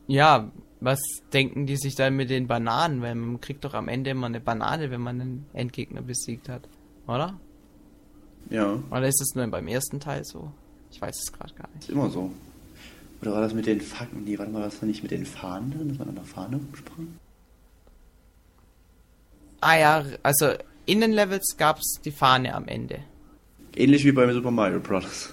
ja, 0.07 0.51
was 0.81 0.99
denken 1.33 1.67
die 1.67 1.77
sich 1.77 1.95
dann 1.95 2.17
mit 2.17 2.31
den 2.31 2.47
Bananen? 2.47 3.01
Weil 3.03 3.15
man 3.15 3.41
kriegt 3.41 3.65
doch 3.65 3.75
am 3.75 3.89
Ende 3.89 4.11
immer 4.11 4.27
eine 4.27 4.41
Banane, 4.41 4.91
wenn 4.91 5.01
man 5.01 5.21
einen 5.21 5.47
Endgegner 5.53 6.03
besiegt 6.03 6.49
hat. 6.49 6.69
Oder? 7.07 7.39
Ja, 8.51 8.79
Oder 8.91 9.09
ist 9.09 9.21
es 9.21 9.35
nur 9.35 9.47
beim 9.49 9.67
ersten 9.69 9.99
Teil 10.01 10.25
so? 10.25 10.53
Ich 10.91 11.01
weiß 11.01 11.17
es 11.19 11.33
gerade 11.33 11.53
gar 11.55 11.69
nicht. 11.75 11.85
ist 11.85 11.91
immer 11.91 12.09
so. 12.11 12.31
Oder 13.23 13.33
war 13.33 13.41
das 13.41 13.55
mit 13.55 13.67
den 13.67 13.81
Fakten? 13.81 14.25
Nee, 14.25 14.39
warte 14.39 14.53
mal, 14.53 14.61
war 14.61 14.69
das 14.69 14.83
nicht 14.83 15.03
mit 15.03 15.11
den 15.11 15.27
Fahnen 15.27 15.71
drin, 15.71 15.89
dass 15.89 15.99
man 15.99 16.09
an 16.09 16.15
der 16.17 16.25
Fahne 16.25 16.57
rumsprang? 16.57 17.09
Ah 19.61 19.77
ja, 19.77 20.05
also 20.23 20.53
in 20.85 21.01
den 21.01 21.13
Levels 21.13 21.57
gab's 21.57 22.01
die 22.05 22.13
Fahne 22.13 22.55
am 22.55 22.69
Ende. 22.69 23.01
Ähnlich 23.75 24.05
wie 24.05 24.13
bei 24.13 24.31
Super 24.33 24.51
Mario 24.51 24.81
Bros. 24.81 25.33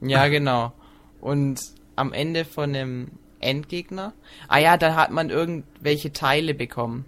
Ja, 0.00 0.28
genau. 0.28 0.72
Und 1.20 1.60
am 1.96 2.12
Ende 2.12 2.44
von 2.44 2.72
dem 2.72 3.08
Endgegner. 3.40 4.12
Ah 4.48 4.58
ja, 4.58 4.76
da 4.76 4.94
hat 4.94 5.10
man 5.10 5.30
irgendwelche 5.30 6.12
Teile 6.12 6.54
bekommen. 6.54 7.04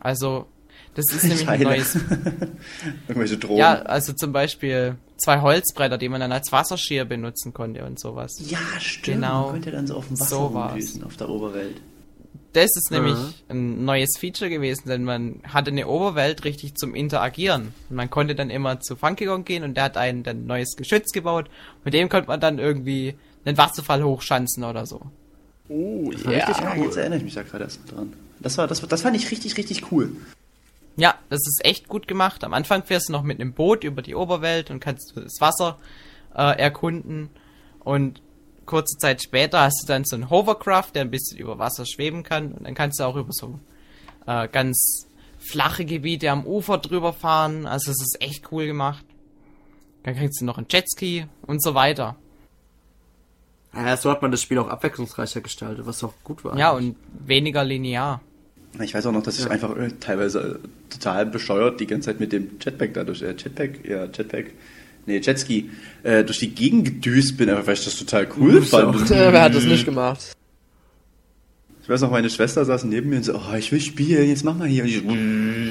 Also, 0.00 0.46
das 0.94 1.06
ist 1.12 1.22
nämlich 1.24 1.40
ein 1.48 1.58
Teile. 1.60 1.64
neues. 1.64 1.94
Irgendwelche 3.08 3.36
Drogen. 3.38 3.58
Ja, 3.58 3.82
also 3.82 4.12
zum 4.12 4.32
Beispiel 4.32 4.96
zwei 5.16 5.40
Holzbretter, 5.40 5.98
die 5.98 6.08
man 6.08 6.20
dann 6.20 6.32
als 6.32 6.52
Wasserskier 6.52 7.04
benutzen 7.04 7.52
konnte 7.52 7.84
und 7.84 7.98
sowas. 8.00 8.36
Ja, 8.48 8.58
stimmt. 8.78 9.16
Genau. 9.22 9.44
Man 9.44 9.52
könnte 9.54 9.70
dann 9.72 9.86
so 9.86 9.96
auf 9.96 10.06
dem 10.08 10.18
Wasser 10.20 10.36
So 10.36 10.46
rumdüsen, 10.46 11.04
auf 11.04 11.16
der 11.16 11.28
Oberwelt. 11.28 11.76
Das 12.52 12.76
ist 12.76 12.92
nämlich 12.92 13.16
ein 13.48 13.84
neues 13.84 14.16
Feature 14.16 14.48
gewesen, 14.48 14.88
denn 14.88 15.02
man 15.02 15.40
hatte 15.42 15.72
eine 15.72 15.88
Oberwelt 15.88 16.44
richtig 16.44 16.76
zum 16.76 16.94
Interagieren. 16.94 17.74
Und 17.90 17.96
man 17.96 18.10
konnte 18.10 18.36
dann 18.36 18.48
immer 18.48 18.78
zu 18.78 18.94
Funky 18.94 19.26
Kong 19.26 19.44
gehen 19.44 19.64
und 19.64 19.74
der 19.76 19.84
hat 19.84 19.96
ein 19.96 20.22
dann 20.22 20.46
neues 20.46 20.76
Geschütz 20.76 21.10
gebaut. 21.10 21.50
Mit 21.84 21.94
dem 21.94 22.08
konnte 22.08 22.28
man 22.28 22.38
dann 22.38 22.60
irgendwie 22.60 23.16
einen 23.44 23.58
Wasserfall 23.58 24.04
hochschanzen 24.04 24.62
oder 24.62 24.86
so. 24.86 25.00
Oh, 25.68 26.10
Das 26.12 26.24
war 26.26 26.32
ja. 26.32 26.46
richtig, 26.46 26.64
ah, 26.64 26.76
jetzt 26.76 26.96
erinnere 26.96 27.18
ich 27.18 27.24
mich 27.24 27.34
da 27.34 27.42
gerade 27.42 27.64
erst 27.64 27.80
dran. 27.90 28.12
Das 28.38 28.56
war, 28.56 28.68
das, 28.68 28.82
war- 28.82 28.88
das 28.88 29.02
fand 29.02 29.16
ich 29.16 29.30
richtig, 29.32 29.56
richtig 29.56 29.90
cool. 29.90 30.12
Ja, 30.96 31.16
das 31.28 31.40
ist 31.40 31.64
echt 31.64 31.88
gut 31.88 32.06
gemacht. 32.06 32.44
Am 32.44 32.54
Anfang 32.54 32.84
fährst 32.84 33.08
du 33.08 33.12
noch 33.12 33.22
mit 33.22 33.40
einem 33.40 33.52
Boot 33.52 33.84
über 33.84 34.02
die 34.02 34.14
Oberwelt 34.14 34.70
und 34.70 34.80
kannst 34.80 35.12
das 35.16 35.40
Wasser 35.40 35.78
äh, 36.34 36.58
erkunden. 36.58 37.30
Und 37.80 38.22
kurze 38.64 38.96
Zeit 38.98 39.22
später 39.22 39.60
hast 39.60 39.82
du 39.82 39.86
dann 39.86 40.04
so 40.04 40.16
einen 40.16 40.30
Hovercraft, 40.30 40.92
der 40.94 41.02
ein 41.02 41.10
bisschen 41.10 41.38
über 41.38 41.58
Wasser 41.58 41.84
schweben 41.84 42.22
kann. 42.22 42.52
Und 42.52 42.64
dann 42.64 42.74
kannst 42.74 43.00
du 43.00 43.04
auch 43.04 43.16
über 43.16 43.32
so 43.32 43.58
äh, 44.26 44.48
ganz 44.48 45.08
flache 45.38 45.84
Gebiete 45.84 46.30
am 46.30 46.46
Ufer 46.46 46.78
drüber 46.78 47.12
fahren. 47.12 47.66
Also 47.66 47.90
es 47.90 48.00
ist 48.00 48.16
echt 48.20 48.52
cool 48.52 48.66
gemacht. 48.66 49.04
Dann 50.04 50.14
kriegst 50.14 50.40
du 50.40 50.44
noch 50.44 50.58
einen 50.58 50.66
Jetski 50.70 51.26
und 51.42 51.62
so 51.62 51.74
weiter. 51.74 52.16
Ja, 53.74 53.96
so 53.96 54.10
hat 54.10 54.22
man 54.22 54.30
das 54.30 54.40
Spiel 54.40 54.58
auch 54.58 54.68
abwechslungsreicher 54.68 55.40
gestaltet, 55.40 55.86
was 55.86 56.04
auch 56.04 56.12
gut 56.22 56.44
war. 56.44 56.56
Ja, 56.56 56.70
und 56.70 56.96
weniger 57.12 57.64
linear. 57.64 58.20
Ich 58.80 58.94
weiß 58.94 59.06
auch 59.06 59.12
noch, 59.12 59.22
dass 59.22 59.38
ich 59.38 59.48
einfach 59.48 59.76
äh, 59.76 59.90
teilweise 60.00 60.60
äh, 60.62 60.92
total 60.92 61.26
bescheuert 61.26 61.78
die 61.80 61.86
ganze 61.86 62.06
Zeit 62.06 62.20
mit 62.20 62.32
dem 62.32 62.50
Jetpack 62.60 62.94
dadurch, 62.94 63.22
äh, 63.22 63.34
Jetpack, 63.38 63.84
ja, 63.88 64.04
Jetpack, 64.06 64.46
nee, 65.06 65.18
Jetski, 65.18 65.70
äh, 66.02 66.24
durch 66.24 66.38
die 66.40 66.54
Gegend 66.54 66.84
gedüst 66.84 67.36
bin, 67.36 67.48
einfach 67.50 67.66
weil 67.66 67.74
ich 67.74 67.84
das 67.84 67.96
total 67.96 68.26
cool 68.36 68.56
ja 68.56 68.60
fand. 68.62 69.10
Äh, 69.10 69.18
Wer 69.32 69.42
hat 69.42 69.54
das 69.54 69.64
nicht 69.64 69.84
gemacht? 69.84 70.32
Ich 71.82 71.88
weiß 71.88 72.00
noch, 72.00 72.10
meine 72.10 72.30
Schwester 72.30 72.64
saß 72.64 72.84
neben 72.84 73.10
mir 73.10 73.16
und 73.16 73.24
so, 73.24 73.34
oh, 73.34 73.54
ich 73.56 73.70
will 73.70 73.80
spielen, 73.80 74.28
jetzt 74.28 74.44
mach 74.44 74.56
mal 74.56 74.66
hier. 74.66 74.84
Und 74.84 74.88
ich, 74.88 75.02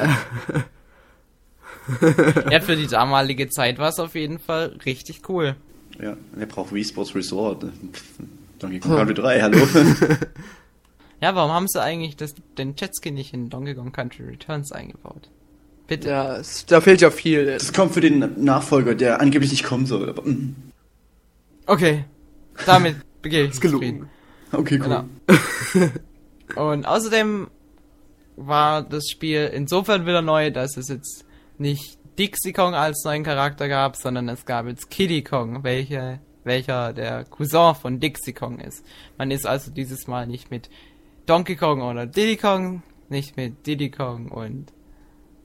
Ja, 2.52 2.62
für 2.62 2.78
die 2.78 2.88
damalige 2.88 3.50
Zeit 3.50 3.78
war 3.80 3.90
es 3.90 4.00
auf 4.00 4.16
jeden 4.16 4.40
Fall 4.40 4.78
richtig 4.86 5.28
cool. 5.28 5.56
ja, 6.02 6.16
wer 6.34 6.46
braucht 6.46 6.74
Wii 6.74 6.86
Sports 6.86 7.14
Resort? 7.16 7.66
Donkey 8.60 8.80
Kong 8.80 8.96
Country 8.96 9.14
3, 9.16 9.42
hallo? 9.42 9.68
Ja, 11.24 11.36
warum 11.36 11.54
haben 11.54 11.68
sie 11.70 11.82
eigentlich 11.82 12.18
das, 12.18 12.36
den 12.58 12.76
Jetski 12.76 13.10
nicht 13.10 13.34
in 13.34 13.50
Donkey 13.50 13.76
Kong 13.76 13.94
Country 13.94 14.26
Returns 14.26 14.74
eingebaut? 14.74 15.30
Bitte. 15.88 16.10
Ja, 16.10 16.36
es, 16.36 16.66
da 16.66 16.82
fehlt 16.82 17.00
ja 17.00 17.12
viel. 17.12 17.46
Das 17.46 17.72
kommt 17.72 17.94
für 17.94 18.02
den 18.02 18.44
Nachfolger, 18.44 18.94
der 18.94 19.22
angeblich 19.22 19.52
nicht 19.52 19.64
kommen 19.64 19.86
soll. 19.86 20.10
Aber, 20.10 20.22
mm, 20.24 20.54
Okay. 21.66 22.04
Damit 22.66 22.98
begehe 23.22 23.46
ich 23.46 23.52
ist 23.52 23.62
gelungen. 23.62 24.10
okay, 24.52 24.82
cool. 24.86 25.06
Genau. 25.74 25.92
Und 26.72 26.86
außerdem 26.86 27.48
war 28.36 28.84
das 28.84 29.08
Spiel 29.10 29.50
insofern 29.54 30.06
wieder 30.06 30.22
neu, 30.22 30.52
dass 30.52 30.76
es 30.76 30.90
jetzt 30.90 31.24
nicht 31.58 32.00
Dixie 32.20 32.52
Kong 32.52 32.76
als 32.76 33.02
neuen 33.06 33.24
Charakter 33.24 33.70
gab, 33.70 33.96
sondern 33.96 34.28
es 34.28 34.46
gab 34.46 34.68
jetzt 34.68 34.90
Kiddy 34.90 35.24
Kong, 35.24 35.64
welche, 35.64 36.20
welcher 36.44 36.92
der 36.92 37.24
Cousin 37.24 37.76
von 37.76 38.02
Dixie 38.02 38.34
Kong 38.34 38.60
ist. 38.60 38.84
Man 39.18 39.32
ist 39.32 39.48
also 39.48 39.72
dieses 39.72 40.06
Mal 40.08 40.28
nicht 40.28 40.52
mit 40.52 40.70
Donkey 41.26 41.56
Kong 41.56 41.82
oder 41.82 42.06
Diddy 42.06 42.38
Kong, 42.38 42.84
nicht 43.10 43.38
mit 43.38 43.66
Diddy 43.66 43.90
Kong 43.92 44.30
und 44.30 44.74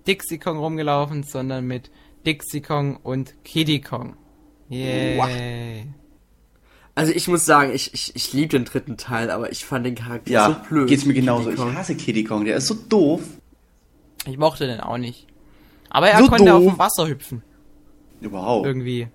Dixie 0.06 0.38
Kong 0.38 0.58
rumgelaufen, 0.58 1.22
sondern 1.22 1.66
mit 1.66 1.90
Dixie 2.26 2.60
Kong 2.60 2.96
und 2.96 3.34
Kiddy 3.44 3.80
Kong. 3.80 4.16
Yay. 4.68 5.86
Also 6.94 7.12
ich 7.12 7.28
muss 7.28 7.44
sagen, 7.46 7.72
ich, 7.72 7.94
ich, 7.94 8.16
ich 8.16 8.32
liebe 8.32 8.48
den 8.48 8.64
dritten 8.64 8.96
Teil, 8.96 9.30
aber 9.30 9.52
ich 9.52 9.64
fand 9.64 9.86
den 9.86 9.94
Charakter 9.94 10.30
Ja, 10.32 10.46
so 10.48 10.68
blöd. 10.68 10.88
geht's 10.88 11.04
mir 11.04 11.14
genauso. 11.14 11.50
Ich 11.50 11.56
Kong. 11.56 11.74
hasse 11.76 11.94
Kiddy 11.94 12.24
Kong, 12.24 12.44
der 12.44 12.56
ist 12.56 12.66
so 12.66 12.74
doof. 12.74 13.22
Ich 14.26 14.36
mochte 14.36 14.66
den 14.66 14.80
auch 14.80 14.98
nicht. 14.98 15.26
Aber 15.90 16.08
er 16.10 16.18
So 16.18 16.26
konnte 16.28 16.52
auf 16.52 16.62
doof. 16.64 16.72
dem 16.72 16.78
Wasser 16.78 17.06
hüpfen. 17.08 17.42
Überhaupt. 18.20 18.66
Irgendwie. 18.66 19.08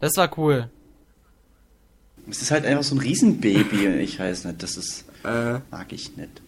Das 0.00 0.16
war 0.16 0.30
cool. 0.38 0.70
Es 2.28 2.40
ist 2.40 2.50
halt 2.50 2.64
einfach 2.64 2.82
so 2.84 2.94
ein 2.94 3.00
Riesenbaby. 3.00 3.86
Ich 4.00 4.18
weiß 4.18 4.46
nicht, 4.46 4.62
das 4.62 4.76
ist, 4.78 5.03
Äh, 5.24 5.60
mag 5.70 5.86
ich 5.92 6.16
nicht. 6.16 6.42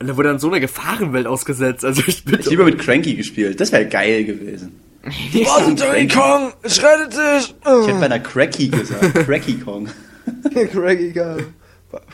und 0.00 0.08
er 0.08 0.16
wurde 0.16 0.28
dann 0.28 0.38
so 0.38 0.48
einer 0.48 0.60
Gefahrenwelt 0.60 1.26
ausgesetzt. 1.26 1.84
Also 1.84 2.02
ich 2.06 2.24
bin 2.24 2.40
Ich 2.40 2.50
lieber 2.50 2.64
mit 2.64 2.78
Cranky 2.78 3.14
gespielt. 3.14 3.60
Das 3.60 3.72
wäre 3.72 3.86
geil 3.86 4.24
gewesen. 4.24 4.80
Was 5.04 5.66
ein 5.66 5.76
Donkey 5.76 6.08
Kong? 6.08 6.52
Ich 6.64 6.82
rette 6.82 7.08
dich! 7.08 7.54
Ich 7.62 7.86
hätte 7.88 7.98
bei 7.98 8.06
einer 8.06 8.18
Cracky 8.20 8.68
gesagt. 8.68 9.14
Cracky 9.26 9.58
Kong. 9.58 9.88
Craggy 10.72 11.12
Kong. 11.12 11.38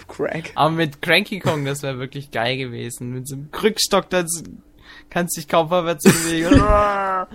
Crack. 0.07 0.53
Aber 0.55 0.70
mit 0.70 1.03
Cranky 1.03 1.41
Kong, 1.41 1.64
das 1.64 1.82
wäre 1.82 1.99
wirklich 1.99 2.30
geil 2.30 2.57
gewesen. 2.57 3.12
Mit 3.12 3.26
so 3.26 3.35
einem 3.35 3.51
Krückstock, 3.51 4.09
da 4.09 4.24
kannst 5.11 5.37
dich 5.37 5.49
kaum 5.49 5.68
vorwärts 5.68 6.05
bewegen. 6.05 6.62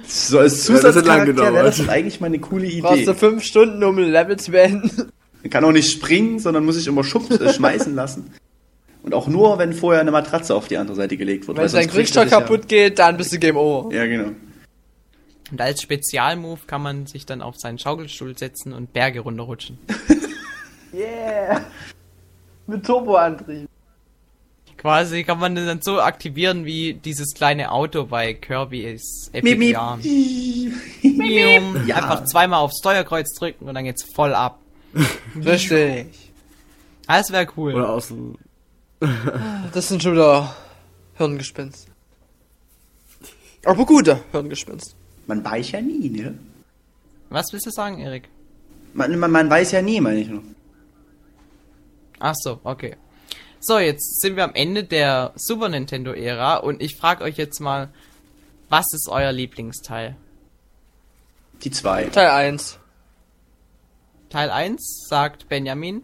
So 0.08 0.39
als 0.39 0.68
Ja, 0.68 0.76
das 0.80 0.95
hat 0.95 1.06
lang 1.06 1.26
Zusatzcharakter 1.26 1.54
wäre 1.54 1.66
das 1.66 1.89
eigentlich 1.89 2.22
mal 2.22 2.28
eine 2.28 2.39
coole 2.39 2.68
Brauchst 2.82 3.00
du 3.00 3.12
Idee. 3.12 3.14
fünf 3.14 3.43
Stunden, 3.43 3.84
um 3.84 3.97
ein 3.97 4.10
Level 4.12 4.38
zu 4.38 4.52
beenden? 4.52 5.12
Man 5.41 5.50
kann 5.50 5.66
auch 5.66 5.72
nicht 5.74 5.91
springen, 5.91 6.39
sondern 6.39 6.64
muss 6.66 6.76
sich 6.76 6.88
immer 6.88 7.04
schub 7.04 7.30
äh, 7.32 7.54
schmeißen 7.54 7.93
lassen. 7.95 8.32
Und 9.02 9.14
auch 9.14 9.28
nur, 9.28 9.58
wenn 9.58 9.74
vorher 9.74 10.02
eine 10.02 10.12
Matratze 10.12 10.54
auf 10.56 10.68
die 10.68 10.78
andere 10.78 10.95
Seite 10.95 11.16
gelegt 11.18 11.47
wird. 11.47 11.58
Wenn 11.58 11.72
dein 11.72 11.88
Krückstock 11.88 12.24
sich 12.24 12.32
ja- 12.32 12.39
kaputt 12.41 12.68
geht, 12.68 13.00
dann 13.00 13.18
bist 13.18 13.32
du 13.34 13.39
Game 13.39 13.56
Over. 13.58 13.93
Ja, 13.95 14.06
genau. 14.06 14.32
Und 15.52 15.62
als 15.62 15.82
Spezialmove 15.82 16.68
kann 16.68 16.82
man 16.82 17.08
sich 17.08 17.26
dann 17.26 17.41
auf 17.41 17.58
seinen 17.58 17.80
Schaukelstuhl 17.80 18.38
setzen 18.38 18.74
und 18.74 18.93
Berge 18.93 19.22
runterrutschen. 19.22 19.78
Yeah! 20.91 21.66
Mit 22.66 22.84
Turboantrieb. 22.84 23.70
Quasi 24.78 25.24
kann 25.24 25.39
man 25.39 25.54
den 25.56 25.68
dann 25.68 25.82
so 25.82 26.02
aktivieren 26.02 26.66
wie 26.66 26.93
dieses 26.93 27.34
kleine 27.36 27.72
Auto 27.72 28.06
bei 28.06 28.34
Kirby's 28.34 29.30
Epic 29.34 29.56
Miep, 29.56 29.78
miep. 30.02 31.88
Ja. 31.88 31.97
Einfach 31.97 32.24
zweimal 32.24 32.62
aufs 32.62 32.80
Steuerkreuz 32.80 33.34
drücken 33.36 33.68
und 33.68 33.76
dann 33.76 33.84
geht's 33.84 34.04
voll 34.16 34.34
ab. 34.34 34.60
Richtig. 35.36 36.32
Das 37.06 37.32
wäre 37.32 37.47
cool. 37.58 37.76
Oder 37.76 37.89
aus 37.89 38.08
dem. 38.08 38.36
Das 39.74 39.88
sind 39.88 40.02
schon 40.02 40.14
wieder 40.14 40.56
Hirngespinst. 41.16 41.88
Aber 43.66 43.86
gute 43.86 44.24
Hirngespinst. 44.32 44.95
Man 45.28 45.43
weiß 45.43 45.72
ja 45.72 45.82
nie, 45.82 46.10
ne? 46.10 46.38
Was 47.30 47.52
willst 47.52 47.68
du 47.68 47.72
sagen, 47.72 48.00
Erik? 48.00 48.30
Man, 48.93 49.18
man, 49.20 49.32
man 49.32 49.50
weiß 49.50 49.72
ja 49.74 49.82
nie, 49.82 50.02
meine 50.02 50.20
ich 50.20 50.28
nur. 50.28 50.41
Ach 52.20 52.36
so, 52.36 52.60
okay. 52.64 52.97
So, 53.60 53.78
jetzt 53.78 54.22
sind 54.22 54.36
wir 54.36 54.43
am 54.43 54.56
Ende 54.56 54.84
der 54.84 55.34
Super 55.36 55.70
Nintendo 55.70 56.14
Ära 56.14 56.58
und 56.58 56.82
ich 56.82 56.95
frage 56.95 57.24
euch 57.24 57.38
jetzt 57.38 57.60
mal, 57.60 57.89
was 58.70 58.86
ist 58.93 59.10
euer 59.10 59.32
Lieblingsteil? 59.32 60.16
Die 61.64 61.72
zwei. 61.72 62.06
Teil 62.06 62.30
1. 62.30 62.80
Teil 64.30 64.50
1 64.50 65.08
sagt 65.10 65.50
Benjamin. 65.50 66.04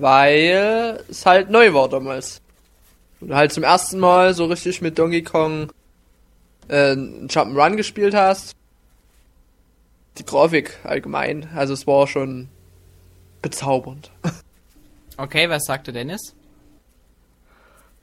Weil 0.00 1.04
es 1.10 1.26
halt 1.26 1.50
neu 1.50 1.74
war 1.74 1.88
damals. 1.88 2.40
Und 3.20 3.34
halt 3.34 3.52
zum 3.52 3.64
ersten 3.64 3.98
Mal 3.98 4.32
so 4.34 4.46
richtig 4.46 4.80
mit 4.80 4.98
Donkey 4.98 5.22
Kong 5.22 5.70
äh, 6.68 6.92
Jump'n'Run 6.92 7.76
gespielt 7.76 8.14
hast. 8.14 8.56
Die 10.18 10.24
Grafik 10.24 10.78
allgemein. 10.84 11.48
Also 11.54 11.74
es 11.74 11.86
war 11.86 12.06
schon 12.06 12.48
bezaubernd. 13.42 14.10
Okay, 15.16 15.50
was 15.50 15.64
sagte 15.66 15.92
Dennis? 15.92 16.34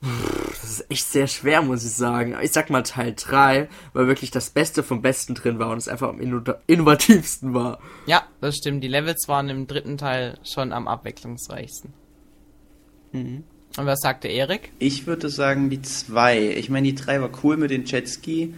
Das 0.00 0.62
ist 0.70 0.86
echt 0.90 1.06
sehr 1.06 1.26
schwer, 1.26 1.60
muss 1.62 1.84
ich 1.84 1.90
sagen. 1.92 2.36
Ich 2.42 2.52
sag 2.52 2.70
mal 2.70 2.82
Teil 2.82 3.14
3, 3.16 3.68
weil 3.94 4.06
wirklich 4.06 4.30
das 4.30 4.50
Beste 4.50 4.82
vom 4.84 5.02
Besten 5.02 5.34
drin 5.34 5.58
war 5.58 5.70
und 5.70 5.78
es 5.78 5.88
einfach 5.88 6.08
am 6.10 6.20
inno- 6.20 6.54
innovativsten 6.68 7.52
war. 7.52 7.80
Ja, 8.06 8.22
das 8.40 8.56
stimmt. 8.56 8.84
Die 8.84 8.88
Levels 8.88 9.26
waren 9.26 9.48
im 9.48 9.66
dritten 9.66 9.98
Teil 9.98 10.38
schon 10.44 10.72
am 10.72 10.86
abwechslungsreichsten. 10.86 11.92
Und 13.12 13.44
was 13.76 14.00
sagte 14.00 14.28
Erik? 14.28 14.70
Ich 14.78 15.06
würde 15.06 15.28
sagen 15.30 15.70
die 15.70 15.82
zwei. 15.82 16.48
Ich 16.52 16.68
meine, 16.70 16.86
die 16.88 16.94
drei 16.94 17.20
war 17.20 17.30
cool 17.42 17.56
mit 17.56 17.70
den 17.70 17.84
Jetski 17.84 18.54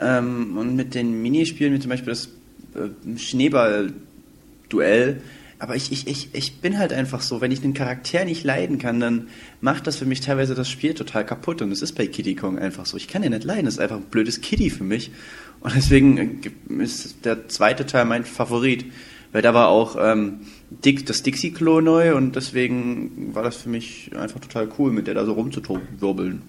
ähm, 0.00 0.56
und 0.56 0.74
mit 0.74 0.94
den 0.94 1.22
Minispielen, 1.22 1.74
wie 1.74 1.78
zum 1.80 1.90
Beispiel 1.90 2.12
das 2.12 2.28
äh, 2.74 2.88
Schneeball-Duell. 3.18 5.20
Aber 5.62 5.76
ich, 5.76 5.92
ich, 5.92 6.08
ich, 6.08 6.30
ich 6.32 6.60
bin 6.60 6.76
halt 6.76 6.92
einfach 6.92 7.20
so, 7.20 7.40
wenn 7.40 7.52
ich 7.52 7.60
den 7.60 7.72
Charakter 7.72 8.24
nicht 8.24 8.42
leiden 8.42 8.78
kann, 8.78 8.98
dann 8.98 9.28
macht 9.60 9.86
das 9.86 9.96
für 9.96 10.06
mich 10.06 10.20
teilweise 10.20 10.56
das 10.56 10.68
Spiel 10.68 10.92
total 10.92 11.24
kaputt. 11.24 11.62
Und 11.62 11.70
das 11.70 11.82
ist 11.82 11.92
bei 11.92 12.08
Kitty 12.08 12.34
Kong 12.34 12.58
einfach 12.58 12.84
so. 12.84 12.96
Ich 12.96 13.06
kann 13.06 13.22
den 13.22 13.30
nicht 13.30 13.44
leiden, 13.44 13.66
das 13.66 13.74
ist 13.74 13.80
einfach 13.80 13.98
ein 13.98 14.06
blödes 14.10 14.40
Kitty 14.40 14.70
für 14.70 14.82
mich. 14.82 15.12
Und 15.60 15.72
deswegen 15.76 16.42
äh, 16.42 16.82
ist 16.82 17.24
der 17.24 17.46
zweite 17.46 17.86
Teil 17.86 18.06
mein 18.06 18.24
Favorit. 18.24 18.86
Weil 19.30 19.42
da 19.42 19.54
war 19.54 19.68
auch 19.68 19.94
ähm, 20.00 20.40
Dick, 20.68 21.06
das 21.06 21.22
Dixie-Klo 21.22 21.80
neu 21.80 22.16
und 22.16 22.34
deswegen 22.34 23.32
war 23.32 23.44
das 23.44 23.58
für 23.58 23.68
mich 23.68 24.10
einfach 24.16 24.40
total 24.40 24.68
cool, 24.80 24.90
mit 24.90 25.06
der 25.06 25.14
da 25.14 25.24
so 25.24 25.34
rumzuwirbeln. 25.34 26.42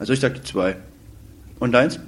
Also 0.00 0.12
ich 0.12 0.18
sag 0.18 0.34
die 0.34 0.42
zwei. 0.42 0.76
Und 1.60 1.70
deins? 1.70 2.00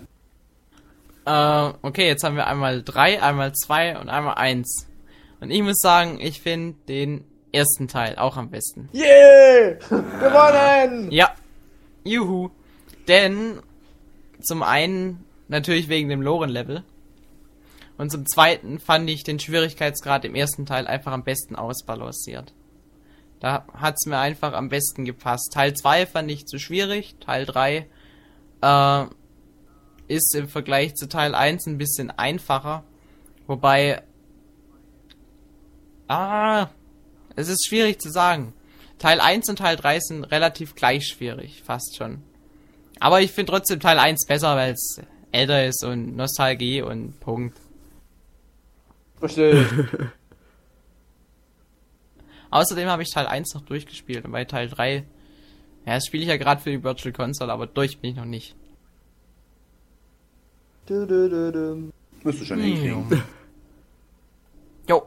Äh, 1.24 1.70
okay, 1.82 2.09
jetzt 2.09 2.24
haben 2.24 2.34
wir 2.34 2.49
einmal 2.49 2.82
drei, 2.82 3.22
einmal 3.22 3.55
zwei 3.55 3.97
und 3.97 4.09
einmal 4.09 4.34
eins. 4.34 4.88
Und 5.43 5.51
ich 5.51 5.61
muss 5.61 5.80
sagen, 5.80 6.20
ich 6.20 6.40
finde 6.40 6.76
den 6.86 7.24
ersten 7.51 7.88
Teil 7.88 8.16
auch 8.16 8.36
am 8.36 8.49
besten. 8.49 8.88
Yeah! 8.95 9.72
Gewonnen! 9.88 11.11
Ja. 11.11 11.34
Juhu. 12.05 12.51
Denn 13.09 13.61
zum 14.40 14.62
einen 14.62 15.24
natürlich 15.49 15.88
wegen 15.88 16.09
dem 16.09 16.22
Loren-Level. 16.22 16.84
Und 17.99 18.12
zum 18.12 18.24
zweiten 18.24 18.78
fand 18.78 19.11
ich 19.11 19.24
den 19.24 19.40
Schwierigkeitsgrad 19.40 20.24
im 20.24 20.36
ersten 20.36 20.64
Teil 20.64 20.86
einfach 20.86 21.11
am 21.11 21.24
besten 21.24 21.57
ausbalanciert. 21.57 22.55
Da 23.40 23.66
hat's 23.74 24.07
mir 24.07 24.18
einfach 24.18 24.53
am 24.53 24.68
besten 24.68 25.05
gepasst. 25.05 25.53
Teil 25.53 25.74
2 25.74 26.07
fand 26.07 26.30
ich 26.30 26.47
zu 26.47 26.61
schwierig. 26.61 27.16
Teil 27.18 27.47
3 27.47 27.88
äh, 28.62 29.05
ist 30.07 30.36
im 30.36 30.47
Vergleich 30.47 30.95
zu 30.95 31.09
Teil 31.09 31.34
1 31.34 31.66
ein 31.66 31.78
bisschen 31.78 32.12
einfacher. 32.12 32.84
Wobei. 33.49 34.05
Ah, 36.12 36.68
es 37.36 37.48
ist 37.48 37.66
schwierig 37.66 37.98
zu 37.98 38.10
sagen. 38.10 38.52
Teil 38.98 39.18
1 39.18 39.48
und 39.48 39.56
Teil 39.56 39.76
3 39.76 39.98
sind 39.98 40.24
relativ 40.24 40.74
gleich 40.74 41.06
schwierig, 41.06 41.62
fast 41.64 41.96
schon. 41.96 42.22
Aber 43.00 43.22
ich 43.22 43.32
finde 43.32 43.52
trotzdem 43.52 43.80
Teil 43.80 43.98
1 43.98 44.26
besser, 44.26 44.54
weil 44.54 44.74
es 44.74 45.00
älter 45.30 45.64
ist 45.64 45.82
und 45.82 46.14
Nostalgie 46.14 46.82
und 46.82 47.18
Punkt. 47.18 47.56
Richtig. 49.22 49.66
Außerdem 52.50 52.90
habe 52.90 53.02
ich 53.04 53.10
Teil 53.10 53.26
1 53.26 53.54
noch 53.54 53.62
durchgespielt 53.62 54.26
und 54.26 54.32
bei 54.32 54.44
Teil 54.44 54.68
3, 54.68 54.96
ja, 55.86 55.94
das 55.94 56.04
spiele 56.04 56.24
ich 56.24 56.28
ja 56.28 56.36
gerade 56.36 56.60
für 56.60 56.72
die 56.72 56.84
Virtual 56.84 57.14
Console, 57.14 57.50
aber 57.50 57.66
durch 57.66 58.00
bin 58.00 58.10
ich 58.10 58.16
noch 58.16 58.26
nicht. 58.26 58.54
Du, 60.84 61.06
du, 61.06 61.30
du, 61.30 61.52
du. 61.52 61.92
Müsst 62.22 62.42
du 62.42 62.44
schon 62.44 62.60
hinkriegen. 62.60 63.22
Jo, 64.86 65.06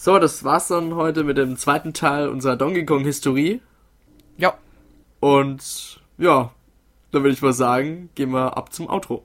So, 0.00 0.20
das 0.20 0.44
war's 0.44 0.68
dann 0.68 0.94
heute 0.94 1.24
mit 1.24 1.38
dem 1.38 1.56
zweiten 1.56 1.92
Teil 1.92 2.28
unserer 2.28 2.54
Donkey 2.54 2.86
Kong 2.86 3.02
Historie. 3.02 3.60
jo. 4.36 4.50
Und 5.18 6.00
ja, 6.18 6.52
dann 7.10 7.24
würde 7.24 7.34
ich 7.34 7.42
mal 7.42 7.52
sagen, 7.52 8.08
gehen 8.14 8.30
wir 8.30 8.56
ab 8.56 8.72
zum 8.72 8.88
Outro. 8.88 9.24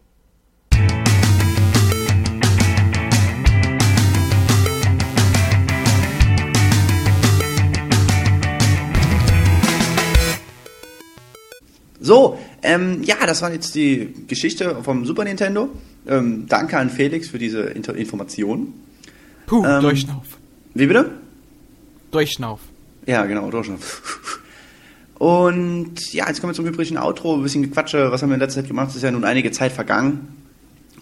So, 12.00 12.40
ähm, 12.64 13.04
ja, 13.04 13.18
das 13.28 13.44
war 13.44 13.54
jetzt 13.54 13.76
die 13.76 14.12
Geschichte 14.28 14.78
vom 14.82 15.06
Super 15.06 15.24
Nintendo. 15.24 15.70
Ähm, 16.08 16.48
danke 16.48 16.80
an 16.80 16.90
Felix 16.90 17.30
für 17.30 17.38
diese 17.38 17.62
Inter 17.62 17.94
Information. 17.96 18.74
Puh, 19.46 19.64
Ähm, 19.64 19.82
Durchschnauf. 19.82 20.40
Wie 20.74 20.88
bitte? 20.88 21.12
Durchschnauf. 22.12 22.60
Ja, 23.06 23.26
genau, 23.26 23.50
Durchschnitt. 23.52 23.82
Und 25.16 26.14
ja, 26.14 26.28
jetzt 26.28 26.42
kommen 26.42 26.52
wir 26.52 26.56
zum 26.56 26.66
übrigen 26.66 26.98
Outro. 26.98 27.36
Ein 27.36 27.44
bisschen 27.44 27.64
Gequatsche. 27.64 28.12
Was 28.12 28.22
haben 28.22 28.30
wir 28.30 28.36
in 28.36 28.40
letzter 28.42 28.62
Zeit 28.62 28.68
gemacht? 28.68 28.90
Es 28.90 28.96
ist 28.98 29.04
ja 29.04 29.12
nun 29.12 29.24
einige 29.24 29.52
Zeit 29.52 29.72
vergangen. 29.72 30.36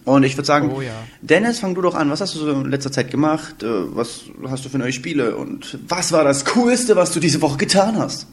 Und 0.04 0.24
ich 0.24 0.36
würde 0.36 0.46
sagen, 0.46 0.70
Oh 0.74 0.80
ja. 0.80 0.92
Dennis, 1.20 1.60
fang 1.60 1.74
du 1.74 1.80
doch 1.80 1.94
an. 1.94 2.10
Was 2.10 2.20
hast 2.20 2.34
du 2.34 2.40
so 2.40 2.50
in 2.52 2.70
letzter 2.70 2.90
Zeit 2.92 3.10
gemacht? 3.10 3.62
Äh, 3.62 3.96
Was 3.96 4.24
hast 4.48 4.64
du 4.64 4.68
für 4.68 4.78
neue 4.78 4.92
Spiele? 4.92 5.36
Und 5.36 5.78
was 5.88 6.12
war 6.12 6.24
das 6.24 6.44
Coolste, 6.44 6.96
was 6.96 7.12
du 7.12 7.20
diese 7.20 7.40
Woche 7.40 7.56
getan 7.56 7.96
hast? 7.98 8.26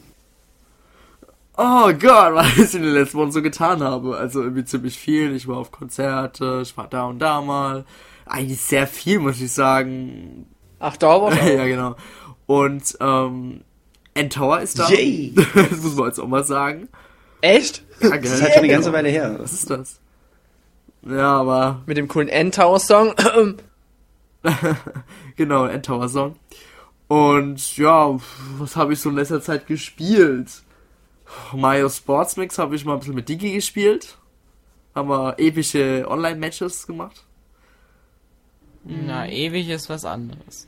Oh 1.58 1.92
Gott, 1.94 2.34
was 2.34 2.58
ich 2.58 2.76
in 2.76 2.84
den 2.84 2.94
letzten 2.94 3.18
Wochen 3.20 3.32
so 3.32 3.42
getan 3.42 3.82
habe. 3.84 4.18
Also 4.18 4.42
irgendwie 4.42 4.66
ziemlich 4.66 4.98
viel. 4.98 5.36
Ich 5.36 5.48
war 5.48 5.58
auf 5.58 5.72
Konzerte, 5.72 6.62
ich 6.64 6.76
war 6.76 6.88
da 6.88 7.06
und 7.06 7.20
da 7.20 7.42
mal. 7.42 7.86
Eigentlich 8.26 8.62
sehr 8.62 8.86
viel, 8.88 9.20
muss 9.20 9.42
ich 9.42 9.52
sagen. 9.52 10.46
Ach, 10.80 10.98
da 10.98 11.08
auch. 11.14 11.34
ja, 11.34 11.66
genau. 11.66 11.96
Und 12.46 12.98
ähm, 13.00 13.62
N-Tower 14.14 14.62
ist 14.62 14.80
da. 14.80 14.90
Yay! 14.90 15.34
Das 15.54 15.82
muss 15.82 15.96
man 15.96 16.08
jetzt 16.08 16.20
auch 16.20 16.28
mal 16.28 16.44
sagen. 16.44 16.90
Echt? 17.42 17.84
Ja, 18.02 18.18
Das 18.18 18.32
ist 18.32 18.42
halt 18.42 18.54
schon 18.54 18.64
eine 18.64 18.74
ganze 18.74 18.92
Weile 18.94 19.10
her. 19.10 19.36
Was 19.40 19.54
ist 19.54 19.70
das? 19.70 20.00
Ja, 21.04 21.38
aber 21.40 21.82
Mit 21.86 21.98
dem 21.98 22.08
coolen 22.08 22.28
Endtower-Song. 22.28 23.14
genau, 25.36 25.66
N-Tower 25.66 26.10
Song. 26.10 26.36
Und 27.08 27.78
ja, 27.78 28.18
was 28.58 28.76
habe 28.76 28.94
ich 28.94 29.00
so 29.02 29.10
in 29.10 29.16
letzter 29.16 29.42
Zeit 29.42 29.68
gespielt? 29.68 30.62
Mario 31.54 31.90
Sports 31.90 32.38
Mix 32.38 32.58
habe 32.58 32.76
ich 32.76 32.86
mal 32.86 32.94
ein 32.94 33.00
bisschen 33.00 33.16
mit 33.16 33.30
Digi 33.30 33.54
gespielt. 33.54 34.18
Haben 34.96 35.10
wir 35.10 35.36
epische 35.38 36.06
Online-Matches 36.08 36.88
gemacht. 36.88 37.24
Na, 38.84 39.28
ewig 39.28 39.70
ist 39.70 39.90
was 39.90 40.06
anderes. 40.06 40.68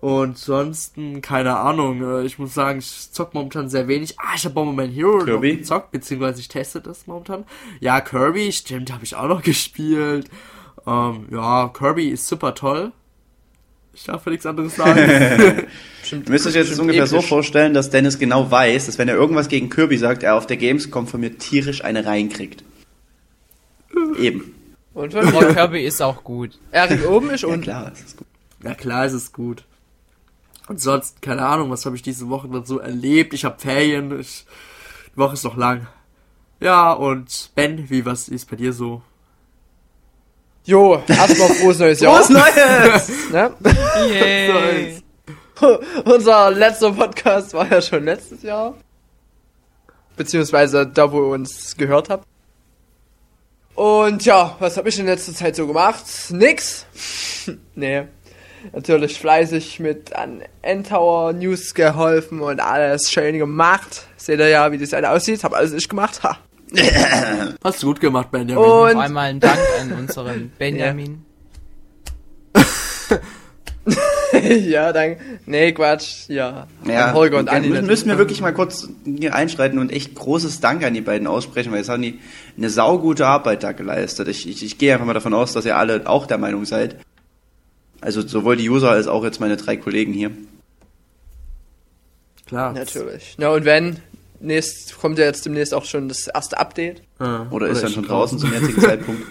Und 0.00 0.36
sonst, 0.36 0.94
keine 1.22 1.56
Ahnung, 1.58 2.02
äh, 2.02 2.24
ich 2.24 2.36
muss 2.38 2.54
sagen, 2.54 2.80
ich 2.80 3.12
zock 3.12 3.34
momentan 3.34 3.68
sehr 3.68 3.86
wenig. 3.86 4.18
Ah, 4.18 4.32
ich 4.34 4.44
habe 4.44 4.54
Bomberman 4.54 4.90
Hero 4.90 5.18
noch 5.18 5.26
Kirby? 5.26 5.58
gezockt, 5.58 5.92
beziehungsweise 5.92 6.40
ich 6.40 6.48
teste 6.48 6.80
das 6.80 7.06
momentan. 7.06 7.44
Ja, 7.78 8.00
Kirby, 8.00 8.50
stimmt, 8.50 8.92
habe 8.92 9.04
ich 9.04 9.14
auch 9.14 9.28
noch 9.28 9.42
gespielt. 9.44 10.28
Ähm, 10.86 11.26
ja, 11.30 11.68
Kirby 11.72 12.08
ist 12.08 12.26
super 12.26 12.54
toll. 12.56 12.90
Ich 13.94 14.04
darf 14.04 14.24
ja 14.26 14.30
nichts 14.32 14.46
anderes 14.46 14.74
sagen. 14.74 14.98
Ihr 14.98 16.18
müsst 16.28 16.46
euch 16.48 16.54
jetzt 16.54 16.76
ungefähr 16.80 17.06
so 17.06 17.16
episch. 17.18 17.28
vorstellen, 17.28 17.74
dass 17.74 17.90
Dennis 17.90 18.18
genau 18.18 18.50
weiß, 18.50 18.86
dass 18.86 18.98
wenn 18.98 19.06
er 19.08 19.14
irgendwas 19.14 19.48
gegen 19.48 19.68
Kirby 19.70 19.98
sagt, 19.98 20.22
er 20.24 20.34
auf 20.34 20.46
der 20.48 20.56
Gamescom 20.56 21.06
von 21.06 21.20
mir 21.20 21.38
tierisch 21.38 21.84
eine 21.84 22.04
reinkriegt. 22.06 22.64
Eben. 24.18 24.54
Und 24.94 25.14
Aber 25.14 25.28
von 25.28 25.44
mir. 25.46 25.54
Kirby 25.54 25.84
ist 25.84 26.00
auch 26.02 26.24
gut. 26.24 26.58
Erik 26.72 27.06
oben 27.08 27.30
ist 27.30 27.42
Ja, 27.42 27.48
unten. 27.48 27.60
klar, 27.62 27.90
das 27.90 28.00
ist 28.00 28.16
gut. 28.16 28.26
Ja, 28.62 28.74
klar, 28.74 29.06
ist 29.06 29.12
es 29.12 29.32
gut. 29.32 29.64
Und 30.68 30.80
sonst, 30.80 31.20
keine 31.22 31.44
Ahnung, 31.44 31.70
was 31.70 31.84
habe 31.84 31.96
ich 31.96 32.02
diese 32.02 32.28
Woche 32.28 32.48
noch 32.48 32.64
so 32.64 32.78
erlebt? 32.78 33.34
Ich 33.34 33.44
habe 33.44 33.58
Ferien, 33.58 34.18
ich, 34.20 34.46
die 35.12 35.18
Woche 35.18 35.34
ist 35.34 35.44
noch 35.44 35.56
lang. 35.56 35.88
Ja, 36.60 36.92
und 36.92 37.50
Ben, 37.54 37.90
wie, 37.90 38.06
was 38.06 38.28
ist 38.28 38.48
bei 38.48 38.56
dir 38.56 38.72
so? 38.72 39.02
Jo, 40.64 41.02
erstmal 41.08 41.48
frohes 41.48 41.78
neues 41.80 42.00
Jahr. 42.00 42.22
Frohes 42.22 42.30
Neues! 42.30 43.10
Ne? 43.32 43.52
Yay. 44.08 45.02
Unser 46.04 46.50
letzter 46.52 46.92
Podcast 46.92 47.52
war 47.54 47.68
ja 47.68 47.82
schon 47.82 48.04
letztes 48.04 48.42
Jahr. 48.42 48.74
Beziehungsweise 50.16 50.86
da, 50.86 51.10
wo 51.10 51.22
ihr 51.22 51.34
uns 51.34 51.76
gehört 51.76 52.10
habt. 52.10 52.26
Und 53.74 54.24
ja, 54.24 54.54
was 54.60 54.76
habe 54.76 54.88
ich 54.88 54.98
in 54.98 55.06
letzter 55.06 55.32
Zeit 55.32 55.56
so 55.56 55.66
gemacht? 55.66 56.04
Nix. 56.30 56.86
nee. 57.74 58.04
Natürlich 58.72 59.18
fleißig 59.18 59.80
mit 59.80 60.14
an 60.14 60.42
Endtower 60.62 61.32
News 61.32 61.74
geholfen 61.74 62.40
und 62.40 62.60
alles 62.60 63.10
schön 63.10 63.38
gemacht. 63.38 64.06
Seht 64.16 64.38
ihr 64.38 64.48
ja, 64.48 64.70
wie 64.72 64.78
die 64.78 64.86
Seite 64.86 65.10
aussieht. 65.10 65.42
Hab 65.44 65.54
alles 65.54 65.72
ich 65.72 65.88
gemacht. 65.88 66.22
Ha. 66.22 66.38
Hast 67.64 67.82
du 67.82 67.88
gut 67.88 68.00
gemacht, 68.00 68.30
Benjamin. 68.30 68.56
Und 68.56 68.92
Vor 68.92 69.00
einmal 69.00 69.30
ein 69.30 69.40
Dank 69.40 69.58
an 69.80 69.92
unseren 69.92 70.52
Benjamin. 70.58 71.24
ja, 74.64 74.92
danke. 74.92 75.18
Nee, 75.44 75.72
Quatsch. 75.72 76.28
Ja. 76.28 76.66
Ja, 76.86 77.12
Holger 77.12 77.38
und 77.38 77.46
dann 77.46 77.56
Anni. 77.56 77.68
müssen, 77.68 77.86
müssen 77.86 78.08
wir 78.08 78.18
wirklich 78.18 78.40
mal 78.40 78.54
kurz 78.54 78.88
hier 79.04 79.34
einschreiten 79.34 79.78
und 79.78 79.90
echt 79.92 80.14
großes 80.14 80.60
Dank 80.60 80.84
an 80.84 80.94
die 80.94 81.00
beiden 81.00 81.26
aussprechen, 81.26 81.72
weil 81.72 81.78
jetzt 81.78 81.88
haben 81.88 82.02
die 82.02 82.20
eine 82.56 82.70
saugute 82.70 83.26
Arbeit 83.26 83.62
da 83.62 83.72
geleistet. 83.72 84.28
Ich, 84.28 84.48
ich, 84.48 84.64
ich 84.64 84.78
gehe 84.78 84.92
einfach 84.92 85.06
mal 85.06 85.14
davon 85.14 85.34
aus, 85.34 85.52
dass 85.52 85.64
ihr 85.64 85.76
alle 85.76 86.06
auch 86.06 86.26
der 86.26 86.38
Meinung 86.38 86.64
seid. 86.64 86.96
Also 88.02 88.20
sowohl 88.26 88.56
die 88.56 88.68
User 88.68 88.90
als 88.90 89.06
auch 89.06 89.24
jetzt 89.24 89.40
meine 89.40 89.56
drei 89.56 89.76
Kollegen 89.76 90.12
hier. 90.12 90.32
Klar. 92.46 92.72
Natürlich. 92.72 93.36
Na 93.38 93.48
und 93.50 93.64
wenn, 93.64 94.00
nächst, 94.40 94.98
kommt 94.98 95.18
ja 95.18 95.24
jetzt 95.24 95.46
demnächst 95.46 95.72
auch 95.72 95.84
schon 95.84 96.08
das 96.08 96.26
erste 96.26 96.58
Update. 96.58 97.02
Ah, 97.18 97.46
Oder, 97.50 97.68
ist 97.68 97.82
dann 97.82 97.92
schon 97.92 98.04
draußen 98.04 98.38
zum 98.38 98.52
jetzigen 98.52 98.80
Zeitpunkt? 98.80 99.22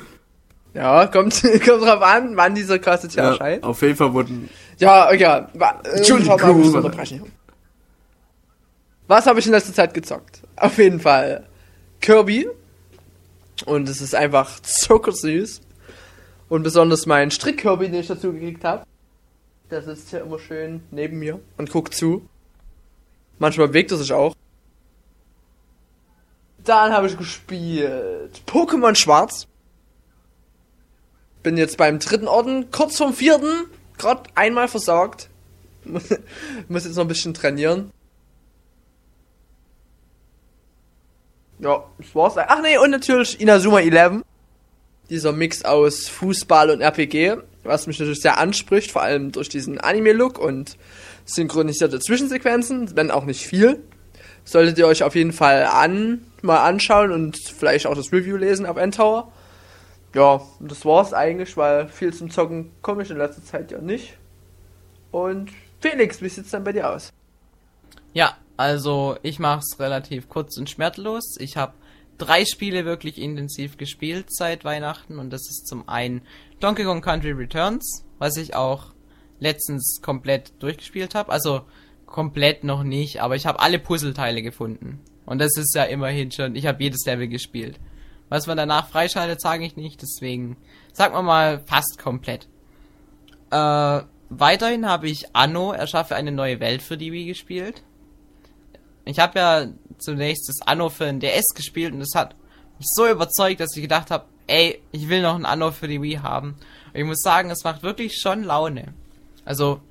Ja, 0.73 1.05
kommt, 1.07 1.41
kommt 1.65 1.83
drauf 1.83 2.01
an, 2.01 2.37
wann 2.37 2.55
dieser 2.55 2.79
krasse 2.79 3.09
Tier 3.09 3.23
Ja, 3.23 3.29
erscheint. 3.31 3.63
auf 3.63 3.81
jeden 3.81 3.97
Fall 3.97 4.13
wurden. 4.13 4.49
Ja, 4.79 5.11
ja. 5.13 5.49
Äh, 5.83 5.97
Entschuldigung. 5.97 6.39
Was 9.07 9.25
habe 9.25 9.39
ich 9.39 9.45
in 9.45 9.51
letzter 9.51 9.73
Zeit 9.73 9.93
gezockt? 9.93 10.41
Auf 10.55 10.77
jeden 10.77 11.01
Fall 11.01 11.45
Kirby. 11.99 12.47
Und 13.65 13.89
es 13.89 13.99
ist 13.99 14.15
einfach 14.15 14.61
zuckersüß. 14.61 15.61
Und 16.51 16.63
besonders 16.63 17.05
mein 17.05 17.31
Strick-Kirby, 17.31 17.85
den 17.85 18.01
ich 18.01 18.07
dazu 18.07 18.33
gekriegt 18.33 18.65
habe. 18.65 18.85
Der 19.69 19.81
sitzt 19.83 20.09
hier 20.09 20.19
immer 20.19 20.37
schön 20.37 20.83
neben 20.91 21.17
mir 21.17 21.39
und 21.55 21.71
guckt 21.71 21.93
zu. 21.93 22.27
Manchmal 23.39 23.69
bewegt 23.69 23.89
er 23.91 23.97
sich 23.97 24.11
auch. 24.11 24.35
Dann 26.65 26.91
habe 26.91 27.07
ich 27.07 27.17
gespielt 27.17 28.41
Pokémon 28.45 28.95
Schwarz. 28.95 29.47
Bin 31.41 31.55
jetzt 31.55 31.77
beim 31.77 31.99
dritten 31.99 32.27
Orden, 32.27 32.69
kurz 32.69 32.97
vorm 32.97 33.13
vierten, 33.13 33.67
gerade 33.97 34.23
einmal 34.35 34.67
versagt. 34.67 35.29
Muss 36.67 36.83
jetzt 36.83 36.97
noch 36.97 37.05
ein 37.05 37.07
bisschen 37.07 37.33
trainieren. 37.33 37.91
Ja, 41.59 41.85
das 41.97 42.13
war's. 42.13 42.33
Ach 42.35 42.61
nee, 42.61 42.77
und 42.77 42.91
natürlich 42.91 43.39
Inazuma 43.39 43.79
11. 43.79 44.23
Dieser 45.11 45.33
Mix 45.33 45.63
aus 45.63 46.07
Fußball 46.07 46.71
und 46.71 46.81
RPG, 46.81 47.35
was 47.63 47.85
mich 47.85 47.99
natürlich 47.99 48.21
sehr 48.21 48.37
anspricht, 48.39 48.91
vor 48.91 49.01
allem 49.01 49.31
durch 49.31 49.49
diesen 49.49 49.79
Anime-Look 49.79 50.39
und 50.39 50.77
synchronisierte 51.25 51.99
Zwischensequenzen, 51.99 52.95
wenn 52.95 53.11
auch 53.11 53.25
nicht 53.25 53.45
viel. 53.45 53.83
Solltet 54.45 54.77
ihr 54.77 54.87
euch 54.87 55.03
auf 55.03 55.13
jeden 55.13 55.33
Fall 55.33 55.65
an, 55.65 56.25
mal 56.41 56.63
anschauen 56.63 57.11
und 57.11 57.37
vielleicht 57.37 57.87
auch 57.87 57.93
das 57.93 58.11
Review 58.11 58.37
lesen 58.37 58.65
auf 58.65 58.77
Endtower. 58.77 59.31
Ja, 60.15 60.41
das 60.61 60.85
war's 60.85 61.13
eigentlich, 61.13 61.55
weil 61.57 61.89
viel 61.89 62.13
zum 62.13 62.31
Zocken 62.31 62.71
komme 62.81 63.03
ich 63.03 63.11
in 63.11 63.17
letzter 63.17 63.43
Zeit 63.43 63.69
ja 63.71 63.79
nicht. 63.79 64.17
Und 65.11 65.51
Felix, 65.81 66.21
wie 66.21 66.29
sieht's 66.29 66.51
dann 66.51 66.63
bei 66.63 66.71
dir 66.71 66.89
aus? 66.89 67.11
Ja, 68.13 68.37
also 68.55 69.17
ich 69.23 69.39
mach's 69.39 69.77
relativ 69.77 70.29
kurz 70.29 70.57
und 70.57 70.69
schmerzlos. 70.69 71.35
Ich 71.37 71.57
habe 71.57 71.73
drei 72.21 72.45
Spiele 72.45 72.85
wirklich 72.85 73.19
intensiv 73.19 73.77
gespielt 73.77 74.27
seit 74.29 74.63
Weihnachten 74.63 75.19
und 75.19 75.31
das 75.31 75.41
ist 75.49 75.67
zum 75.67 75.89
einen 75.89 76.21
Donkey 76.59 76.83
Kong 76.83 77.01
Country 77.01 77.31
Returns, 77.31 78.05
was 78.19 78.37
ich 78.37 78.55
auch 78.55 78.93
letztens 79.39 79.99
komplett 80.01 80.53
durchgespielt 80.61 81.15
habe. 81.15 81.31
Also 81.31 81.61
komplett 82.05 82.63
noch 82.63 82.83
nicht, 82.83 83.21
aber 83.21 83.35
ich 83.35 83.45
habe 83.45 83.59
alle 83.59 83.79
Puzzleteile 83.79 84.41
gefunden. 84.41 84.99
Und 85.25 85.39
das 85.39 85.57
ist 85.57 85.73
ja 85.75 85.83
immerhin 85.83 86.31
schon, 86.31 86.55
ich 86.55 86.67
habe 86.67 86.83
jedes 86.83 87.05
Level 87.05 87.27
gespielt. 87.27 87.79
Was 88.29 88.47
man 88.47 88.57
danach 88.57 88.89
freischaltet, 88.89 89.41
sage 89.41 89.65
ich 89.65 89.75
nicht, 89.75 90.01
deswegen 90.01 90.57
sagen 90.93 91.13
wir 91.15 91.23
mal 91.23 91.61
fast 91.65 91.97
komplett. 91.97 92.47
Äh, 93.49 94.01
weiterhin 94.29 94.85
habe 94.87 95.09
ich 95.09 95.35
Anno, 95.35 95.73
erschaffe 95.73 96.15
eine 96.15 96.31
neue 96.31 96.59
Welt 96.59 96.81
für 96.81 96.97
die 96.97 97.11
Wii 97.11 97.25
gespielt. 97.25 97.83
Ich 99.05 99.19
habe 99.19 99.39
ja 99.39 99.67
zunächst 99.97 100.49
das 100.49 100.61
Anno 100.67 100.89
für 100.89 101.05
den 101.05 101.19
DS 101.19 101.53
gespielt 101.55 101.93
und 101.93 102.01
es 102.01 102.15
hat 102.15 102.35
mich 102.77 102.87
so 102.89 103.07
überzeugt, 103.07 103.59
dass 103.59 103.75
ich 103.75 103.81
gedacht 103.81 104.11
habe, 104.11 104.25
ey, 104.47 104.81
ich 104.91 105.09
will 105.09 105.21
noch 105.21 105.35
ein 105.35 105.45
Anno 105.45 105.71
für 105.71 105.87
die 105.87 106.01
Wii 106.01 106.15
haben. 106.15 106.55
Und 106.93 106.99
ich 106.99 107.05
muss 107.05 107.21
sagen, 107.21 107.49
es 107.49 107.63
macht 107.63 107.83
wirklich 107.83 108.19
schon 108.19 108.43
Laune. 108.43 108.93
Also, 109.45 109.81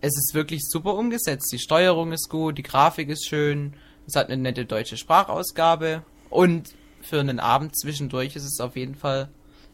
es 0.00 0.16
ist 0.16 0.34
wirklich 0.34 0.62
super 0.64 0.94
umgesetzt. 0.94 1.52
Die 1.52 1.58
Steuerung 1.58 2.12
ist 2.12 2.28
gut, 2.28 2.58
die 2.58 2.62
Grafik 2.62 3.08
ist 3.08 3.26
schön, 3.26 3.74
es 4.06 4.14
hat 4.14 4.28
eine 4.28 4.40
nette 4.40 4.64
deutsche 4.64 4.96
Sprachausgabe 4.96 6.02
und 6.30 6.74
für 7.00 7.20
einen 7.20 7.40
Abend 7.40 7.76
zwischendurch 7.76 8.36
ist 8.36 8.44
es 8.44 8.60
auf 8.60 8.76
jeden 8.76 8.94
Fall 8.94 9.28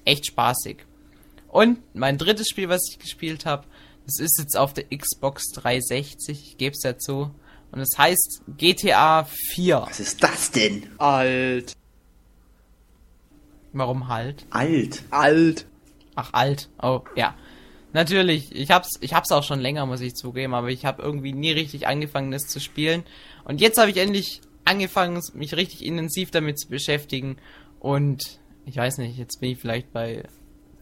echt 0.04 0.26
spaßig. 0.26 0.84
Und 1.48 1.78
mein 1.94 2.18
drittes 2.18 2.48
Spiel, 2.48 2.68
was 2.68 2.88
ich 2.90 2.98
gespielt 2.98 3.44
habe, 3.44 3.66
das 4.06 4.18
ist 4.18 4.38
jetzt 4.38 4.56
auf 4.56 4.72
der 4.72 4.84
Xbox 4.84 5.52
360, 5.52 6.48
ich 6.48 6.58
gebe 6.58 6.72
es 6.72 6.80
dazu. 6.80 7.30
Und 7.72 7.80
es 7.80 7.96
heißt 7.96 8.42
GTA 8.58 9.24
4. 9.24 9.84
Was 9.88 9.98
ist 9.98 10.22
das 10.22 10.50
denn? 10.50 10.88
Alt. 10.98 11.72
Warum 13.72 14.08
halt? 14.08 14.44
Alt. 14.50 15.02
Alt. 15.10 15.66
Ach, 16.14 16.32
alt. 16.32 16.68
Oh, 16.80 17.00
ja. 17.16 17.34
Natürlich, 17.94 18.54
ich 18.54 18.70
hab's, 18.70 18.98
ich 19.00 19.14
hab's 19.14 19.32
auch 19.32 19.42
schon 19.42 19.60
länger, 19.60 19.86
muss 19.86 20.00
ich 20.02 20.14
zugeben, 20.14 20.54
aber 20.54 20.68
ich 20.68 20.84
habe 20.84 21.02
irgendwie 21.02 21.32
nie 21.32 21.52
richtig 21.52 21.86
angefangen, 21.86 22.30
das 22.30 22.46
zu 22.46 22.60
spielen. 22.60 23.04
Und 23.44 23.60
jetzt 23.60 23.78
habe 23.78 23.90
ich 23.90 23.96
endlich 23.96 24.42
angefangen, 24.64 25.22
mich 25.34 25.54
richtig 25.56 25.84
intensiv 25.84 26.30
damit 26.30 26.58
zu 26.58 26.68
beschäftigen. 26.68 27.36
Und 27.80 28.38
ich 28.66 28.76
weiß 28.76 28.98
nicht, 28.98 29.16
jetzt 29.16 29.40
bin 29.40 29.50
ich 29.50 29.58
vielleicht 29.58 29.92
bei 29.92 30.24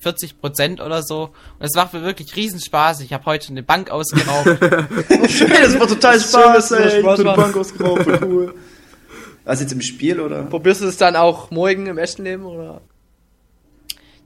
40 0.01 0.41
Prozent 0.41 0.81
oder 0.81 1.03
so. 1.03 1.31
Und 1.59 1.67
es 1.67 1.75
macht 1.75 1.93
mir 1.93 2.03
wirklich 2.03 2.35
riesen 2.37 2.61
Spaß. 2.61 3.01
Ich 3.01 3.13
habe 3.13 3.25
heute 3.27 3.49
eine 3.51 3.63
Bank 3.63 3.91
ausgeraubt. 3.91 4.47
das 4.61 5.79
war 5.79 5.87
total 5.87 6.21
Spaß, 6.21 6.69
Schön, 6.69 6.79
ey. 6.83 7.01
Spaß 7.01 7.21
eine. 7.21 7.33
Bank 7.35 7.57
ausgeraubt, 7.57 8.03
voll 8.03 8.21
cool. 8.23 8.55
Was 9.45 9.61
jetzt 9.61 9.73
im 9.73 9.81
Spiel 9.81 10.21
oder? 10.21 10.43
Probierst 10.45 10.83
du 10.83 10.87
es 10.87 10.97
dann 10.97 11.17
auch 11.17 11.51
morgen 11.51 11.87
im 11.87 11.99
echten 11.99 12.25
Leben 12.25 12.45
oder? 12.45 12.83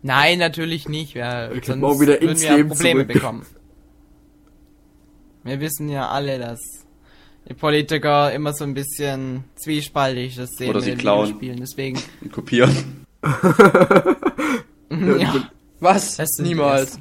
Nein, 0.02 0.38
natürlich 0.38 0.88
nicht. 0.88 1.14
Wir, 1.14 1.50
sonst 1.62 1.82
auch 1.82 2.00
wieder 2.00 2.20
würden 2.20 2.38
wir 2.38 2.56
Leben 2.56 2.68
Probleme 2.68 3.00
zurück. 3.06 3.14
bekommen. 3.14 3.46
Wir 5.44 5.60
wissen 5.60 5.88
ja 5.88 6.08
alle, 6.08 6.38
dass 6.38 6.60
die 7.48 7.54
Politiker 7.54 8.32
immer 8.32 8.52
so 8.52 8.64
ein 8.64 8.74
bisschen 8.74 9.44
zwiespaltig 9.56 10.36
das 10.36 10.50
sehen 10.56 10.70
Oder 10.70 10.80
sie 10.80 10.90
den 10.90 10.98
klauen. 10.98 11.26
Videospielen. 11.28 11.60
Deswegen, 11.60 11.98
Kopieren. 12.32 13.06
ja. 14.90 15.50
Was? 15.84 16.38
Niemals. 16.38 16.98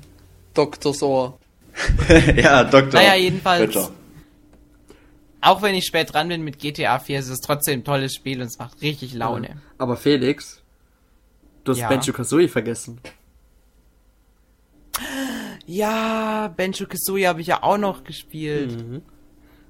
Dr. 0.53 0.93
Sohr. 0.93 1.39
ja, 2.35 2.63
Doktor. 2.65 2.99
Naja, 2.99 3.15
jedenfalls. 3.15 3.73
Böttcher. 3.73 3.91
Auch 5.39 5.61
wenn 5.61 5.73
ich 5.73 5.85
spät 5.85 6.13
dran 6.13 6.27
bin 6.27 6.43
mit 6.43 6.59
GTA 6.59 6.99
4, 6.99 7.19
ist 7.19 7.29
es 7.29 7.39
trotzdem 7.39 7.79
ein 7.79 7.83
tolles 7.83 8.13
Spiel 8.13 8.41
und 8.41 8.47
es 8.47 8.59
macht 8.59 8.81
richtig 8.81 9.13
Laune. 9.13 9.61
Aber 9.77 9.95
Felix, 9.97 10.61
du 11.63 11.71
hast 11.71 11.79
Ja. 11.79 11.87
Benjo 11.87 12.13
Kazooie 12.13 12.47
vergessen. 12.49 12.99
Ja, 15.65 16.53
Benjo 16.55 16.85
Kazooie 16.85 17.27
habe 17.27 17.41
ich 17.41 17.47
ja 17.47 17.63
auch 17.63 17.77
noch 17.77 18.03
gespielt. 18.03 19.01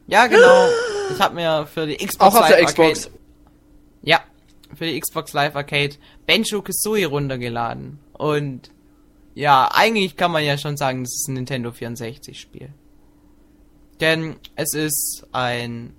Ja, 0.08 0.28
genau. 0.28 0.68
Ich 1.14 1.20
habe 1.22 1.36
mir 1.36 1.68
für 1.68 1.86
die 1.86 1.98
Xbox 1.98 2.36
Auch 2.36 2.42
auf 2.42 2.48
der 2.48 2.58
Live 2.60 2.68
Xbox. 2.68 3.06
Arcade, 3.06 3.20
ja, 4.02 4.20
für 4.76 4.86
die 4.86 5.00
Xbox 5.00 5.34
Live 5.34 5.56
Arcade 5.56 5.96
Benjo 6.26 6.62
Kazooie 6.62 7.06
runtergeladen. 7.06 8.00
Und 8.14 8.72
ja, 9.36 9.70
eigentlich 9.72 10.16
kann 10.16 10.32
man 10.32 10.44
ja 10.44 10.58
schon 10.58 10.78
sagen, 10.78 11.04
das 11.04 11.14
ist 11.14 11.28
ein 11.28 11.34
Nintendo 11.34 11.72
64 11.72 12.40
Spiel. 12.40 12.70
Denn 14.00 14.36
es 14.56 14.74
ist 14.74 15.28
ein 15.32 15.94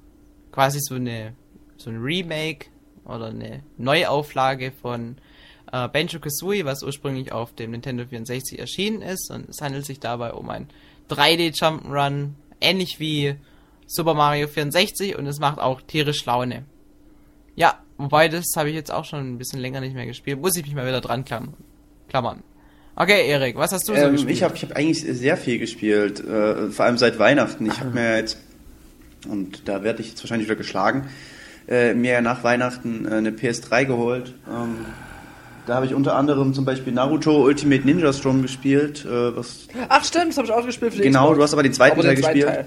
quasi 0.53 0.81
so 0.81 0.95
eine 0.95 1.35
so 1.77 1.91
ein 1.91 2.01
Remake 2.01 2.67
oder 3.05 3.27
eine 3.27 3.63
Neuauflage 3.77 4.73
von 4.73 5.17
äh, 5.73 5.89
Banjo 5.89 6.21
Kazooie, 6.21 6.65
was 6.65 6.83
ursprünglich 6.83 7.33
auf 7.33 7.55
dem 7.55 7.73
Nintendo 7.73 8.07
64 8.07 8.59
erschienen 8.59 9.03
ist. 9.03 9.31
Und 9.31 9.49
es 9.49 9.61
handelt 9.61 9.85
sich 9.85 10.01
dabei 10.01 10.33
um 10.33 10.49
ein 10.51 10.69
3D 11.11 11.55
Jump'n'Run, 11.57 12.31
ähnlich 12.61 13.01
wie 13.01 13.37
Super 13.87 14.15
Mario 14.15 14.49
64 14.49 15.17
und 15.19 15.27
es 15.27 15.41
macht 15.41 15.59
auch 15.59 15.83
tierisch 15.83 16.25
Laune. 16.25 16.65
Ja, 17.55 17.81
wobei 17.99 18.29
das 18.29 18.47
habe 18.57 18.71
ich 18.71 18.75
jetzt 18.75 18.93
auch 18.93 19.05
schon 19.05 19.35
ein 19.35 19.39
bisschen 19.39 19.61
länger 19.61 19.81
nicht 19.81 19.95
mehr 19.95 20.07
gespielt. 20.07 20.41
Muss 20.41 20.57
ich 20.57 20.65
mich 20.65 20.75
mal 20.75 20.87
wieder 20.87 21.01
dran 21.01 21.25
klammern. 21.25 22.43
Okay, 22.97 23.29
Erik, 23.29 23.57
was 23.57 23.73
hast 23.73 23.89
du 23.89 23.93
so 23.95 23.99
Ähm, 23.99 24.13
gespielt? 24.13 24.33
ich 24.37 24.43
habe 24.43 24.55
ich 24.55 24.63
hab 24.63 24.77
eigentlich 24.77 25.01
sehr 25.03 25.37
viel 25.37 25.59
gespielt, 25.59 26.21
äh, 26.21 26.71
vor 26.71 26.85
allem 26.85 26.97
seit 26.99 27.19
Weihnachten. 27.19 27.67
Ich 27.67 27.81
habe 27.81 27.91
mir 27.91 28.19
jetzt, 28.19 28.39
und 29.29 29.69
da 29.69 29.83
werde 29.83 30.01
ich 30.01 30.11
jetzt 30.11 30.23
wahrscheinlich 30.23 30.47
wieder 30.49 30.57
geschlagen, 30.57 31.09
äh, 31.67 31.95
mir 31.95 32.21
nach 32.21 32.45
Weihnachten 32.45 33.05
äh, 33.07 33.15
eine 33.17 33.31
PS3 33.33 33.85
geholt. 33.87 34.35
Ähm, 34.49 34.77
da 35.67 35.77
habe 35.77 35.87
ich 35.87 35.95
unter 35.95 36.15
anderem 36.15 36.55
zum 36.55 36.65
Beispiel 36.65 36.93
Naruto 36.93 37.43
Ultimate 37.45 37.85
Ninja 37.85 38.13
Storm 38.13 38.43
gespielt. 38.43 39.05
Äh, 39.05 39.37
was, 39.37 39.67
Ach 39.89 40.05
stimmt, 40.05 40.29
das 40.29 40.37
habe 40.37 40.47
ich 40.47 40.53
auch 40.53 40.65
gespielt 40.65 40.93
für 40.93 40.99
die 40.99 41.05
genau, 41.09 41.23
Xbox. 41.25 41.37
du 41.39 41.43
hast 41.43 41.53
aber 41.55 41.63
den 41.65 41.73
zweiten 41.73 41.99
Aber 41.99 42.03
Teil 42.03 42.15
den 42.15 42.23
zweiten 42.23 42.41
gespielt. 42.41 42.67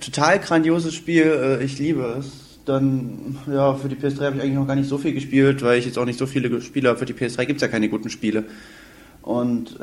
Total 0.00 0.38
grandioses 0.38 0.94
Spiel, 0.94 1.58
äh, 1.60 1.64
ich 1.64 1.78
liebe 1.78 2.16
es. 2.18 2.30
Dann, 2.64 3.36
ja, 3.52 3.74
für 3.74 3.88
die 3.90 3.96
PS3 3.96 4.20
habe 4.24 4.36
ich 4.36 4.42
eigentlich 4.42 4.54
noch 4.54 4.66
gar 4.66 4.74
nicht 4.76 4.88
so 4.88 4.96
viel 4.96 5.12
gespielt, 5.12 5.60
weil 5.62 5.78
ich 5.78 5.84
jetzt 5.84 5.98
auch 5.98 6.06
nicht 6.06 6.18
so 6.18 6.24
viele 6.24 6.62
Spiele 6.62 6.88
habe. 6.88 6.98
Für 6.98 7.04
die 7.04 7.12
PS3 7.12 7.44
gibt 7.44 7.58
es 7.58 7.62
ja 7.62 7.68
keine 7.68 7.90
guten 7.90 8.08
Spiele. 8.08 8.44
Und 9.24 9.78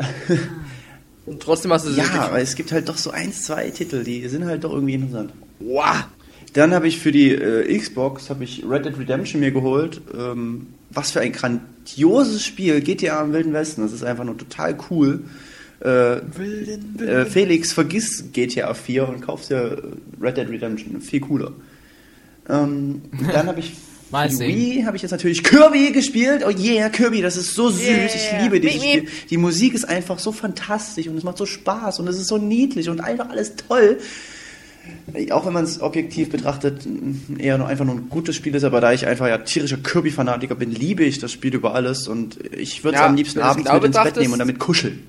Und 1.25 1.41
trotzdem 1.41 1.71
hast 1.71 1.85
du 1.85 1.91
sie 1.91 1.99
Ja, 1.99 2.25
aber 2.25 2.41
es 2.41 2.55
gibt 2.55 2.71
halt 2.71 2.89
doch 2.89 2.97
so 2.97 3.11
eins, 3.11 3.43
zwei 3.43 3.69
Titel, 3.69 4.03
die 4.03 4.27
sind 4.27 4.45
halt 4.45 4.63
doch 4.63 4.73
irgendwie 4.73 4.95
interessant. 4.95 5.31
Wow. 5.59 6.05
Dann 6.53 6.73
habe 6.73 6.87
ich 6.87 6.99
für 6.99 7.11
die 7.11 7.29
äh, 7.31 7.77
Xbox 7.77 8.29
habe 8.29 8.43
ich 8.43 8.65
Red 8.67 8.85
Dead 8.85 8.97
Redemption 8.97 9.39
mir 9.39 9.51
geholt. 9.51 10.01
Ähm, 10.17 10.67
was 10.89 11.11
für 11.11 11.21
ein 11.21 11.31
grandioses 11.31 12.43
Spiel, 12.43 12.81
GTA 12.81 13.21
im 13.23 13.31
Wilden 13.31 13.53
Westen. 13.53 13.81
Das 13.81 13.93
ist 13.93 14.03
einfach 14.03 14.25
nur 14.25 14.37
total 14.37 14.77
cool. 14.89 15.21
äh, 15.79 16.17
äh, 16.17 17.25
Felix, 17.25 17.71
vergiss 17.71 18.25
GTA 18.33 18.73
4 18.73 19.07
und 19.07 19.21
kaufst 19.21 19.51
dir 19.51 19.81
Red 20.19 20.37
Dead 20.37 20.49
Redemption. 20.49 20.99
Viel 20.99 21.21
cooler. 21.21 21.53
Ähm, 22.49 23.03
dann 23.31 23.47
habe 23.47 23.61
ich 23.61 23.73
Für 24.11 24.27
die. 24.27 24.39
Wii 24.39 24.83
habe 24.83 24.95
ich 24.95 25.01
jetzt 25.01 25.11
natürlich 25.11 25.43
Kirby 25.43 25.91
gespielt. 25.91 26.43
Oh 26.45 26.49
yeah, 26.49 26.89
Kirby, 26.89 27.21
das 27.21 27.37
ist 27.37 27.55
so 27.55 27.69
süß. 27.69 27.81
Yeah. 27.81 28.05
Ich 28.05 28.43
liebe 28.43 28.59
dieses. 28.59 28.83
Spiel. 28.83 29.07
Die 29.29 29.37
Musik 29.37 29.73
ist 29.73 29.85
einfach 29.85 30.19
so 30.19 30.31
fantastisch 30.31 31.07
und 31.07 31.17
es 31.17 31.23
macht 31.23 31.37
so 31.37 31.45
Spaß 31.45 31.99
und 31.99 32.07
es 32.07 32.17
ist 32.17 32.27
so 32.27 32.37
niedlich 32.37 32.89
und 32.89 32.99
einfach 32.99 33.29
alles 33.29 33.55
toll. 33.55 33.99
Auch 35.29 35.45
wenn 35.45 35.53
man 35.53 35.63
es 35.63 35.79
objektiv 35.79 36.29
betrachtet, 36.29 36.87
eher 37.37 37.57
nur 37.57 37.67
einfach 37.67 37.85
nur 37.85 37.95
ein 37.95 38.09
gutes 38.09 38.35
Spiel 38.35 38.55
ist, 38.55 38.63
aber 38.63 38.81
da 38.81 38.91
ich 38.91 39.05
einfach 39.05 39.27
ja 39.27 39.37
tierischer 39.37 39.77
Kirby-Fanatiker 39.77 40.55
bin, 40.55 40.71
liebe 40.71 41.03
ich 41.03 41.19
das 41.19 41.31
Spiel 41.31 41.53
über 41.53 41.75
alles 41.75 42.07
und 42.07 42.39
ich 42.51 42.83
würde 42.83 42.95
es 42.95 43.01
Ja, 43.01 43.07
am 43.07 43.15
liebsten 43.15 43.39
abends 43.39 43.65
genau 43.65 43.75
mit 43.75 43.85
ins 43.85 44.03
Bett 44.03 44.17
nehmen 44.17 44.33
und 44.33 44.39
damit 44.39 44.57
kuscheln. 44.57 45.07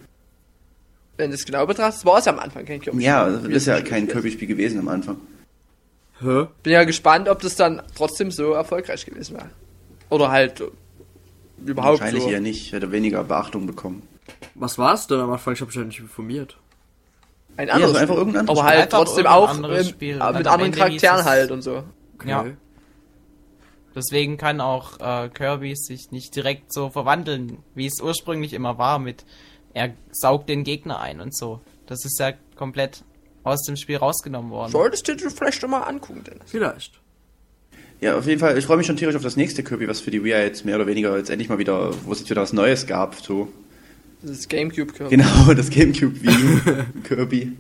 Wenn 1.17 1.31
du 1.31 1.37
es 1.37 1.45
genau 1.45 1.67
betrachtest, 1.67 2.05
war 2.05 2.19
es 2.19 2.27
ja 2.27 2.33
am 2.33 2.39
Anfang 2.39 2.67
kein 2.67 2.81
Kirby. 2.81 3.03
Ja, 3.03 3.29
das 3.31 3.45
ist 3.45 3.67
ja 3.67 3.81
kein 3.81 4.09
Kirby-Spiel 4.09 4.49
gewesen 4.49 4.79
am 4.79 4.89
Anfang. 4.89 5.17
Hä? 6.23 6.47
Bin 6.63 6.73
ja 6.73 6.85
gespannt, 6.85 7.29
ob 7.29 7.41
das 7.41 7.57
dann 7.57 7.83
trotzdem 7.97 8.31
so 8.31 8.53
erfolgreich 8.53 9.05
gewesen 9.05 9.37
wäre. 9.37 9.51
Oder 10.09 10.31
halt 10.31 10.61
äh, 10.61 10.65
überhaupt 11.65 12.01
Wahrscheinlich 12.01 12.25
so. 12.25 12.31
eher 12.31 12.41
nicht, 12.41 12.73
hätte 12.73 12.93
weniger 12.93 13.25
Beachtung 13.25 13.67
bekommen. 13.67 14.07
Was 14.55 14.79
war's 14.79 15.07
denn 15.07 15.21
am 15.21 15.31
Anfang? 15.31 15.55
Ich 15.55 15.61
hab 15.61 15.69
mich 15.69 15.77
ja 15.77 15.83
nicht 15.85 15.99
informiert. 16.01 16.57
Ein 17.57 17.69
Ja, 17.69 17.75
anderes 17.75 17.93
so 17.93 17.99
einfach 17.99 18.15
Spiel. 18.15 18.19
irgendein 18.19 18.41
anderes 18.41 18.59
Aber 18.61 18.69
halt 18.69 18.81
Einfach 18.83 18.99
trotzdem 18.99 19.27
auch 19.27 19.49
anderes 19.51 19.87
ähm, 19.87 19.93
Spiel. 19.93 20.15
Und 20.23 20.37
mit 20.39 20.47
anderen 20.47 20.61
Ende 20.73 20.79
Charakteren 20.79 21.21
es- 21.21 21.25
halt 21.27 21.51
und 21.51 21.63
so. 21.63 21.83
Ja. 22.25 22.47
Deswegen 23.95 24.39
kann 24.39 24.61
auch 24.61 25.01
äh, 25.01 25.29
Kirby 25.29 25.75
sich 25.77 26.11
nicht 26.13 26.35
direkt 26.35 26.73
so 26.73 26.89
verwandeln, 26.89 27.59
wie 27.75 27.87
es 27.87 28.01
ursprünglich 28.01 28.55
immer 28.55 28.79
war, 28.79 28.99
mit 28.99 29.25
er 29.75 29.93
saugt 30.13 30.49
den 30.49 30.65
Gegner 30.65 31.01
ein 31.01 31.21
und 31.21 31.37
so. 31.37 31.61
Das 31.87 32.05
ist 32.05 32.19
ja 32.19 32.33
komplett 32.57 33.05
aus 33.45 33.63
dem 33.63 33.77
Spiel 33.77 33.97
rausgenommen 33.97 34.51
worden. 34.51 34.71
Solltest 34.73 35.07
du 35.09 35.17
dir 35.17 35.31
vielleicht 35.31 35.61
schon 35.61 35.71
mal 35.71 35.81
angucken, 35.83 36.23
Dennis. 36.25 36.43
Vielleicht. 36.47 37.01
Ja, 38.01 38.17
auf 38.19 38.27
jeden 38.27 38.41
Fall. 38.41 38.59
Ich 38.59 38.67
freue 38.67 38.77
mich 38.77 38.87
schon 38.87 38.97
tierisch 38.97 39.15
auf 39.15 39.23
das 39.23 39.37
nächste 39.37 39.63
Kirby, 39.63 39.87
was 39.87 40.01
für 40.01 40.11
die 40.11 40.25
Wii 40.25 40.33
jetzt 40.33 40.65
mehr 40.65 40.77
oder 40.77 40.87
weniger 40.87 41.17
jetzt 41.17 41.31
endlich 41.31 41.49
mal 41.49 41.59
wieder, 41.59 41.93
wo 42.05 42.13
es 42.13 42.19
jetzt 42.21 42.31
wieder 42.31 42.43
was 42.43 42.53
Neues 42.53 42.87
gab. 42.87 43.15
So. 43.15 43.49
Das 44.23 44.31
ist 44.33 44.49
Gamecube 44.49 44.93
Kirby. 44.93 45.17
Genau, 45.17 45.55
das 45.57 45.71
Gamecube 45.71 46.21
Wii 46.21 46.85
Kirby. 47.05 47.53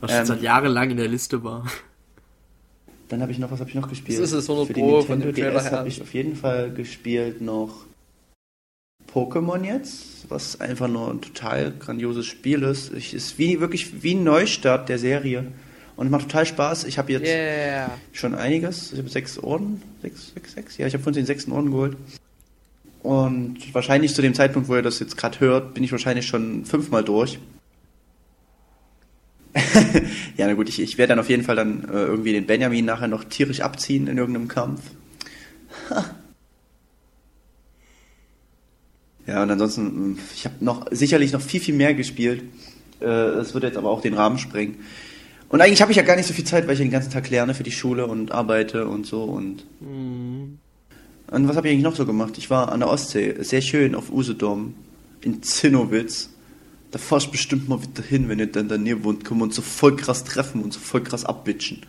Was 0.00 0.10
schon 0.10 0.20
Ähm. 0.20 0.26
seit 0.26 0.42
Jahren 0.42 0.72
lang 0.72 0.90
in 0.90 0.96
der 0.96 1.08
Liste 1.08 1.42
war. 1.42 1.66
Dann 3.08 3.20
habe 3.20 3.32
ich 3.32 3.38
noch, 3.38 3.50
was 3.50 3.60
habe 3.60 3.68
ich 3.68 3.74
noch 3.76 3.88
gespielt? 3.88 4.18
Das 4.18 4.26
ist 4.30 4.32
es 4.32 4.48
100 4.48 4.66
Für 4.68 4.72
die 4.74 4.80
Pro 4.80 5.02
von 5.02 5.18
Nintendo 5.18 5.32
dem 5.32 5.44
Trailer 5.44 5.60
DS 5.60 5.72
habe 5.72 5.88
ich 5.88 6.02
auf 6.02 6.14
jeden 6.14 6.36
Fall 6.36 6.70
gespielt 6.72 7.40
noch 7.40 7.84
Pokémon 9.12 9.62
jetzt, 9.64 10.13
was 10.28 10.60
einfach 10.60 10.88
nur 10.88 11.10
ein 11.10 11.20
total 11.20 11.72
grandioses 11.78 12.26
Spiel 12.26 12.62
ist. 12.62 12.92
Ich, 12.92 13.14
ist 13.14 13.38
wie 13.38 13.60
wirklich 13.60 14.02
wie 14.02 14.14
ein 14.14 14.24
Neustart 14.24 14.88
der 14.88 14.98
Serie 14.98 15.46
und 15.96 16.10
macht 16.10 16.22
total 16.22 16.46
Spaß. 16.46 16.84
Ich 16.84 16.98
habe 16.98 17.12
jetzt 17.12 17.26
Yeah. 17.26 17.90
schon 18.12 18.34
einiges. 18.34 18.92
Ich 18.92 18.98
habe 18.98 19.08
sechs 19.08 19.38
Orden, 19.38 19.82
sechs, 20.02 20.32
sechs, 20.34 20.52
sechs. 20.52 20.76
Ja, 20.78 20.86
ich 20.86 20.94
habe 20.94 21.04
von 21.04 21.12
den 21.12 21.26
sechsten 21.26 21.52
Orden 21.52 21.70
geholt. 21.70 21.96
Und 23.02 23.74
wahrscheinlich 23.74 24.14
zu 24.14 24.22
dem 24.22 24.34
Zeitpunkt, 24.34 24.68
wo 24.68 24.76
ihr 24.76 24.82
das 24.82 24.98
jetzt 24.98 25.16
gerade 25.16 25.38
hört, 25.40 25.74
bin 25.74 25.84
ich 25.84 25.92
wahrscheinlich 25.92 26.26
schon 26.26 26.64
fünfmal 26.64 27.04
durch. 27.04 27.38
ja, 30.36 30.46
na 30.46 30.54
gut, 30.54 30.68
ich, 30.68 30.80
ich 30.80 30.98
werde 30.98 31.10
dann 31.10 31.18
auf 31.20 31.28
jeden 31.28 31.44
Fall 31.44 31.54
dann 31.54 31.84
äh, 31.84 31.92
irgendwie 31.92 32.32
den 32.32 32.46
Benjamin 32.46 32.84
nachher 32.84 33.06
noch 33.06 33.24
tierisch 33.24 33.60
abziehen 33.60 34.06
in 34.08 34.18
irgendeinem 34.18 34.48
Kampf. 34.48 34.80
ja, 39.26 39.42
und 39.42 39.50
ansonsten, 39.50 40.12
mh, 40.12 40.18
ich 40.34 40.44
habe 40.44 40.56
noch 40.60 40.86
sicherlich 40.90 41.32
noch 41.32 41.40
viel, 41.40 41.60
viel 41.60 41.74
mehr 41.74 41.94
gespielt. 41.94 42.42
Äh, 43.00 43.06
Es 43.06 43.54
wird 43.54 43.64
jetzt 43.64 43.76
aber 43.76 43.90
auch 43.90 44.00
den 44.00 44.14
Rahmen 44.14 44.38
sprengen. 44.38 44.76
Und 45.48 45.60
eigentlich 45.60 45.82
habe 45.82 45.92
ich 45.92 45.96
ja 45.96 46.02
gar 46.02 46.16
nicht 46.16 46.26
so 46.26 46.34
viel 46.34 46.44
Zeit, 46.44 46.66
weil 46.66 46.74
ich 46.74 46.80
den 46.80 46.90
ganzen 46.90 47.12
Tag 47.12 47.30
lerne 47.30 47.54
für 47.54 47.62
die 47.62 47.72
Schule 47.72 48.06
und 48.06 48.32
arbeite 48.32 48.88
und 48.88 49.06
so 49.06 49.22
und. 49.24 49.64
Und 49.80 50.58
was 51.48 51.56
habe 51.56 51.68
ich 51.68 51.72
eigentlich 51.72 51.84
noch 51.84 51.94
so 51.96 52.06
gemacht? 52.06 52.38
Ich 52.38 52.50
war 52.50 52.72
an 52.72 52.80
der 52.80 52.88
Ostsee, 52.88 53.34
sehr 53.40 53.60
schön 53.60 53.94
auf 53.94 54.10
Usedom 54.10 54.74
in 55.20 55.42
Zinnowitz. 55.42 56.30
Da 56.90 56.98
fahrst 56.98 57.30
bestimmt 57.30 57.68
mal 57.68 57.80
wieder 57.82 58.02
hin, 58.02 58.28
wenn 58.28 58.38
ihr 58.38 58.46
dann 58.46 58.68
da 58.68 58.78
näher 58.78 59.04
wohnt, 59.04 59.24
können 59.24 59.40
wir 59.40 59.44
uns 59.44 59.56
so 59.56 59.62
voll 59.62 59.96
krass 59.96 60.24
treffen 60.24 60.62
und 60.62 60.72
so 60.72 60.80
voll 60.80 61.02
krass 61.02 61.24
abbitchen. 61.24 61.82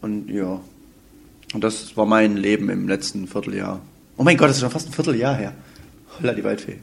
Und 0.00 0.28
ja. 0.28 0.60
Und 1.52 1.62
das 1.64 1.96
war 1.96 2.06
mein 2.06 2.36
Leben 2.36 2.68
im 2.68 2.88
letzten 2.88 3.26
Vierteljahr. 3.28 3.80
Oh 4.16 4.22
mein 4.22 4.36
Gott, 4.36 4.48
das 4.48 4.56
ist 4.56 4.62
schon 4.62 4.70
fast 4.70 4.88
ein 4.88 4.92
Vierteljahr 4.92 5.36
her. 5.36 5.54
Holla 6.18 6.32
die 6.32 6.44
Waldfee. 6.44 6.78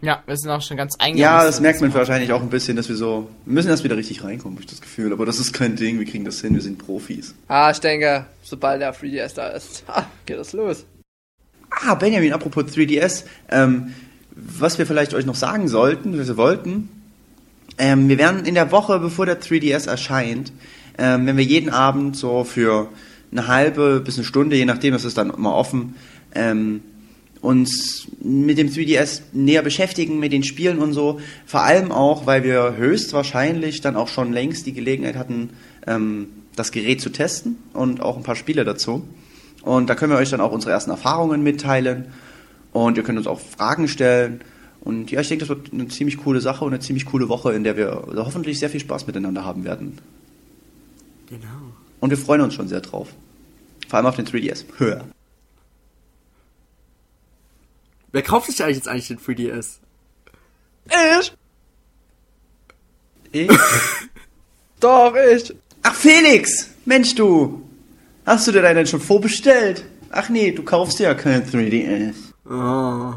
Ja, 0.00 0.22
wir 0.26 0.36
sind 0.36 0.50
auch 0.50 0.62
schon 0.62 0.76
ganz 0.76 0.94
eingegangen. 0.96 1.18
Ja, 1.18 1.44
das 1.44 1.60
merkt 1.60 1.80
man 1.80 1.92
wahrscheinlich 1.92 2.32
auch 2.32 2.40
ein 2.40 2.50
bisschen, 2.50 2.76
dass 2.76 2.88
wir 2.88 2.94
so. 2.94 3.28
Wir 3.44 3.54
müssen 3.54 3.68
erst 3.68 3.82
wieder 3.82 3.96
richtig 3.96 4.22
reinkommen, 4.22 4.56
habe 4.56 4.62
ich 4.62 4.70
das 4.70 4.80
Gefühl. 4.80 5.12
Aber 5.12 5.26
das 5.26 5.40
ist 5.40 5.52
kein 5.52 5.74
Ding, 5.74 5.98
wir 5.98 6.06
kriegen 6.06 6.24
das 6.24 6.40
hin, 6.40 6.54
wir 6.54 6.62
sind 6.62 6.78
Profis. 6.78 7.34
Ah, 7.48 7.70
ich 7.72 7.80
denke, 7.80 8.26
sobald 8.44 8.80
der 8.80 8.94
3DS 8.94 9.34
da 9.34 9.48
ist, 9.48 9.82
ah, 9.88 10.04
geht 10.24 10.38
das 10.38 10.52
los. 10.52 10.84
Ah, 11.70 11.94
Benjamin, 11.94 12.32
apropos 12.32 12.64
3DS, 12.64 13.24
ähm, 13.50 13.92
was 14.30 14.78
wir 14.78 14.86
vielleicht 14.86 15.14
euch 15.14 15.26
noch 15.26 15.34
sagen 15.34 15.66
sollten, 15.66 16.18
was 16.18 16.28
wir 16.28 16.36
wollten, 16.36 16.88
ähm, 17.76 18.08
wir 18.08 18.18
werden 18.18 18.44
in 18.44 18.54
der 18.54 18.70
Woche, 18.70 18.98
bevor 19.00 19.26
der 19.26 19.40
3DS 19.40 19.88
erscheint, 19.88 20.52
ähm, 20.96 21.26
wenn 21.26 21.36
wir 21.36 21.44
jeden 21.44 21.70
Abend 21.70 22.16
so 22.16 22.44
für 22.44 22.88
eine 23.30 23.46
halbe 23.46 24.00
bis 24.00 24.16
eine 24.16 24.24
Stunde, 24.24 24.56
je 24.56 24.64
nachdem, 24.64 24.92
das 24.92 25.04
ist 25.04 25.18
dann 25.18 25.30
immer 25.30 25.54
offen, 25.54 25.94
ähm, 26.34 26.82
uns 27.40 28.08
mit 28.20 28.58
dem 28.58 28.68
3DS 28.68 29.22
näher 29.32 29.62
beschäftigen, 29.62 30.18
mit 30.18 30.32
den 30.32 30.42
Spielen 30.42 30.78
und 30.78 30.92
so. 30.92 31.20
Vor 31.46 31.62
allem 31.62 31.92
auch, 31.92 32.26
weil 32.26 32.42
wir 32.42 32.76
höchstwahrscheinlich 32.76 33.80
dann 33.80 33.96
auch 33.96 34.08
schon 34.08 34.32
längst 34.32 34.66
die 34.66 34.72
Gelegenheit 34.72 35.16
hatten, 35.16 35.50
ähm, 35.86 36.28
das 36.56 36.72
Gerät 36.72 37.00
zu 37.00 37.10
testen 37.10 37.56
und 37.72 38.00
auch 38.00 38.16
ein 38.16 38.24
paar 38.24 38.34
Spiele 38.34 38.64
dazu. 38.64 39.06
Und 39.62 39.88
da 39.88 39.94
können 39.94 40.12
wir 40.12 40.18
euch 40.18 40.30
dann 40.30 40.40
auch 40.40 40.52
unsere 40.52 40.72
ersten 40.72 40.90
Erfahrungen 40.90 41.42
mitteilen. 41.42 42.06
Und 42.72 42.96
ihr 42.96 43.02
könnt 43.02 43.18
uns 43.18 43.26
auch 43.26 43.40
Fragen 43.40 43.88
stellen. 43.88 44.40
Und 44.80 45.10
ja, 45.10 45.20
ich 45.20 45.28
denke, 45.28 45.46
das 45.46 45.48
wird 45.48 45.72
eine 45.72 45.88
ziemlich 45.88 46.18
coole 46.18 46.40
Sache 46.40 46.64
und 46.64 46.72
eine 46.72 46.80
ziemlich 46.80 47.06
coole 47.06 47.28
Woche, 47.28 47.52
in 47.52 47.64
der 47.64 47.76
wir 47.76 48.04
hoffentlich 48.16 48.58
sehr 48.58 48.70
viel 48.70 48.80
Spaß 48.80 49.06
miteinander 49.06 49.44
haben 49.44 49.64
werden. 49.64 49.98
Genau. 51.28 51.67
Und 52.00 52.10
wir 52.10 52.18
freuen 52.18 52.40
uns 52.40 52.54
schon 52.54 52.68
sehr 52.68 52.80
drauf. 52.80 53.08
Vor 53.88 53.96
allem 53.96 54.06
auf 54.06 54.16
den 54.16 54.26
3DS. 54.26 54.64
Höher. 54.76 55.04
Wer 58.12 58.22
kauft 58.22 58.46
sich 58.46 58.62
eigentlich 58.62 58.76
jetzt 58.76 58.88
eigentlich 58.88 59.08
den 59.08 59.18
3DS? 59.18 59.78
Ich? 61.20 61.32
Ich? 63.32 63.50
Doch, 64.80 65.14
ich. 65.14 65.54
Ach, 65.82 65.94
Felix! 65.94 66.70
Mensch, 66.84 67.14
du! 67.14 67.62
Hast 68.24 68.46
du 68.46 68.52
dir 68.52 68.62
deinen 68.62 68.86
schon 68.86 69.00
vorbestellt? 69.00 69.84
Ach 70.10 70.28
nee, 70.28 70.52
du 70.52 70.62
kaufst 70.62 70.98
dir 70.98 71.04
ja 71.04 71.14
kein 71.14 71.44
3DS. 71.44 72.14
Oh. 72.48 73.14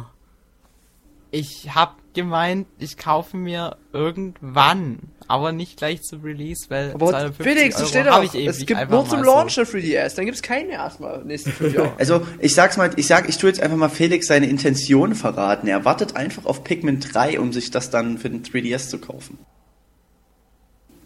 Ich 1.31 1.73
hab 1.73 1.95
gemeint, 2.13 2.67
ich 2.79 2.97
kaufe 2.97 3.37
mir 3.37 3.77
irgendwann, 3.93 4.99
aber 5.31 5.51
nicht 5.51 5.77
gleich 5.77 6.03
zu 6.03 6.17
Release, 6.17 6.65
weil 6.69 6.91
Aber 6.93 7.09
250 7.09 7.45
Felix, 7.45 7.75
Euro 7.75 7.83
es 7.83 7.89
steht 7.89 8.07
auch, 8.07 8.23
ich 8.23 8.35
eben 8.35 8.49
es 8.49 8.65
gibt 8.65 8.89
nur 8.89 9.05
zum 9.07 9.19
mal 9.19 9.25
Launch 9.25 9.53
so. 9.53 9.61
eine 9.61 9.69
3DS, 9.69 10.15
dann 10.15 10.25
gibt's 10.25 10.41
keine 10.41 10.71
erstmal 10.73 11.23
nächsten 11.25 11.51
fünf 11.51 11.73
Jahre. 11.73 11.93
Also, 11.97 12.25
ich 12.39 12.53
sag's 12.53 12.77
mal, 12.77 12.91
ich 12.95 13.07
sag, 13.07 13.27
ich 13.29 13.37
tue 13.37 13.49
jetzt 13.49 13.61
einfach 13.61 13.77
mal 13.77 13.89
Felix 13.89 14.27
seine 14.27 14.47
Intention 14.47 15.15
verraten. 15.15 15.67
Er 15.67 15.83
wartet 15.85 16.15
einfach 16.15 16.45
auf 16.45 16.63
Pikmin 16.63 16.99
3, 16.99 17.39
um 17.39 17.51
sich 17.53 17.71
das 17.71 17.89
dann 17.89 18.17
für 18.17 18.29
den 18.29 18.43
3DS 18.43 18.89
zu 18.89 18.99
kaufen. 18.99 19.37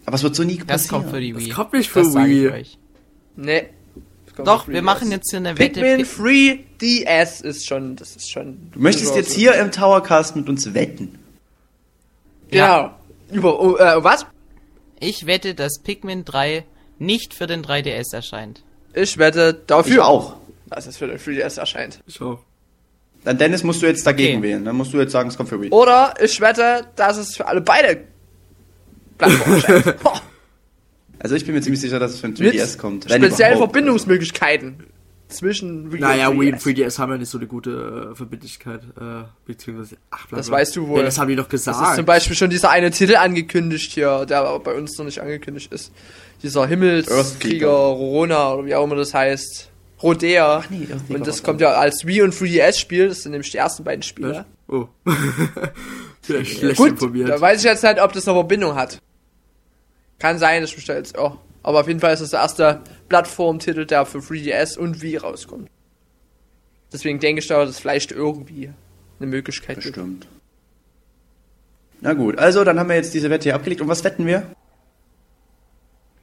Aber 0.04 0.14
es 0.16 0.22
wird 0.22 0.34
so 0.36 0.44
nie 0.44 0.56
passieren. 0.56 0.68
Das 0.68 0.88
kommt 0.88 1.10
für 1.10 1.20
die 1.20 1.36
Wii. 1.36 1.46
Das 1.48 1.56
kommt 1.56 1.72
nicht 1.72 1.90
für 1.90 2.02
das 2.02 2.14
Wii. 2.14 2.48
euch. 2.50 2.78
nee. 3.36 3.66
Doch, 4.44 4.68
wir 4.68 4.80
3DS. 4.80 4.82
machen 4.82 5.10
jetzt 5.10 5.30
hier 5.30 5.38
eine 5.38 5.58
Wette. 5.58 5.80
Pikmin 5.80 6.06
Pi- 6.06 6.64
3DS 7.06 7.42
ist 7.42 7.66
schon, 7.66 7.96
das 7.96 8.16
ist 8.16 8.30
schon. 8.30 8.70
Du 8.72 8.80
möchtest 8.80 9.16
jetzt 9.16 9.32
hier 9.32 9.54
im 9.54 9.72
Towercast 9.72 10.36
mit 10.36 10.46
uns 10.48 10.74
wetten. 10.74 11.18
Genau. 12.50 12.90
Über, 13.30 13.60
oh, 13.60 13.76
äh, 13.76 14.02
was? 14.04 14.26
Ich 15.00 15.26
wette, 15.26 15.54
dass 15.54 15.78
Pikmin 15.80 16.24
3 16.24 16.64
nicht 16.98 17.34
für 17.34 17.46
den 17.46 17.62
3DS 17.64 18.14
erscheint. 18.14 18.62
Ich 18.94 19.18
wette 19.18 19.56
Ich 19.60 19.66
dafür, 19.66 20.06
auch. 20.06 20.36
dass 20.70 20.86
es 20.86 20.96
für 20.96 21.06
den 21.06 21.18
3DS 21.18 21.58
erscheint. 21.58 22.00
Ich 22.06 22.20
auch. 22.20 22.38
Dann 23.24 23.36
Dennis 23.38 23.62
musst 23.64 23.82
du 23.82 23.86
jetzt 23.86 24.06
dagegen 24.06 24.38
Okay. 24.38 24.48
wählen. 24.48 24.64
Dann 24.64 24.76
musst 24.76 24.92
du 24.92 24.98
jetzt 24.98 25.12
sagen, 25.12 25.28
es 25.28 25.36
kommt 25.36 25.48
für 25.48 25.60
Wii. 25.60 25.70
Oder 25.70 26.14
ich 26.22 26.40
wette, 26.40 26.86
dass 26.96 27.16
es 27.16 27.36
für 27.36 27.46
alle 27.46 27.60
beide 27.60 28.04
Plattformen 29.18 29.54
erscheint. 29.62 29.96
Also 31.18 31.34
ich 31.34 31.46
bin 31.46 31.54
mir 31.54 31.62
ziemlich 31.62 31.80
sicher, 31.80 31.98
dass 31.98 32.12
es 32.12 32.20
für 32.20 32.28
den 32.28 32.44
Mit 32.44 32.54
3DS 32.54 32.76
kommt. 32.76 33.04
speziellen 33.04 33.54
überhaupt. 33.54 33.72
Verbindungsmöglichkeiten 33.72 34.84
zwischen 35.28 35.92
Wii 35.92 36.00
Naja, 36.00 36.28
und 36.28 36.40
Wii 36.40 36.52
und 36.52 36.60
3DS. 36.60 36.76
3DS 36.76 36.98
haben 36.98 37.12
ja 37.12 37.18
nicht 37.18 37.30
so 37.30 37.38
eine 37.38 37.46
gute 37.46 38.10
äh, 38.12 38.14
Verbindlichkeit, 38.14 38.82
äh, 39.00 39.24
beziehungsweise, 39.44 39.96
ach, 40.10 40.26
bla, 40.28 40.38
Das 40.38 40.48
bla. 40.48 40.58
weißt 40.58 40.76
du 40.76 40.86
wohl. 40.88 40.98
Ja, 41.00 41.04
das 41.04 41.18
haben 41.18 41.28
die 41.28 41.36
doch 41.36 41.44
Das 41.48 41.64
gesagt. 41.64 41.90
ist 41.90 41.96
zum 41.96 42.04
Beispiel 42.04 42.36
schon 42.36 42.50
dieser 42.50 42.70
eine 42.70 42.90
Titel 42.90 43.16
angekündigt 43.16 43.92
hier, 43.92 44.24
der 44.26 44.38
aber 44.40 44.60
bei 44.60 44.74
uns 44.74 44.96
noch 44.98 45.04
nicht 45.04 45.20
angekündigt 45.20 45.72
ist. 45.72 45.92
Dieser 46.42 46.66
Himmelskrieger. 46.66 47.68
Rona 47.68 48.54
oder 48.54 48.66
wie 48.66 48.74
auch 48.74 48.84
immer 48.84 48.96
das 48.96 49.14
heißt. 49.14 49.70
Rodea. 50.02 50.62
nee, 50.68 50.86
irgendwie 50.88 51.08
war 51.14 51.20
und 51.20 51.26
das 51.26 51.42
kommt 51.42 51.60
ja 51.60 51.72
als 51.72 52.04
Wii 52.06 52.22
und 52.22 52.34
3DS-Spiel. 52.34 53.08
Das 53.08 53.22
sind 53.22 53.32
nämlich 53.32 53.50
die 53.50 53.56
ersten 53.56 53.82
beiden 53.82 54.02
Spiele. 54.02 54.44
Oh. 54.68 54.86
Vielleicht 56.22 56.58
schlecht 56.58 56.76
Gut, 56.76 56.90
informiert. 56.90 57.28
da 57.30 57.40
weiß 57.40 57.60
ich 57.60 57.64
jetzt 57.64 57.82
nicht, 57.82 58.00
ob 58.02 58.12
das 58.12 58.26
eine 58.28 58.36
Verbindung 58.36 58.74
hat. 58.74 59.00
Kann 60.18 60.38
sein, 60.38 60.60
das 60.62 60.72
bestellt 60.72 61.06
jetzt 61.06 61.18
auch. 61.18 61.38
Aber 61.66 61.80
auf 61.80 61.88
jeden 61.88 61.98
Fall 61.98 62.14
ist 62.14 62.20
das 62.20 62.30
der 62.30 62.40
erste 62.40 62.80
Plattformtitel, 63.08 63.86
der 63.86 64.06
für 64.06 64.18
3DS 64.18 64.78
und 64.78 65.02
Wii 65.02 65.16
rauskommt. 65.16 65.68
Deswegen 66.92 67.18
denke 67.18 67.40
ich 67.40 67.48
da, 67.48 67.58
dass 67.58 67.70
es 67.70 67.80
vielleicht 67.80 68.12
irgendwie 68.12 68.70
eine 69.18 69.26
Möglichkeit 69.26 69.80
gibt. 69.80 69.96
Bestimmt. 69.96 70.28
Na 72.00 72.12
gut, 72.12 72.38
also 72.38 72.62
dann 72.62 72.78
haben 72.78 72.88
wir 72.88 72.94
jetzt 72.94 73.14
diese 73.14 73.30
Wette 73.30 73.44
hier 73.44 73.56
abgelegt. 73.56 73.80
Und 73.80 73.88
was 73.88 74.04
wetten 74.04 74.26
wir? 74.26 74.44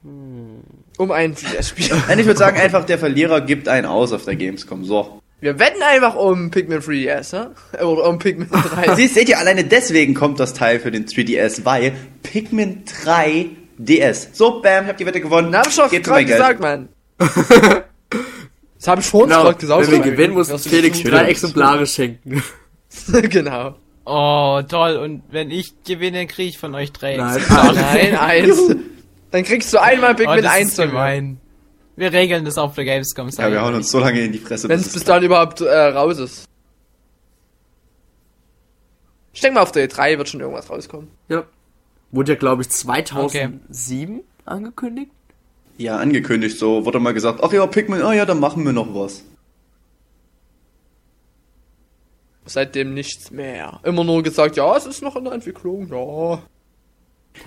Um 0.03 1.11
ein 1.11 1.35
3DS-Spiel. 1.35 1.89
Nein, 2.07 2.19
ich 2.19 2.25
würde 2.25 2.39
sagen, 2.39 2.57
einfach 2.57 2.85
der 2.85 2.97
Verlierer 2.97 3.41
gibt 3.41 3.67
einen 3.67 3.85
aus 3.85 4.13
auf 4.13 4.23
der 4.23 4.37
Gamescom. 4.37 4.85
So. 4.85 5.21
Wir 5.41 5.59
wetten 5.59 5.81
einfach 5.81 6.15
um 6.15 6.51
Pikmin 6.51 6.79
3DS, 6.79 7.35
ne? 7.35 7.51
Oder 7.85 8.07
um 8.07 8.17
Pikmin 8.17 8.47
3. 8.49 8.95
Siehst, 8.95 9.15
seht 9.15 9.27
ihr, 9.27 9.39
alleine 9.39 9.65
deswegen 9.65 10.13
kommt 10.13 10.39
das 10.39 10.53
Teil 10.53 10.79
für 10.79 10.91
den 10.91 11.05
3DS, 11.05 11.65
weil 11.65 11.91
Pikmin 12.21 12.85
3 13.03 13.57
DS. 13.78 14.30
So, 14.34 14.61
bam, 14.61 14.84
ich 14.86 14.89
hab 14.89 14.97
die 14.97 15.05
Wette 15.05 15.21
gewonnen. 15.21 15.49
Na, 15.51 15.59
hab 15.59 15.67
ich 15.67 16.07
mein 16.07 16.26
Geld. 16.26 16.28
gesagt, 16.28 16.59
Mann. 16.59 16.89
Das 18.78 18.89
habe 18.89 18.99
ich 18.99 19.07
vorhin 19.07 19.30
Genau, 19.30 19.43
gerade 19.43 19.57
gesagt. 19.57 19.82
wenn 19.91 20.03
wir 20.03 20.11
gewinnen, 20.11 20.34
muss 20.34 20.49
Felix 20.67 21.01
drei 21.03 21.30
Exemplare 21.30 21.88
schenken. 21.88 22.43
genau. 23.30 23.76
Oh, 24.03 24.61
toll. 24.67 24.97
Und 24.97 25.24
wenn 25.32 25.51
ich 25.51 25.74
gewinne, 25.86 26.28
kriege 26.28 26.49
ich 26.49 26.57
von 26.57 26.76
euch 26.76 26.91
drei. 26.91 27.15
Nein. 27.15 27.38
Exemplare. 27.38 27.76
Nein, 27.76 28.15
eins. 28.19 28.76
Dann 29.32 29.43
kriegst 29.45 29.71
du 29.71 29.82
einmal 29.82 30.17
Oh, 30.19 30.28
1 30.30 30.67
ist 30.67 30.76
von 30.76 30.86
mir. 30.88 30.91
gemein. 30.91 31.39
Wir 31.95 32.11
regeln 32.11 32.43
das 32.43 32.57
auf 32.57 32.76
der 32.76 32.84
Gamescom. 32.84 33.30
Ja, 33.30 33.49
wir 33.49 33.61
hauen 33.61 33.74
uns 33.76 33.89
so 33.89 33.99
lange 33.99 34.19
in 34.19 34.34
die 34.34 34.39
Fresse. 34.39 34.67
Wenn 34.67 34.82
es 34.82 34.91
bis 34.91 35.05
dann 35.05 35.24
überhaupt 35.24 35.61
äh, 35.61 35.71
raus 35.74 36.17
ist. 36.19 36.43
Ich 39.32 39.39
denke 39.39 39.55
mal, 39.55 39.61
auf 39.61 39.71
der 39.71 39.89
E3 39.89 40.17
wird 40.17 40.28
schon 40.28 40.41
irgendwas 40.41 40.69
rauskommen. 40.69 41.07
Ja. 41.30 41.45
Wurde 42.14 42.34
ja, 42.34 42.38
glaube 42.38 42.61
ich, 42.61 42.70
2007 42.70 44.22
angekündigt. 44.45 45.11
Ja, 45.80 45.97
angekündigt 45.97 46.59
so. 46.59 46.86
Wurde 46.86 46.99
mal 46.99 47.14
gesagt, 47.14 47.39
ach 47.43 47.51
ja, 47.51 47.66
Pikmin, 47.66 48.03
ah 48.03 48.14
ja, 48.14 48.26
dann 48.26 48.39
machen 48.39 48.64
wir 48.64 48.72
noch 48.72 48.93
was. 48.93 49.24
Seitdem 52.45 52.93
nichts 52.93 53.32
mehr. 53.32 53.80
Immer 53.84 54.03
nur 54.03 54.22
gesagt, 54.22 54.55
ja, 54.57 54.78
es 54.78 54.86
ist 54.86 55.01
noch 55.01 55.16
in 55.16 55.24
der 55.24 55.34
Entwicklung, 55.34 55.88
ja. 55.89 56.39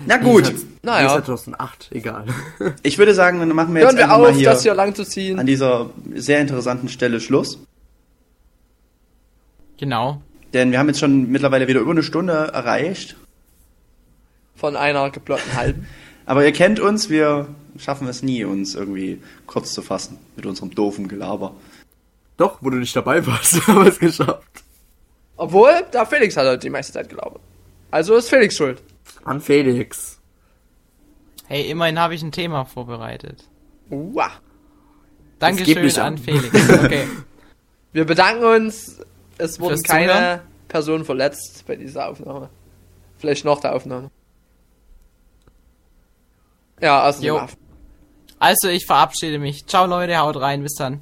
Na 0.05 0.17
gut, 0.17 0.53
Naja. 0.83 1.15
Nee, 1.15 1.23
2008, 1.23 1.89
egal. 1.93 2.25
ich 2.83 2.97
würde 2.97 3.13
sagen, 3.13 3.39
dann 3.39 3.47
machen 3.55 3.73
wir 3.73 3.83
jetzt 3.83 3.91
Hören 3.91 3.97
wir 3.97 4.03
einfach 4.03 4.17
mal 4.19 4.31
auf, 4.31 4.35
hier 4.35 4.49
das 4.49 4.63
hier 4.63 4.73
lang 4.73 4.95
zu 4.95 5.05
ziehen. 5.05 5.39
an 5.39 5.45
dieser 5.45 5.91
sehr 6.13 6.41
interessanten 6.41 6.89
Stelle 6.89 7.21
Schluss. 7.21 7.57
Genau. 9.77 10.21
Denn 10.53 10.71
wir 10.71 10.79
haben 10.79 10.87
jetzt 10.87 10.99
schon 10.99 11.29
mittlerweile 11.29 11.69
wieder 11.69 11.79
über 11.79 11.91
eine 11.91 12.03
Stunde 12.03 12.33
erreicht. 12.33 13.15
Von 14.57 14.75
einer 14.75 15.09
geplotten 15.11 15.55
halben. 15.55 15.87
Aber 16.25 16.43
ihr 16.43 16.51
kennt 16.51 16.81
uns, 16.81 17.09
wir 17.09 17.47
schaffen 17.77 18.07
es 18.07 18.21
nie, 18.21 18.43
uns 18.43 18.75
irgendwie 18.75 19.21
kurz 19.45 19.71
zu 19.71 19.81
fassen 19.81 20.17
mit 20.35 20.45
unserem 20.45 20.75
doofen 20.75 21.07
Gelaber. 21.07 21.53
Doch, 22.35 22.57
wo 22.61 22.69
du 22.69 22.77
nicht 22.77 22.95
dabei 22.95 23.25
warst, 23.25 23.65
haben 23.67 23.83
wir 23.83 23.91
es 23.91 23.99
geschafft. 23.99 24.63
Obwohl, 25.37 25.85
da 25.91 26.05
Felix 26.05 26.35
hat 26.35 26.45
heute 26.45 26.59
die 26.59 26.69
meiste 26.69 26.91
Zeit 26.91 27.07
gelaufen. 27.07 27.39
Also 27.91 28.15
ist 28.15 28.29
Felix 28.29 28.55
schuld. 28.57 28.81
An 29.23 29.39
Felix. 29.39 30.19
Hey, 31.47 31.69
immerhin 31.69 31.97
habe 31.99 32.15
ich 32.15 32.21
ein 32.23 32.31
Thema 32.31 32.65
vorbereitet. 32.65 33.45
Uah. 33.89 34.31
Dankeschön 35.39 35.89
an 35.97 36.13
an. 36.13 36.17
Felix. 36.17 36.49
Okay. 36.83 37.07
Wir 37.93 38.05
bedanken 38.05 38.43
uns. 38.43 38.99
Es 39.37 39.59
wurden 39.59 39.75
Fürs 39.75 39.83
keine 39.83 40.11
Zuhören. 40.11 40.39
Personen 40.67 41.05
verletzt 41.05 41.63
bei 41.67 41.75
dieser 41.75 42.09
Aufnahme. 42.09 42.49
Vielleicht 43.17 43.45
noch 43.45 43.61
der 43.61 43.75
Aufnahme. 43.75 44.11
Ja, 46.81 47.01
also 47.01 47.23
Jo. 47.23 47.41
Also, 48.39 48.67
ich 48.69 48.85
verabschiede 48.85 49.39
mich. 49.39 49.65
Ciao, 49.65 49.85
Leute. 49.87 50.17
Haut 50.17 50.35
rein. 50.39 50.61
Bis 50.63 50.75
dann. 50.75 51.01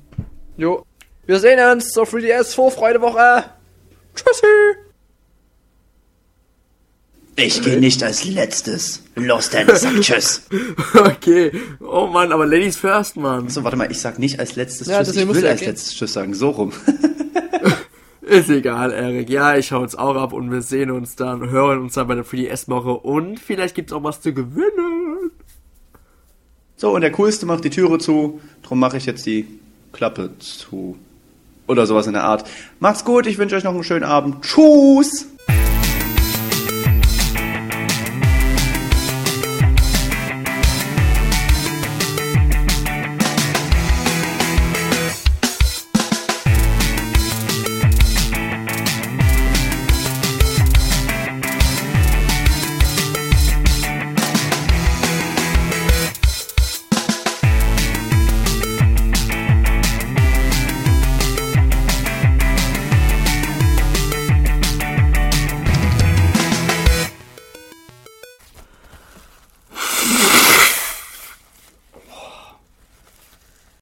Jo. 0.58 0.86
Wir 1.26 1.40
sehen 1.40 1.60
uns 1.72 1.90
zur 1.90 2.06
3DS 2.06 2.54
Vorfreudewoche. 2.56 3.46
Tschüssi. 4.16 4.46
Ich 7.38 7.62
gehe 7.62 7.78
nicht 7.78 8.02
als 8.02 8.24
letztes. 8.24 9.04
Los, 9.16 9.50
Dennis, 9.50 9.82
sag 9.82 9.96
Tschüss. 10.02 10.44
Okay. 10.94 11.52
Oh 11.82 12.08
Mann, 12.08 12.32
aber 12.32 12.46
Ladies 12.46 12.78
first, 12.78 13.18
Mann. 13.18 13.50
So, 13.50 13.64
warte 13.66 13.76
mal, 13.76 13.92
ich 13.92 14.00
sag 14.00 14.20
nicht 14.20 14.40
als 14.40 14.56
letztes 14.56 14.88
Ja, 14.88 15.04
Tschüss, 15.04 15.18
ich 15.18 15.28
will 15.28 15.46
als 15.46 15.66
letztes 15.66 15.96
Tschüss 15.96 16.14
sagen, 16.14 16.34
so 16.34 16.52
rum. 16.52 16.72
Ist 18.22 18.50
egal, 18.50 18.92
Erik. 18.92 19.30
Ja, 19.30 19.58
ich 19.58 19.72
hau 19.72 19.82
uns 19.82 19.96
auch 19.96 20.16
ab 20.16 20.32
und 20.32 20.50
wir 20.50 20.62
sehen 20.62 20.92
uns 20.92 21.16
dann, 21.16 21.50
hören 21.50 21.80
uns 21.80 21.94
dann 21.94 22.08
bei 22.08 22.16
der 22.16 22.26
3DS-Woche 22.26 22.92
und 22.92 23.40
vielleicht 23.40 23.76
gibt's 23.76 23.92
auch 23.94 24.04
was 24.04 24.22
zu 24.22 24.34
gewinnen. 24.34 24.95
So, 26.86 26.94
und 26.94 27.02
der 27.02 27.12
Coolste 27.14 27.48
macht 27.48 27.64
die 27.64 27.72
Türe 27.72 27.98
zu, 27.98 28.40
drum 28.62 28.80
mache 28.80 28.98
ich 28.98 29.08
jetzt 29.08 29.26
die 29.26 29.48
Klappe 29.92 30.30
zu. 30.38 30.96
Oder 31.66 31.88
sowas 31.88 32.06
in 32.06 32.14
der 32.14 32.26
Art. 32.26 32.48
Macht's 32.80 33.04
gut, 33.04 33.26
ich 33.26 33.40
wünsche 33.40 33.56
euch 33.56 33.64
noch 33.64 33.74
einen 33.74 33.84
schönen 33.84 34.04
Abend. 34.04 34.44
Tschüss! 34.44 35.26